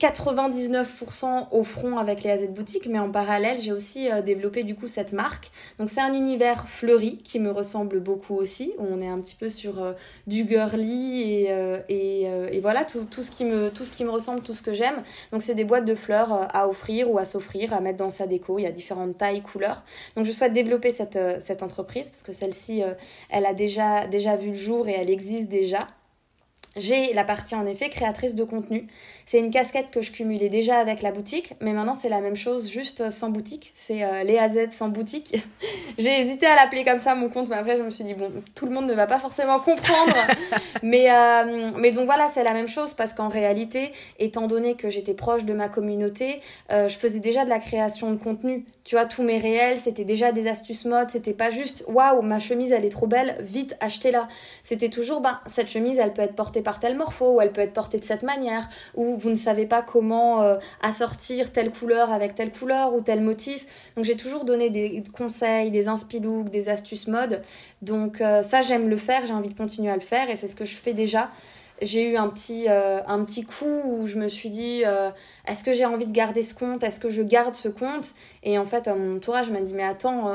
99% 0.00 1.48
au 1.50 1.62
front 1.62 1.98
avec 1.98 2.22
les 2.22 2.30
AZ 2.30 2.48
Boutiques 2.48 2.86
mais 2.86 2.98
en 2.98 3.10
parallèle 3.10 3.58
j'ai 3.60 3.72
aussi 3.72 4.10
euh, 4.10 4.22
développé 4.22 4.64
du 4.64 4.74
coup 4.74 4.88
cette 4.88 5.12
marque. 5.12 5.50
Donc 5.78 5.88
c'est 5.88 6.00
un 6.00 6.14
univers 6.14 6.68
fleuri 6.68 7.18
qui 7.18 7.38
me 7.38 7.50
ressemble 7.50 8.00
beaucoup 8.00 8.34
aussi 8.34 8.72
où 8.78 8.86
on 8.90 9.00
est 9.00 9.08
un 9.08 9.20
petit 9.20 9.36
peu 9.36 9.48
sur 9.48 9.82
euh, 9.82 9.92
du 10.26 10.46
girly 10.48 11.22
et, 11.22 11.46
euh, 11.50 11.80
et, 11.88 12.22
euh, 12.26 12.48
et 12.50 12.60
voilà 12.60 12.84
tout, 12.84 13.04
tout, 13.04 13.22
ce 13.22 13.30
qui 13.30 13.44
me, 13.44 13.70
tout 13.70 13.84
ce 13.84 13.92
qui 13.92 14.04
me 14.04 14.10
ressemble, 14.10 14.40
tout 14.40 14.54
ce 14.54 14.62
que 14.62 14.72
j'aime. 14.72 15.02
Donc 15.32 15.42
c'est 15.42 15.54
des 15.54 15.64
boîtes 15.64 15.84
de 15.84 15.94
fleurs 15.94 16.32
euh, 16.32 16.46
à 16.52 16.68
offrir 16.68 17.10
ou 17.10 17.18
à 17.18 17.24
s'offrir, 17.24 17.72
à 17.72 17.80
mettre 17.80 17.98
dans 17.98 18.10
sa 18.10 18.26
déco. 18.26 18.58
Il 18.58 18.62
y 18.62 18.66
a 18.66 18.72
différentes 18.72 19.18
tailles, 19.18 19.42
couleurs. 19.42 19.84
Donc 20.16 20.24
je 20.26 20.32
souhaite 20.32 20.52
développer 20.52 20.90
cette, 20.90 21.18
cette 21.40 21.62
entreprise 21.62 22.10
parce 22.10 22.22
que 22.22 22.32
celle-ci, 22.32 22.82
elle 23.30 23.46
a 23.46 23.54
déjà, 23.54 24.06
déjà 24.06 24.36
vu 24.36 24.50
le 24.50 24.56
jour 24.56 24.88
et 24.88 24.92
elle 24.92 25.10
existe 25.10 25.48
déjà. 25.48 25.80
J'ai 26.74 27.12
la 27.12 27.22
partie 27.22 27.54
en 27.54 27.66
effet 27.66 27.90
créatrice 27.90 28.34
de 28.34 28.44
contenu. 28.44 28.86
C'est 29.26 29.38
une 29.38 29.50
casquette 29.50 29.90
que 29.90 30.00
je 30.00 30.10
cumulais 30.10 30.48
déjà 30.48 30.78
avec 30.78 31.02
la 31.02 31.12
boutique, 31.12 31.52
mais 31.60 31.74
maintenant 31.74 31.94
c'est 31.94 32.08
la 32.08 32.20
même 32.20 32.34
chose 32.34 32.70
juste 32.70 33.10
sans 33.10 33.28
boutique. 33.28 33.72
C'est 33.74 34.02
euh, 34.02 34.22
les 34.22 34.38
AZ 34.38 34.70
sans 34.70 34.88
boutique. 34.88 35.44
J'ai 35.98 36.18
hésité 36.18 36.46
à 36.46 36.56
l'appeler 36.56 36.82
comme 36.84 36.98
ça 36.98 37.14
mon 37.14 37.28
compte, 37.28 37.50
mais 37.50 37.56
après 37.56 37.76
je 37.76 37.82
me 37.82 37.90
suis 37.90 38.04
dit 38.04 38.14
bon, 38.14 38.32
tout 38.54 38.64
le 38.64 38.72
monde 38.72 38.86
ne 38.86 38.94
va 38.94 39.06
pas 39.06 39.18
forcément 39.18 39.60
comprendre. 39.60 40.16
mais, 40.82 41.10
euh, 41.10 41.68
mais 41.76 41.92
donc 41.92 42.06
voilà, 42.06 42.28
c'est 42.32 42.42
la 42.42 42.54
même 42.54 42.68
chose 42.68 42.94
parce 42.94 43.12
qu'en 43.12 43.28
réalité, 43.28 43.92
étant 44.18 44.46
donné 44.46 44.74
que 44.74 44.88
j'étais 44.88 45.14
proche 45.14 45.44
de 45.44 45.52
ma 45.52 45.68
communauté, 45.68 46.40
euh, 46.70 46.88
je 46.88 46.96
faisais 46.96 47.20
déjà 47.20 47.44
de 47.44 47.50
la 47.50 47.58
création 47.58 48.12
de 48.12 48.16
contenu. 48.16 48.64
Tu 48.84 48.94
vois, 48.94 49.04
tous 49.04 49.22
mes 49.22 49.36
réels, 49.36 49.76
c'était 49.76 50.04
déjà 50.04 50.32
des 50.32 50.46
astuces 50.46 50.86
mode, 50.86 51.10
c'était 51.10 51.34
pas 51.34 51.50
juste 51.50 51.84
waouh, 51.86 52.22
ma 52.22 52.40
chemise 52.40 52.72
elle 52.72 52.86
est 52.86 52.90
trop 52.90 53.06
belle, 53.06 53.36
vite 53.40 53.76
achetez-la. 53.80 54.26
C'était 54.62 54.88
toujours 54.88 55.20
ben 55.20 55.38
cette 55.44 55.68
chemise 55.68 55.98
elle 55.98 56.14
peut 56.14 56.22
être 56.22 56.34
portée 56.34 56.61
par 56.62 56.78
tel 56.78 56.96
morpho 56.96 57.34
ou 57.34 57.40
elle 57.40 57.52
peut 57.52 57.60
être 57.60 57.72
portée 57.72 57.98
de 57.98 58.04
cette 58.04 58.22
manière 58.22 58.68
ou 58.94 59.16
vous 59.16 59.30
ne 59.30 59.36
savez 59.36 59.66
pas 59.66 59.82
comment 59.82 60.42
euh, 60.42 60.56
assortir 60.80 61.52
telle 61.52 61.70
couleur 61.70 62.10
avec 62.10 62.34
telle 62.34 62.52
couleur 62.52 62.94
ou 62.94 63.00
tel 63.00 63.20
motif. 63.20 63.66
Donc 63.96 64.04
j'ai 64.04 64.16
toujours 64.16 64.44
donné 64.44 64.70
des 64.70 65.02
conseils, 65.12 65.70
des 65.70 65.88
inspi-look, 65.88 66.48
des 66.48 66.68
astuces 66.68 67.08
mode. 67.08 67.42
Donc 67.82 68.20
euh, 68.20 68.42
ça 68.42 68.62
j'aime 68.62 68.88
le 68.88 68.96
faire, 68.96 69.26
j'ai 69.26 69.34
envie 69.34 69.48
de 69.48 69.56
continuer 69.56 69.90
à 69.90 69.96
le 69.96 70.00
faire 70.00 70.30
et 70.30 70.36
c'est 70.36 70.48
ce 70.48 70.56
que 70.56 70.64
je 70.64 70.76
fais 70.76 70.94
déjà. 70.94 71.30
J'ai 71.80 72.08
eu 72.08 72.16
un 72.16 72.28
petit, 72.28 72.66
euh, 72.68 73.00
un 73.08 73.24
petit 73.24 73.44
coup 73.44 73.80
où 73.84 74.06
je 74.06 74.16
me 74.16 74.28
suis 74.28 74.50
dit 74.50 74.82
est-ce 75.48 75.64
que 75.64 75.72
j'ai 75.72 75.84
envie 75.84 76.06
de 76.06 76.12
garder 76.12 76.42
ce 76.42 76.54
compte? 76.54 76.84
Est-ce 76.84 77.00
que 77.00 77.10
je 77.10 77.22
garde 77.22 77.54
ce 77.54 77.68
compte? 77.68 78.14
Et 78.44 78.56
en 78.56 78.66
fait, 78.66 78.86
mon 78.86 79.16
entourage 79.16 79.50
m'a 79.50 79.60
dit 79.60 79.74
mais 79.74 79.82
attends, 79.82 80.30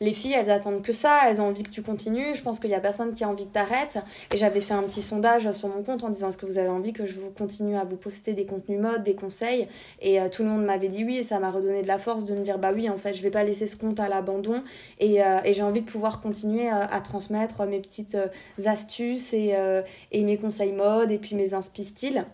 les 0.00 0.12
filles 0.12 0.34
elles 0.34 0.50
attendent 0.50 0.82
que 0.82 0.92
ça, 0.92 1.22
elles 1.26 1.40
ont 1.40 1.46
envie 1.48 1.62
que 1.62 1.70
tu 1.70 1.82
continues. 1.82 2.34
Je 2.34 2.42
pense 2.42 2.58
qu'il 2.58 2.70
y 2.70 2.74
a 2.74 2.80
personne 2.80 3.14
qui 3.14 3.24
a 3.24 3.28
envie 3.28 3.46
que 3.46 3.52
t'arrêtes. 3.52 3.98
Et 4.32 4.36
j'avais 4.36 4.60
fait 4.60 4.74
un 4.74 4.82
petit 4.82 5.02
sondage 5.02 5.50
sur 5.52 5.68
mon 5.68 5.82
compte 5.82 6.04
en 6.04 6.10
disant 6.10 6.28
est-ce 6.28 6.36
que 6.36 6.46
vous 6.46 6.58
avez 6.58 6.68
envie 6.68 6.92
que 6.92 7.06
je 7.06 7.14
vous 7.18 7.30
continue 7.30 7.76
à 7.76 7.84
vous 7.84 7.96
poster 7.96 8.32
des 8.32 8.46
contenus 8.46 8.80
mode, 8.80 9.02
des 9.02 9.14
conseils? 9.14 9.68
Et 10.00 10.20
euh, 10.20 10.28
tout 10.28 10.42
le 10.42 10.48
monde 10.48 10.64
m'avait 10.64 10.88
dit 10.88 11.04
oui 11.04 11.18
et 11.18 11.22
ça 11.22 11.38
m'a 11.38 11.50
redonné 11.50 11.82
de 11.82 11.88
la 11.88 11.98
force 11.98 12.24
de 12.24 12.34
me 12.34 12.42
dire 12.42 12.58
bah 12.58 12.72
oui 12.74 12.88
en 12.88 12.98
fait 12.98 13.14
je 13.14 13.22
vais 13.22 13.30
pas 13.30 13.44
laisser 13.44 13.66
ce 13.66 13.76
compte 13.76 14.00
à 14.00 14.08
l'abandon 14.08 14.62
et, 14.98 15.22
euh, 15.22 15.40
et 15.44 15.52
j'ai 15.52 15.62
envie 15.62 15.82
de 15.82 15.90
pouvoir 15.90 16.20
continuer 16.20 16.68
à, 16.68 16.84
à 16.84 17.00
transmettre 17.00 17.64
mes 17.66 17.80
petites 17.80 18.14
euh, 18.14 18.28
astuces 18.64 19.32
et, 19.32 19.54
euh, 19.54 19.82
et 20.12 20.22
mes 20.24 20.36
conseils 20.36 20.72
mode 20.72 21.10
et 21.10 21.18
puis 21.18 21.34
mes 21.34 21.54
inspi 21.54 21.84
style. 21.84 22.24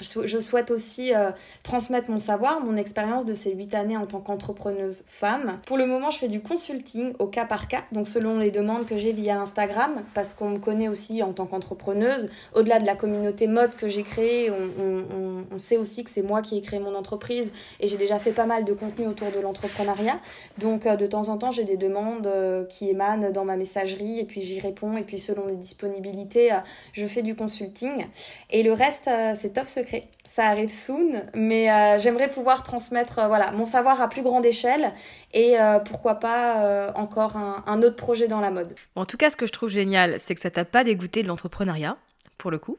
Je 0.00 0.38
souhaite 0.38 0.70
aussi 0.70 1.14
euh, 1.14 1.30
transmettre 1.62 2.10
mon 2.10 2.18
savoir, 2.18 2.60
mon 2.60 2.76
expérience 2.76 3.24
de 3.24 3.34
ces 3.34 3.52
huit 3.52 3.74
années 3.74 3.96
en 3.96 4.06
tant 4.06 4.20
qu'entrepreneuse 4.20 5.04
femme. 5.06 5.60
Pour 5.66 5.76
le 5.76 5.86
moment, 5.86 6.10
je 6.10 6.18
fais 6.18 6.28
du 6.28 6.40
consulting 6.40 7.12
au 7.18 7.26
cas 7.26 7.44
par 7.44 7.68
cas, 7.68 7.82
donc 7.92 8.08
selon 8.08 8.38
les 8.38 8.50
demandes 8.50 8.86
que 8.86 8.96
j'ai 8.96 9.12
via 9.12 9.40
Instagram, 9.40 10.02
parce 10.14 10.34
qu'on 10.34 10.50
me 10.50 10.58
connaît 10.58 10.88
aussi 10.88 11.22
en 11.22 11.32
tant 11.32 11.46
qu'entrepreneuse. 11.46 12.30
Au-delà 12.54 12.78
de 12.78 12.86
la 12.86 12.96
communauté 12.96 13.46
mode 13.46 13.74
que 13.76 13.88
j'ai 13.88 14.02
créée, 14.02 14.50
on, 14.50 15.58
sait 15.58 15.76
aussi 15.76 16.04
que 16.04 16.10
c'est 16.10 16.22
moi 16.22 16.40
qui 16.40 16.56
ai 16.56 16.62
créé 16.62 16.80
mon 16.80 16.94
entreprise 16.94 17.52
et 17.80 17.86
j'ai 17.86 17.98
déjà 17.98 18.18
fait 18.18 18.30
pas 18.30 18.46
mal 18.46 18.64
de 18.64 18.72
contenu 18.72 19.06
autour 19.06 19.30
de 19.30 19.38
l'entrepreneuriat. 19.38 20.18
Donc 20.56 20.86
euh, 20.86 20.96
de 20.96 21.06
temps 21.06 21.28
en 21.28 21.36
temps, 21.36 21.50
j'ai 21.50 21.64
des 21.64 21.76
demandes 21.76 22.26
euh, 22.26 22.64
qui 22.64 22.88
émanent 22.88 23.30
dans 23.30 23.44
ma 23.44 23.56
messagerie 23.56 24.20
et 24.20 24.24
puis 24.24 24.40
j'y 24.40 24.58
réponds 24.58 24.96
et 24.96 25.02
puis 25.02 25.18
selon 25.18 25.46
les 25.46 25.56
disponibilités, 25.56 26.50
je 26.92 27.06
fais 27.06 27.20
du 27.20 27.34
consulting. 27.34 28.06
Et 28.48 28.62
le 28.62 28.72
reste, 28.72 29.10
c'est 29.34 29.52
top 29.52 29.66
secret 29.66 29.89
ça 30.30 30.46
arrive 30.46 30.70
soon, 30.70 31.24
mais 31.34 31.70
euh, 31.70 31.98
j'aimerais 31.98 32.30
pouvoir 32.30 32.62
transmettre 32.62 33.18
euh, 33.18 33.26
voilà, 33.26 33.50
mon 33.50 33.66
savoir 33.66 34.00
à 34.00 34.08
plus 34.08 34.22
grande 34.22 34.46
échelle 34.46 34.92
et 35.32 35.58
euh, 35.58 35.80
pourquoi 35.80 36.16
pas 36.16 36.92
encore 36.94 37.36
un, 37.36 37.82
autre 37.82 37.96
projet 37.96 38.28
dans 38.28 38.40
la 38.40 38.50
mode. 38.50 38.74
en 38.94 39.04
tout 39.04 39.16
cas, 39.16 39.30
ce 39.30 39.36
que 39.36 39.46
je 39.46 39.52
trouve 39.52 39.68
génial, 39.68 40.20
c'est 40.20 40.34
que 40.34 40.40
ça 40.40 40.50
t'a 40.50 40.64
pas 40.64 40.84
dégoûté 40.84 41.22
de 41.22 41.28
l'entrepreneuriat, 41.28 41.96
pour 42.38 42.50
le 42.50 42.58
coup. 42.58 42.76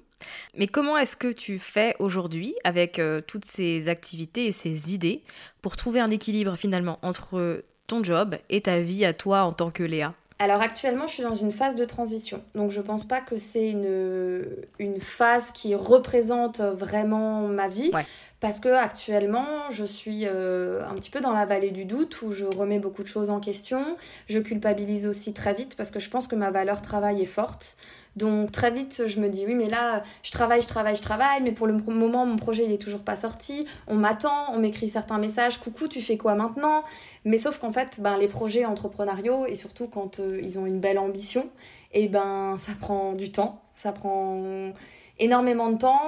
Mais 0.55 0.67
comment 0.67 0.97
est-ce 0.97 1.15
que 1.15 1.31
tu 1.31 1.59
fais 1.59 1.95
aujourd'hui 1.99 2.55
avec 2.63 3.01
toutes 3.27 3.45
ces 3.45 3.89
activités 3.89 4.47
et 4.47 4.51
ces 4.51 4.93
idées 4.93 5.23
pour 5.61 5.75
trouver 5.75 5.99
un 5.99 6.11
équilibre 6.11 6.55
finalement 6.55 6.99
entre 7.01 7.63
ton 7.87 8.03
job 8.03 8.37
et 8.49 8.61
ta 8.61 8.79
vie 8.79 9.05
à 9.05 9.13
toi 9.13 9.43
en 9.43 9.53
tant 9.53 9.71
que 9.71 9.83
Léa? 9.83 10.13
Alors 10.41 10.59
actuellement, 10.59 11.05
je 11.05 11.13
suis 11.13 11.23
dans 11.23 11.35
une 11.35 11.51
phase 11.51 11.75
de 11.75 11.85
transition. 11.85 12.41
Donc 12.55 12.71
je 12.71 12.81
pense 12.81 13.07
pas 13.07 13.21
que 13.21 13.37
c'est 13.37 13.69
une, 13.69 14.43
une 14.79 14.99
phase 14.99 15.51
qui 15.51 15.75
représente 15.75 16.61
vraiment 16.61 17.41
ma 17.41 17.67
vie. 17.67 17.91
Parce 18.41 18.59
que 18.59 18.69
actuellement, 18.69 19.69
je 19.69 19.85
suis 19.85 20.25
euh, 20.25 20.83
un 20.89 20.95
petit 20.95 21.11
peu 21.11 21.21
dans 21.21 21.31
la 21.31 21.45
vallée 21.45 21.69
du 21.69 21.85
doute 21.85 22.23
où 22.23 22.31
je 22.31 22.45
remets 22.45 22.79
beaucoup 22.79 23.03
de 23.03 23.07
choses 23.07 23.29
en 23.29 23.39
question. 23.39 23.95
Je 24.27 24.39
culpabilise 24.39 25.05
aussi 25.05 25.31
très 25.35 25.53
vite 25.53 25.75
parce 25.77 25.91
que 25.91 25.99
je 25.99 26.09
pense 26.09 26.27
que 26.27 26.35
ma 26.35 26.49
valeur 26.49 26.81
travail 26.81 27.21
est 27.21 27.25
forte. 27.25 27.77
Donc 28.15 28.51
très 28.51 28.71
vite, 28.71 29.03
je 29.05 29.19
me 29.19 29.29
dis 29.29 29.45
oui, 29.45 29.53
mais 29.53 29.69
là, 29.69 30.01
je 30.23 30.31
travaille, 30.31 30.63
je 30.63 30.67
travaille, 30.67 30.95
je 30.95 31.03
travaille, 31.03 31.41
mais 31.43 31.51
pour 31.51 31.67
le 31.67 31.73
moment, 31.73 32.25
mon 32.25 32.35
projet, 32.35 32.65
il 32.65 32.71
est 32.71 32.81
toujours 32.81 33.03
pas 33.03 33.15
sorti. 33.15 33.67
On 33.87 33.95
m'attend, 33.95 34.51
on 34.51 34.57
m'écrit 34.57 34.89
certains 34.89 35.19
messages, 35.19 35.59
coucou, 35.59 35.87
tu 35.87 36.01
fais 36.01 36.17
quoi 36.17 36.33
maintenant? 36.33 36.83
Mais 37.25 37.37
sauf 37.37 37.59
qu'en 37.59 37.71
fait, 37.71 38.01
ben, 38.01 38.17
les 38.17 38.27
projets 38.27 38.65
entrepreneuriaux, 38.65 39.45
et 39.45 39.53
surtout 39.53 39.87
quand 39.87 40.19
euh, 40.19 40.41
ils 40.41 40.57
ont 40.57 40.65
une 40.65 40.79
belle 40.79 40.97
ambition, 40.97 41.47
et 41.93 42.07
ben 42.07 42.55
ça 42.57 42.71
prend 42.79 43.13
du 43.13 43.31
temps, 43.31 43.61
ça 43.75 43.91
prend 43.91 44.73
énormément 45.21 45.69
de 45.69 45.77
temps, 45.77 46.01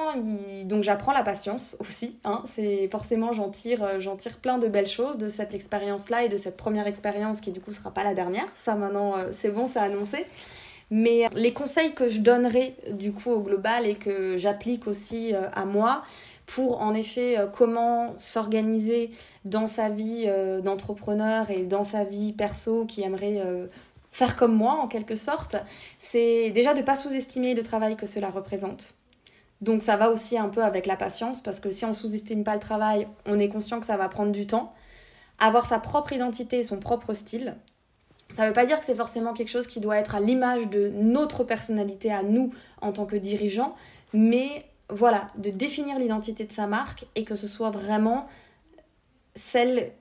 donc 0.65 0.83
j'apprends 0.83 1.13
la 1.13 1.23
patience 1.23 1.77
aussi. 1.79 2.17
Hein. 2.25 2.41
C'est 2.45 2.87
forcément 2.91 3.31
j'en 3.31 3.49
tire, 3.49 3.83
euh, 3.83 3.99
j'en 3.99 4.15
tire 4.15 4.37
plein 4.37 4.57
de 4.57 4.67
belles 4.67 4.87
choses 4.87 5.17
de 5.17 5.29
cette 5.29 5.53
expérience-là 5.53 6.23
et 6.23 6.29
de 6.29 6.37
cette 6.37 6.57
première 6.57 6.87
expérience 6.87 7.39
qui 7.39 7.51
du 7.51 7.61
coup 7.61 7.71
sera 7.71 7.91
pas 7.91 8.03
la 8.03 8.13
dernière. 8.13 8.45
Ça 8.53 8.75
maintenant 8.75 9.15
euh, 9.15 9.29
c'est 9.31 9.49
bon, 9.49 9.67
c'est 9.67 9.79
annoncé. 9.79 10.25
Mais 10.95 11.27
les 11.33 11.53
conseils 11.53 11.93
que 11.93 12.07
je 12.07 12.19
donnerai 12.19 12.75
du 12.91 13.13
coup 13.13 13.31
au 13.31 13.39
global 13.39 13.87
et 13.87 13.95
que 13.95 14.37
j'applique 14.37 14.87
aussi 14.87 15.33
euh, 15.33 15.49
à 15.51 15.65
moi 15.65 16.03
pour 16.45 16.81
en 16.81 16.93
effet 16.93 17.39
euh, 17.39 17.47
comment 17.47 18.13
s'organiser 18.19 19.09
dans 19.43 19.65
sa 19.65 19.89
vie 19.89 20.25
euh, 20.27 20.61
d'entrepreneur 20.61 21.49
et 21.49 21.63
dans 21.63 21.83
sa 21.83 22.03
vie 22.03 22.31
perso 22.31 22.85
qui 22.85 23.01
aimerait 23.01 23.41
faire 24.11 24.35
comme 24.35 24.55
moi 24.55 24.73
en 24.73 24.87
quelque 24.87 25.15
sorte, 25.15 25.55
c'est 25.97 26.51
déjà 26.51 26.73
de 26.73 26.79
ne 26.79 26.83
pas 26.83 26.95
sous-estimer 26.95 27.55
le 27.55 27.63
travail 27.63 27.95
que 27.95 28.05
cela 28.05 28.29
représente. 28.29 28.93
Donc 29.63 29.81
ça 29.81 29.95
va 29.95 30.09
aussi 30.09 30.37
un 30.37 30.49
peu 30.49 30.61
avec 30.61 30.85
la 30.85 30.97
patience 30.97 31.41
parce 31.41 31.61
que 31.61 31.71
si 31.71 31.85
on 31.85 31.93
sous-estime 31.93 32.43
pas 32.43 32.53
le 32.53 32.59
travail, 32.59 33.07
on 33.25 33.39
est 33.39 33.47
conscient 33.47 33.79
que 33.79 33.85
ça 33.85 33.95
va 33.95 34.09
prendre 34.09 34.33
du 34.33 34.45
temps. 34.45 34.73
Avoir 35.39 35.65
sa 35.65 35.79
propre 35.79 36.11
identité 36.11 36.63
son 36.63 36.79
propre 36.79 37.13
style, 37.13 37.55
ça 38.29 38.43
ne 38.43 38.47
veut 38.49 38.53
pas 38.53 38.65
dire 38.65 38.77
que 38.77 38.85
c'est 38.85 38.93
forcément 38.93 39.31
quelque 39.31 39.47
chose 39.47 39.67
qui 39.67 39.79
doit 39.79 39.95
être 39.95 40.15
à 40.15 40.19
l'image 40.19 40.67
de 40.67 40.89
notre 40.89 41.45
personnalité 41.45 42.11
à 42.11 42.23
nous 42.23 42.51
en 42.81 42.91
tant 42.91 43.05
que 43.05 43.15
dirigeants, 43.15 43.73
mais 44.11 44.65
voilà, 44.89 45.27
de 45.37 45.49
définir 45.49 45.97
l'identité 45.97 46.43
de 46.43 46.51
sa 46.51 46.67
marque 46.67 47.05
et 47.15 47.23
que 47.23 47.35
ce 47.35 47.47
soit 47.47 47.71
vraiment 47.71 48.27
celle 49.33 49.93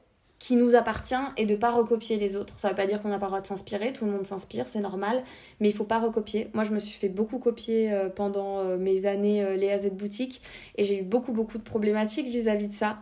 qui 0.43 0.57
nous 0.57 0.75
appartient 0.75 1.15
et 1.37 1.47
de 1.47 1.55
pas 1.55 1.71
recopier 1.71 2.17
les 2.17 2.35
autres. 2.35 2.59
Ça 2.59 2.67
ne 2.67 2.73
veut 2.73 2.77
pas 2.77 2.87
dire 2.89 3.01
qu'on 3.01 3.11
n'a 3.11 3.21
pas 3.21 3.27
le 3.27 3.31
droit 3.31 3.41
de 3.41 3.47
s'inspirer, 3.47 3.93
tout 3.93 4.07
le 4.07 4.11
monde 4.11 4.27
s'inspire, 4.27 4.67
c'est 4.67 4.81
normal, 4.81 5.23
mais 5.61 5.69
il 5.69 5.73
faut 5.73 5.85
pas 5.85 6.01
recopier. 6.01 6.49
Moi, 6.53 6.65
je 6.65 6.73
me 6.73 6.81
suis 6.81 6.99
fait 6.99 7.09
beaucoup 7.09 7.39
copier 7.39 7.93
euh, 7.93 8.09
pendant 8.09 8.59
euh, 8.59 8.77
mes 8.77 9.07
années 9.07 9.45
euh, 9.45 9.55
Léa 9.55 9.79
Z 9.79 9.93
Boutique 9.93 10.43
et 10.77 10.83
j'ai 10.83 10.99
eu 10.99 11.03
beaucoup, 11.03 11.31
beaucoup 11.31 11.59
de 11.59 11.63
problématiques 11.63 12.27
vis-à-vis 12.27 12.67
de 12.67 12.73
ça. 12.73 12.99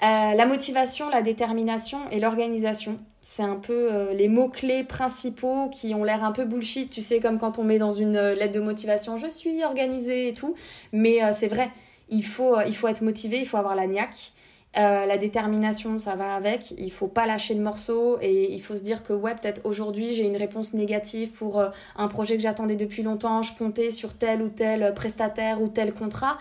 la 0.00 0.46
motivation, 0.46 1.08
la 1.10 1.22
détermination 1.22 2.00
et 2.10 2.18
l'organisation 2.18 2.98
c'est 3.20 3.44
un 3.44 3.56
peu 3.56 4.10
les 4.12 4.28
mots-clés 4.28 4.84
principaux 4.84 5.70
qui 5.70 5.94
ont 5.94 6.04
l'air 6.04 6.24
un 6.24 6.32
peu 6.32 6.44
bullshit, 6.44 6.90
tu 6.90 7.00
sais, 7.00 7.20
comme 7.20 7.38
quand 7.38 7.58
on 7.58 7.64
met 7.64 7.78
dans 7.78 7.92
une 7.92 8.18
lettre 8.18 8.52
de 8.52 8.60
motivation, 8.60 9.16
je 9.16 9.30
suis 9.30 9.64
organisée 9.64 10.28
et 10.28 10.34
tout. 10.34 10.54
Mais 10.92 11.20
c'est 11.32 11.48
vrai, 11.48 11.70
il 12.10 12.22
faut, 12.22 12.60
il 12.66 12.76
faut 12.76 12.86
être 12.86 13.00
motivé, 13.00 13.38
il 13.38 13.46
faut 13.46 13.56
avoir 13.56 13.76
la 13.76 13.86
niaque. 13.86 14.33
La 14.76 15.18
détermination, 15.18 15.98
ça 15.98 16.16
va 16.16 16.34
avec. 16.34 16.74
Il 16.78 16.90
faut 16.90 17.06
pas 17.06 17.26
lâcher 17.26 17.54
le 17.54 17.62
morceau 17.62 18.18
et 18.20 18.52
il 18.52 18.60
faut 18.60 18.76
se 18.76 18.82
dire 18.82 19.02
que 19.02 19.12
ouais, 19.12 19.34
peut-être 19.34 19.60
aujourd'hui 19.64 20.14
j'ai 20.14 20.26
une 20.26 20.36
réponse 20.36 20.74
négative 20.74 21.30
pour 21.30 21.62
un 21.96 22.08
projet 22.08 22.36
que 22.36 22.42
j'attendais 22.42 22.76
depuis 22.76 23.02
longtemps. 23.02 23.42
Je 23.42 23.56
comptais 23.56 23.90
sur 23.90 24.14
tel 24.14 24.42
ou 24.42 24.48
tel 24.48 24.92
prestataire 24.94 25.62
ou 25.62 25.68
tel 25.68 25.94
contrat. 25.94 26.38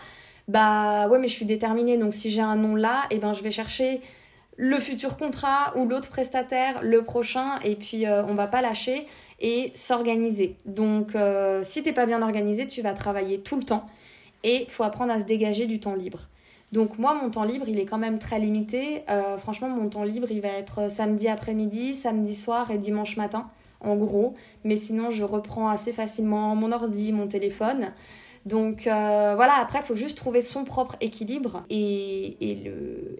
Bah 0.47 1.07
ouais, 1.07 1.19
mais 1.19 1.27
je 1.27 1.33
suis 1.33 1.45
déterminée. 1.45 1.97
Donc 1.97 2.13
si 2.13 2.29
j'ai 2.29 2.41
un 2.41 2.55
nom 2.55 2.75
là, 2.75 3.03
et 3.09 3.15
eh 3.15 3.19
ben 3.19 3.33
je 3.33 3.43
vais 3.43 3.51
chercher 3.51 4.01
le 4.57 4.79
futur 4.79 5.17
contrat 5.17 5.73
ou 5.77 5.85
l'autre 5.85 6.09
prestataire, 6.09 6.81
le 6.83 7.03
prochain, 7.03 7.59
et 7.63 7.75
puis 7.75 8.05
euh, 8.05 8.23
on 8.25 8.35
va 8.35 8.47
pas 8.47 8.61
lâcher 8.61 9.05
et 9.39 9.71
s'organiser. 9.75 10.57
Donc 10.65 11.15
euh, 11.15 11.61
si 11.63 11.83
t'es 11.83 11.93
pas 11.93 12.05
bien 12.05 12.21
organisé, 12.21 12.67
tu 12.67 12.81
vas 12.81 12.93
travailler 12.93 13.39
tout 13.39 13.55
le 13.55 13.63
temps 13.63 13.87
et 14.43 14.65
faut 14.69 14.83
apprendre 14.83 15.13
à 15.13 15.19
se 15.19 15.25
dégager 15.25 15.65
du 15.65 15.79
temps 15.79 15.95
libre. 15.95 16.27
Donc 16.73 16.97
moi, 16.97 17.13
mon 17.13 17.29
temps 17.29 17.43
libre, 17.43 17.69
il 17.69 17.79
est 17.79 17.85
quand 17.85 17.99
même 17.99 18.17
très 18.17 18.39
limité. 18.39 19.03
Euh, 19.07 19.37
franchement, 19.37 19.69
mon 19.69 19.89
temps 19.89 20.03
libre, 20.03 20.31
il 20.31 20.41
va 20.41 20.47
être 20.47 20.89
samedi 20.89 21.27
après-midi, 21.27 21.93
samedi 21.93 22.33
soir 22.33 22.71
et 22.71 22.79
dimanche 22.79 23.15
matin, 23.15 23.47
en 23.79 23.95
gros. 23.95 24.33
Mais 24.63 24.75
sinon, 24.75 25.11
je 25.11 25.23
reprends 25.23 25.67
assez 25.67 25.93
facilement 25.93 26.55
mon 26.55 26.71
ordi, 26.71 27.13
mon 27.13 27.27
téléphone. 27.27 27.91
Donc 28.47 28.87
euh, 28.87 29.33
voilà, 29.35 29.53
après, 29.59 29.79
il 29.81 29.85
faut 29.85 29.93
juste 29.93 30.17
trouver 30.17 30.41
son 30.41 30.63
propre 30.63 30.95
équilibre 30.99 31.63
et, 31.69 32.37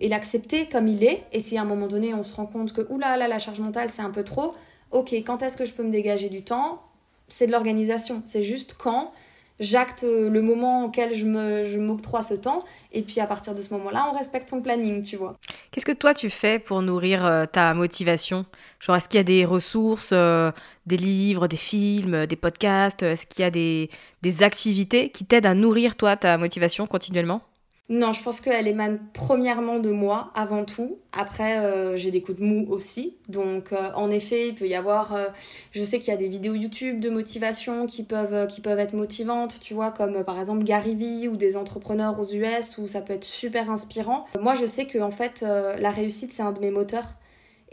l'accepter 0.01 0.67
comme 0.67 0.87
il 0.87 1.03
est. 1.03 1.21
Et 1.31 1.39
si 1.39 1.55
à 1.55 1.61
un 1.61 1.65
moment 1.65 1.87
donné, 1.87 2.15
on 2.15 2.23
se 2.23 2.33
rend 2.33 2.47
compte 2.47 2.73
que, 2.73 2.81
oulala, 2.91 3.27
la 3.27 3.37
charge 3.37 3.59
mentale, 3.59 3.91
c'est 3.91 4.01
un 4.01 4.09
peu 4.09 4.23
trop, 4.23 4.51
ok, 4.89 5.13
quand 5.13 5.43
est-ce 5.43 5.57
que 5.57 5.65
je 5.65 5.73
peux 5.73 5.83
me 5.83 5.91
dégager 5.91 6.29
du 6.29 6.43
temps? 6.43 6.81
C'est 7.27 7.45
de 7.45 7.51
l'organisation. 7.51 8.23
C'est 8.25 8.41
juste 8.41 8.75
quand 8.79 9.11
j'acte 9.59 10.03
le 10.03 10.41
moment 10.41 10.85
auquel 10.85 11.15
je 11.15 11.77
m'octroie 11.77 12.21
ce 12.21 12.33
temps 12.33 12.59
et 12.91 13.01
puis 13.01 13.19
à 13.19 13.25
partir 13.25 13.55
de 13.55 13.61
ce 13.61 13.73
moment-là, 13.73 14.07
on 14.11 14.17
respecte 14.17 14.49
son 14.49 14.61
planning, 14.61 15.03
tu 15.03 15.17
vois. 15.17 15.35
Qu'est-ce 15.71 15.85
que 15.85 15.91
toi 15.91 16.13
tu 16.13 16.29
fais 16.29 16.59
pour 16.59 16.81
nourrir 16.81 17.25
euh, 17.25 17.45
ta 17.45 17.73
motivation? 17.73 18.45
Genre 18.79 18.95
est-ce 18.95 19.09
qu'il 19.09 19.17
y 19.17 19.21
a 19.21 19.23
des 19.23 19.45
ressources, 19.45 20.11
euh, 20.13 20.51
des 20.85 20.97
livres, 20.97 21.47
des 21.47 21.57
films, 21.57 22.25
des 22.27 22.35
podcasts? 22.35 23.03
Est-ce 23.03 23.25
qu'il 23.25 23.41
y 23.41 23.45
a 23.45 23.51
des, 23.51 23.89
des 24.21 24.43
activités 24.43 25.09
qui 25.09 25.25
t'aident 25.25 25.47
à 25.47 25.55
nourrir 25.55 25.95
toi 25.95 26.15
ta 26.15 26.37
motivation 26.37 26.85
continuellement? 26.85 27.41
Non, 27.89 28.13
je 28.13 28.23
pense 28.23 28.39
qu'elle 28.39 28.67
émane 28.67 28.99
premièrement 29.11 29.77
de 29.77 29.91
moi 29.91 30.31
avant 30.35 30.63
tout. 30.63 30.99
Après, 31.11 31.59
euh, 31.59 31.97
j'ai 31.97 32.11
des 32.11 32.21
coups 32.21 32.39
de 32.39 32.43
mou 32.43 32.65
aussi. 32.69 33.17
Donc, 33.27 33.73
euh, 33.73 33.91
en 33.95 34.09
effet, 34.09 34.47
il 34.47 34.55
peut 34.55 34.67
y 34.67 34.73
avoir. 34.73 35.13
Euh, 35.13 35.27
je 35.71 35.83
sais 35.83 35.99
qu'il 35.99 36.07
y 36.07 36.13
a 36.15 36.17
des 36.17 36.29
vidéos 36.29 36.55
YouTube 36.55 37.01
de 37.01 37.09
motivation 37.09 37.85
qui 37.85 38.03
peuvent, 38.03 38.47
qui 38.47 38.61
peuvent 38.61 38.79
être 38.79 38.93
motivantes, 38.93 39.59
tu 39.59 39.73
vois, 39.73 39.91
comme 39.91 40.23
par 40.23 40.39
exemple 40.39 40.63
Gary 40.63 40.95
Vee 40.95 41.27
ou 41.27 41.35
des 41.35 41.57
entrepreneurs 41.57 42.17
aux 42.21 42.25
US 42.25 42.77
où 42.77 42.87
ça 42.87 43.01
peut 43.01 43.13
être 43.13 43.25
super 43.25 43.69
inspirant. 43.69 44.27
Moi, 44.39 44.53
je 44.53 44.65
sais 44.65 44.85
que 44.85 44.99
en 44.99 45.11
fait, 45.11 45.41
la 45.41 45.91
réussite, 45.91 46.31
c'est 46.31 46.43
un 46.43 46.53
de 46.53 46.61
mes 46.61 46.71
moteurs. 46.71 47.15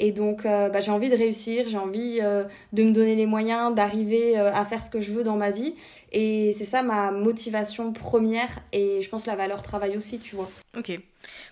Et 0.01 0.13
donc, 0.13 0.47
euh, 0.47 0.71
bah, 0.71 0.81
j'ai 0.81 0.91
envie 0.91 1.11
de 1.11 1.17
réussir, 1.17 1.69
j'ai 1.69 1.77
envie 1.77 2.21
euh, 2.23 2.45
de 2.73 2.83
me 2.83 2.93
donner 2.93 3.15
les 3.15 3.27
moyens 3.27 3.75
d'arriver 3.75 4.39
euh, 4.39 4.51
à 4.53 4.65
faire 4.65 4.83
ce 4.83 4.89
que 4.89 5.03
je 5.03 5.13
veux 5.13 5.23
dans 5.23 5.37
ma 5.37 5.51
vie. 5.51 5.75
Et 6.11 6.53
c'est 6.55 6.65
ça 6.65 6.83
ma 6.83 7.11
motivation 7.11 7.93
première. 7.93 8.49
Et 8.73 9.03
je 9.03 9.09
pense 9.11 9.27
la 9.27 9.37
valeur 9.37 9.63
travail 9.63 9.99
aussi, 9.99 10.19
tu 10.19 10.37
vois. 10.37 10.51
Ok. 10.77 10.99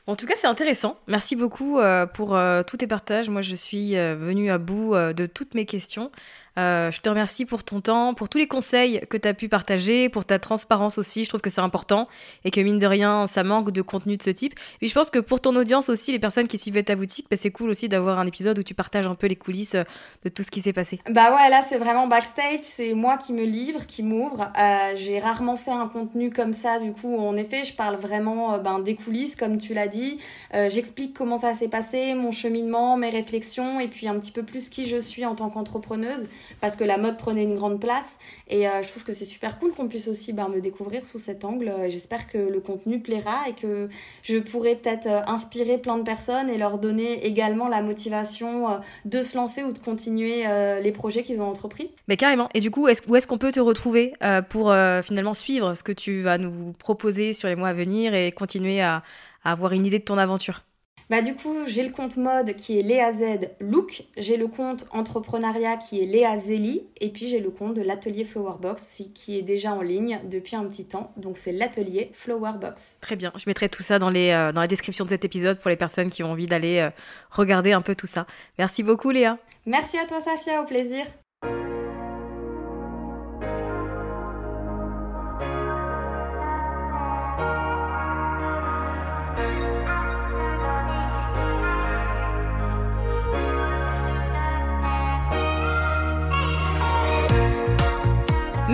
En 0.07 0.17
tout 0.17 0.27
cas, 0.27 0.35
c'est 0.39 0.47
intéressant. 0.47 0.97
Merci 1.07 1.37
beaucoup 1.37 1.79
pour 2.15 2.37
tous 2.67 2.77
tes 2.79 2.87
partages. 2.87 3.29
Moi, 3.29 3.43
je 3.43 3.55
suis 3.55 3.95
venue 3.95 4.51
à 4.51 4.57
bout 4.57 4.95
de 4.95 5.27
toutes 5.27 5.55
mes 5.55 5.67
questions. 5.67 6.11
Euh, 6.59 6.91
je 6.91 7.01
te 7.01 7.09
remercie 7.09 7.47
pour 7.47 7.63
ton 7.63 7.81
temps, 7.81 8.15
pour 8.15 8.29
tous 8.29 8.39
les 8.39 8.49
conseils 8.49 9.01
que 9.09 9.17
tu 9.17 9.29
as 9.29 9.35
pu 9.35 9.49
partager, 9.49 10.09
pour 10.09 10.25
ta 10.25 10.39
transparence 10.39 10.99
aussi. 10.99 11.25
Je 11.25 11.29
trouve 11.29 11.41
que 11.41 11.51
c'est 11.51 11.61
important 11.61 12.09
et 12.45 12.51
que 12.51 12.61
mine 12.61 12.79
de 12.79 12.87
rien, 12.87 13.27
ça 13.29 13.45
manque 13.45 13.71
de 13.71 13.81
contenu 13.81 14.17
de 14.17 14.23
ce 14.23 14.31
type. 14.31 14.55
Et 14.81 14.89
je 14.89 14.95
pense 14.95 15.11
que 15.11 15.21
pour 15.21 15.41
ton 15.41 15.55
audience 15.55 15.89
aussi, 15.89 16.11
les 16.11 16.19
personnes 16.19 16.49
qui 16.49 16.59
suivaient 16.59 16.83
ta 16.83 16.97
boutique, 16.97 17.27
bah, 17.31 17.37
c'est 17.39 17.51
cool 17.51 17.71
aussi 17.71 17.89
d'avoir 17.89 18.19
un 18.19 18.27
épisode 18.27 18.59
où 18.59 18.63
tu 18.63 18.75
partages 18.75 19.07
un 19.07 19.15
peu 19.15 19.29
les 19.29 19.37
coulisses 19.37 19.77
euh, 19.77 19.85
de 20.25 20.31
tout 20.31 20.43
ce 20.43 20.51
qui 20.51 20.61
s'est 20.61 20.73
passé. 20.73 21.01
Bah 21.09 21.35
ouais, 21.35 21.49
là 21.49 21.63
c'est 21.63 21.79
vraiment 21.79 22.09
backstage, 22.09 22.61
c'est 22.63 22.95
moi 22.95 23.19
qui 23.19 23.33
me 23.33 23.45
livre, 23.45 23.87
qui 23.87 24.03
m'ouvre. 24.03 24.51
Euh, 24.59 24.93
j'ai 24.97 25.21
rarement 25.21 25.57
fait 25.57 25.71
un 25.71 25.87
contenu 25.87 26.31
comme 26.31 26.53
ça, 26.53 26.81
du 26.81 26.91
coup, 26.91 27.17
en 27.19 27.37
effet, 27.37 27.65
je 27.65 27.75
parle 27.75 27.97
vraiment 27.97 28.59
ben, 28.59 28.81
des 28.81 28.97
coulisses, 28.97 29.37
comme 29.37 29.59
tu 29.59 29.75
l'as 29.75 29.89
dit. 29.89 30.19
J'explique 30.53 31.15
comment 31.15 31.37
ça 31.37 31.55
s'est 31.55 31.69
passé, 31.69 32.15
mon 32.15 32.33
cheminement, 32.33 32.97
mes 32.97 33.11
réflexions, 33.11 33.81
et 33.81 33.89
puis 33.89 34.09
un 34.09 34.19
petit 34.19 34.33
peu 34.33 34.43
plus 34.43 34.69
qui 34.69 34.89
je 34.89 34.97
suis 34.97 35.25
en 35.25 35.35
tant 35.35 35.51
qu'entrepreneuse 35.51 36.27
parce 36.61 36.77
que 36.77 36.85
la 36.85 36.99
mode 36.99 37.17
prenait 37.17 37.43
une 37.43 37.57
grande 37.57 37.81
place. 37.81 38.19
Et 38.49 38.69
euh, 38.69 38.83
je 38.83 38.89
trouve 38.89 39.05
que 39.05 39.13
c'est 39.13 39.25
super 39.25 39.59
cool 39.59 39.73
qu'on 39.73 39.89
puisse 39.89 40.09
aussi 40.09 40.33
ben, 40.33 40.49
me 40.49 40.61
découvrir 40.61 41.05
sous 41.05 41.19
cet 41.19 41.45
angle. 41.45 41.73
J'espère 41.89 42.31
que 42.31 42.39
le 42.39 42.61
contenu 42.61 43.01
plaira 43.01 43.49
et 43.49 43.53
que 43.53 43.89
je 44.23 44.39
pourrai 44.39 44.77
peut-être 44.77 45.07
euh, 45.07 45.21
inspirer 45.27 45.79
plein 45.79 45.99
de 45.99 46.03
personnes 46.03 46.51
et 46.51 46.59
leur 46.59 46.79
donner 46.79 47.27
également 47.27 47.69
la 47.69 47.83
motivation 47.83 48.71
euh, 48.71 48.77
de 49.05 49.23
se 49.23 49.37
lancer 49.37 49.63
ou 49.63 49.73
de 49.73 49.79
continuer 49.79 50.45
les 50.83 50.93
projets 50.93 51.23
qu'ils 51.23 51.41
ont 51.41 51.49
entrepris. 51.49 51.91
Mais 52.09 52.17
carrément. 52.17 52.49
Et 52.55 52.61
du 52.61 52.71
coup, 52.71 52.85
où 52.85 52.89
est-ce 53.17 53.27
qu'on 53.27 53.39
peut 53.39 53.53
te 53.53 53.61
retrouver 53.61 54.13
pour 54.49 54.75
finalement 55.03 55.35
suivre 55.35 55.75
ce 55.75 55.83
que 55.83 55.93
tu 55.93 56.23
vas 56.23 56.39
nous 56.39 56.73
proposer 56.79 57.33
sur 57.33 57.49
les 57.49 57.57
mois 57.57 57.69
à 57.69 57.73
venir 57.73 58.15
et 58.15 58.33
continuer 58.33 58.81
à 58.81 59.03
avoir 59.45 59.73
une 59.73 59.87
idée 59.87 59.99
de 59.99 60.05
ton 60.05 60.19
aventure? 60.19 60.63
Bah 61.11 61.23
du 61.23 61.35
coup, 61.35 61.55
j'ai 61.67 61.83
le 61.83 61.91
compte 61.91 62.17
mode 62.17 62.55
qui 62.55 62.79
est 62.79 62.83
Léa 62.83 63.13
Z 63.13 63.49
Look, 63.61 64.05
j'ai 64.17 64.37
le 64.37 64.47
compte 64.47 64.87
entrepreneuriat 64.91 65.77
qui 65.79 66.03
est 66.03 66.07
Léa 66.07 66.37
Zeli, 66.37 66.83
et 67.01 67.09
puis 67.09 67.29
j'ai 67.29 67.41
le 67.41 67.51
compte 67.51 67.75
de 67.75 67.83
l'atelier 67.83 68.25
Flowerbox 68.25 69.03
qui 69.15 69.39
est 69.39 69.43
déjà 69.43 69.73
en 69.73 69.81
ligne 69.81 70.21
depuis 70.25 70.57
un 70.57 70.65
petit 70.67 70.85
temps. 70.85 71.13
Donc 71.17 71.39
c'est 71.39 71.53
l'atelier 71.53 72.11
Flowerbox. 72.13 72.99
Très 73.01 73.17
bien, 73.17 73.33
je 73.37 73.45
mettrai 73.47 73.69
tout 73.69 73.83
ça 73.83 73.99
dans, 73.99 74.11
les, 74.11 74.31
euh, 74.31 74.53
dans 74.53 74.61
la 74.61 74.67
description 74.67 75.05
de 75.05 75.11
cet 75.11 75.25
épisode 75.25 75.59
pour 75.59 75.71
les 75.71 75.77
personnes 75.77 76.11
qui 76.11 76.23
ont 76.23 76.33
envie 76.33 76.47
d'aller 76.47 76.79
euh, 76.81 76.91
regarder 77.31 77.73
un 77.73 77.81
peu 77.81 77.95
tout 77.95 78.07
ça. 78.07 78.27
Merci 78.59 78.83
beaucoup 78.83 79.11
Léa. 79.11 79.39
Merci 79.65 79.99
à 79.99 80.05
toi 80.05 80.21
Safia, 80.21 80.63
au 80.63 80.67
plaisir. 80.67 81.07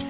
The 0.00 0.09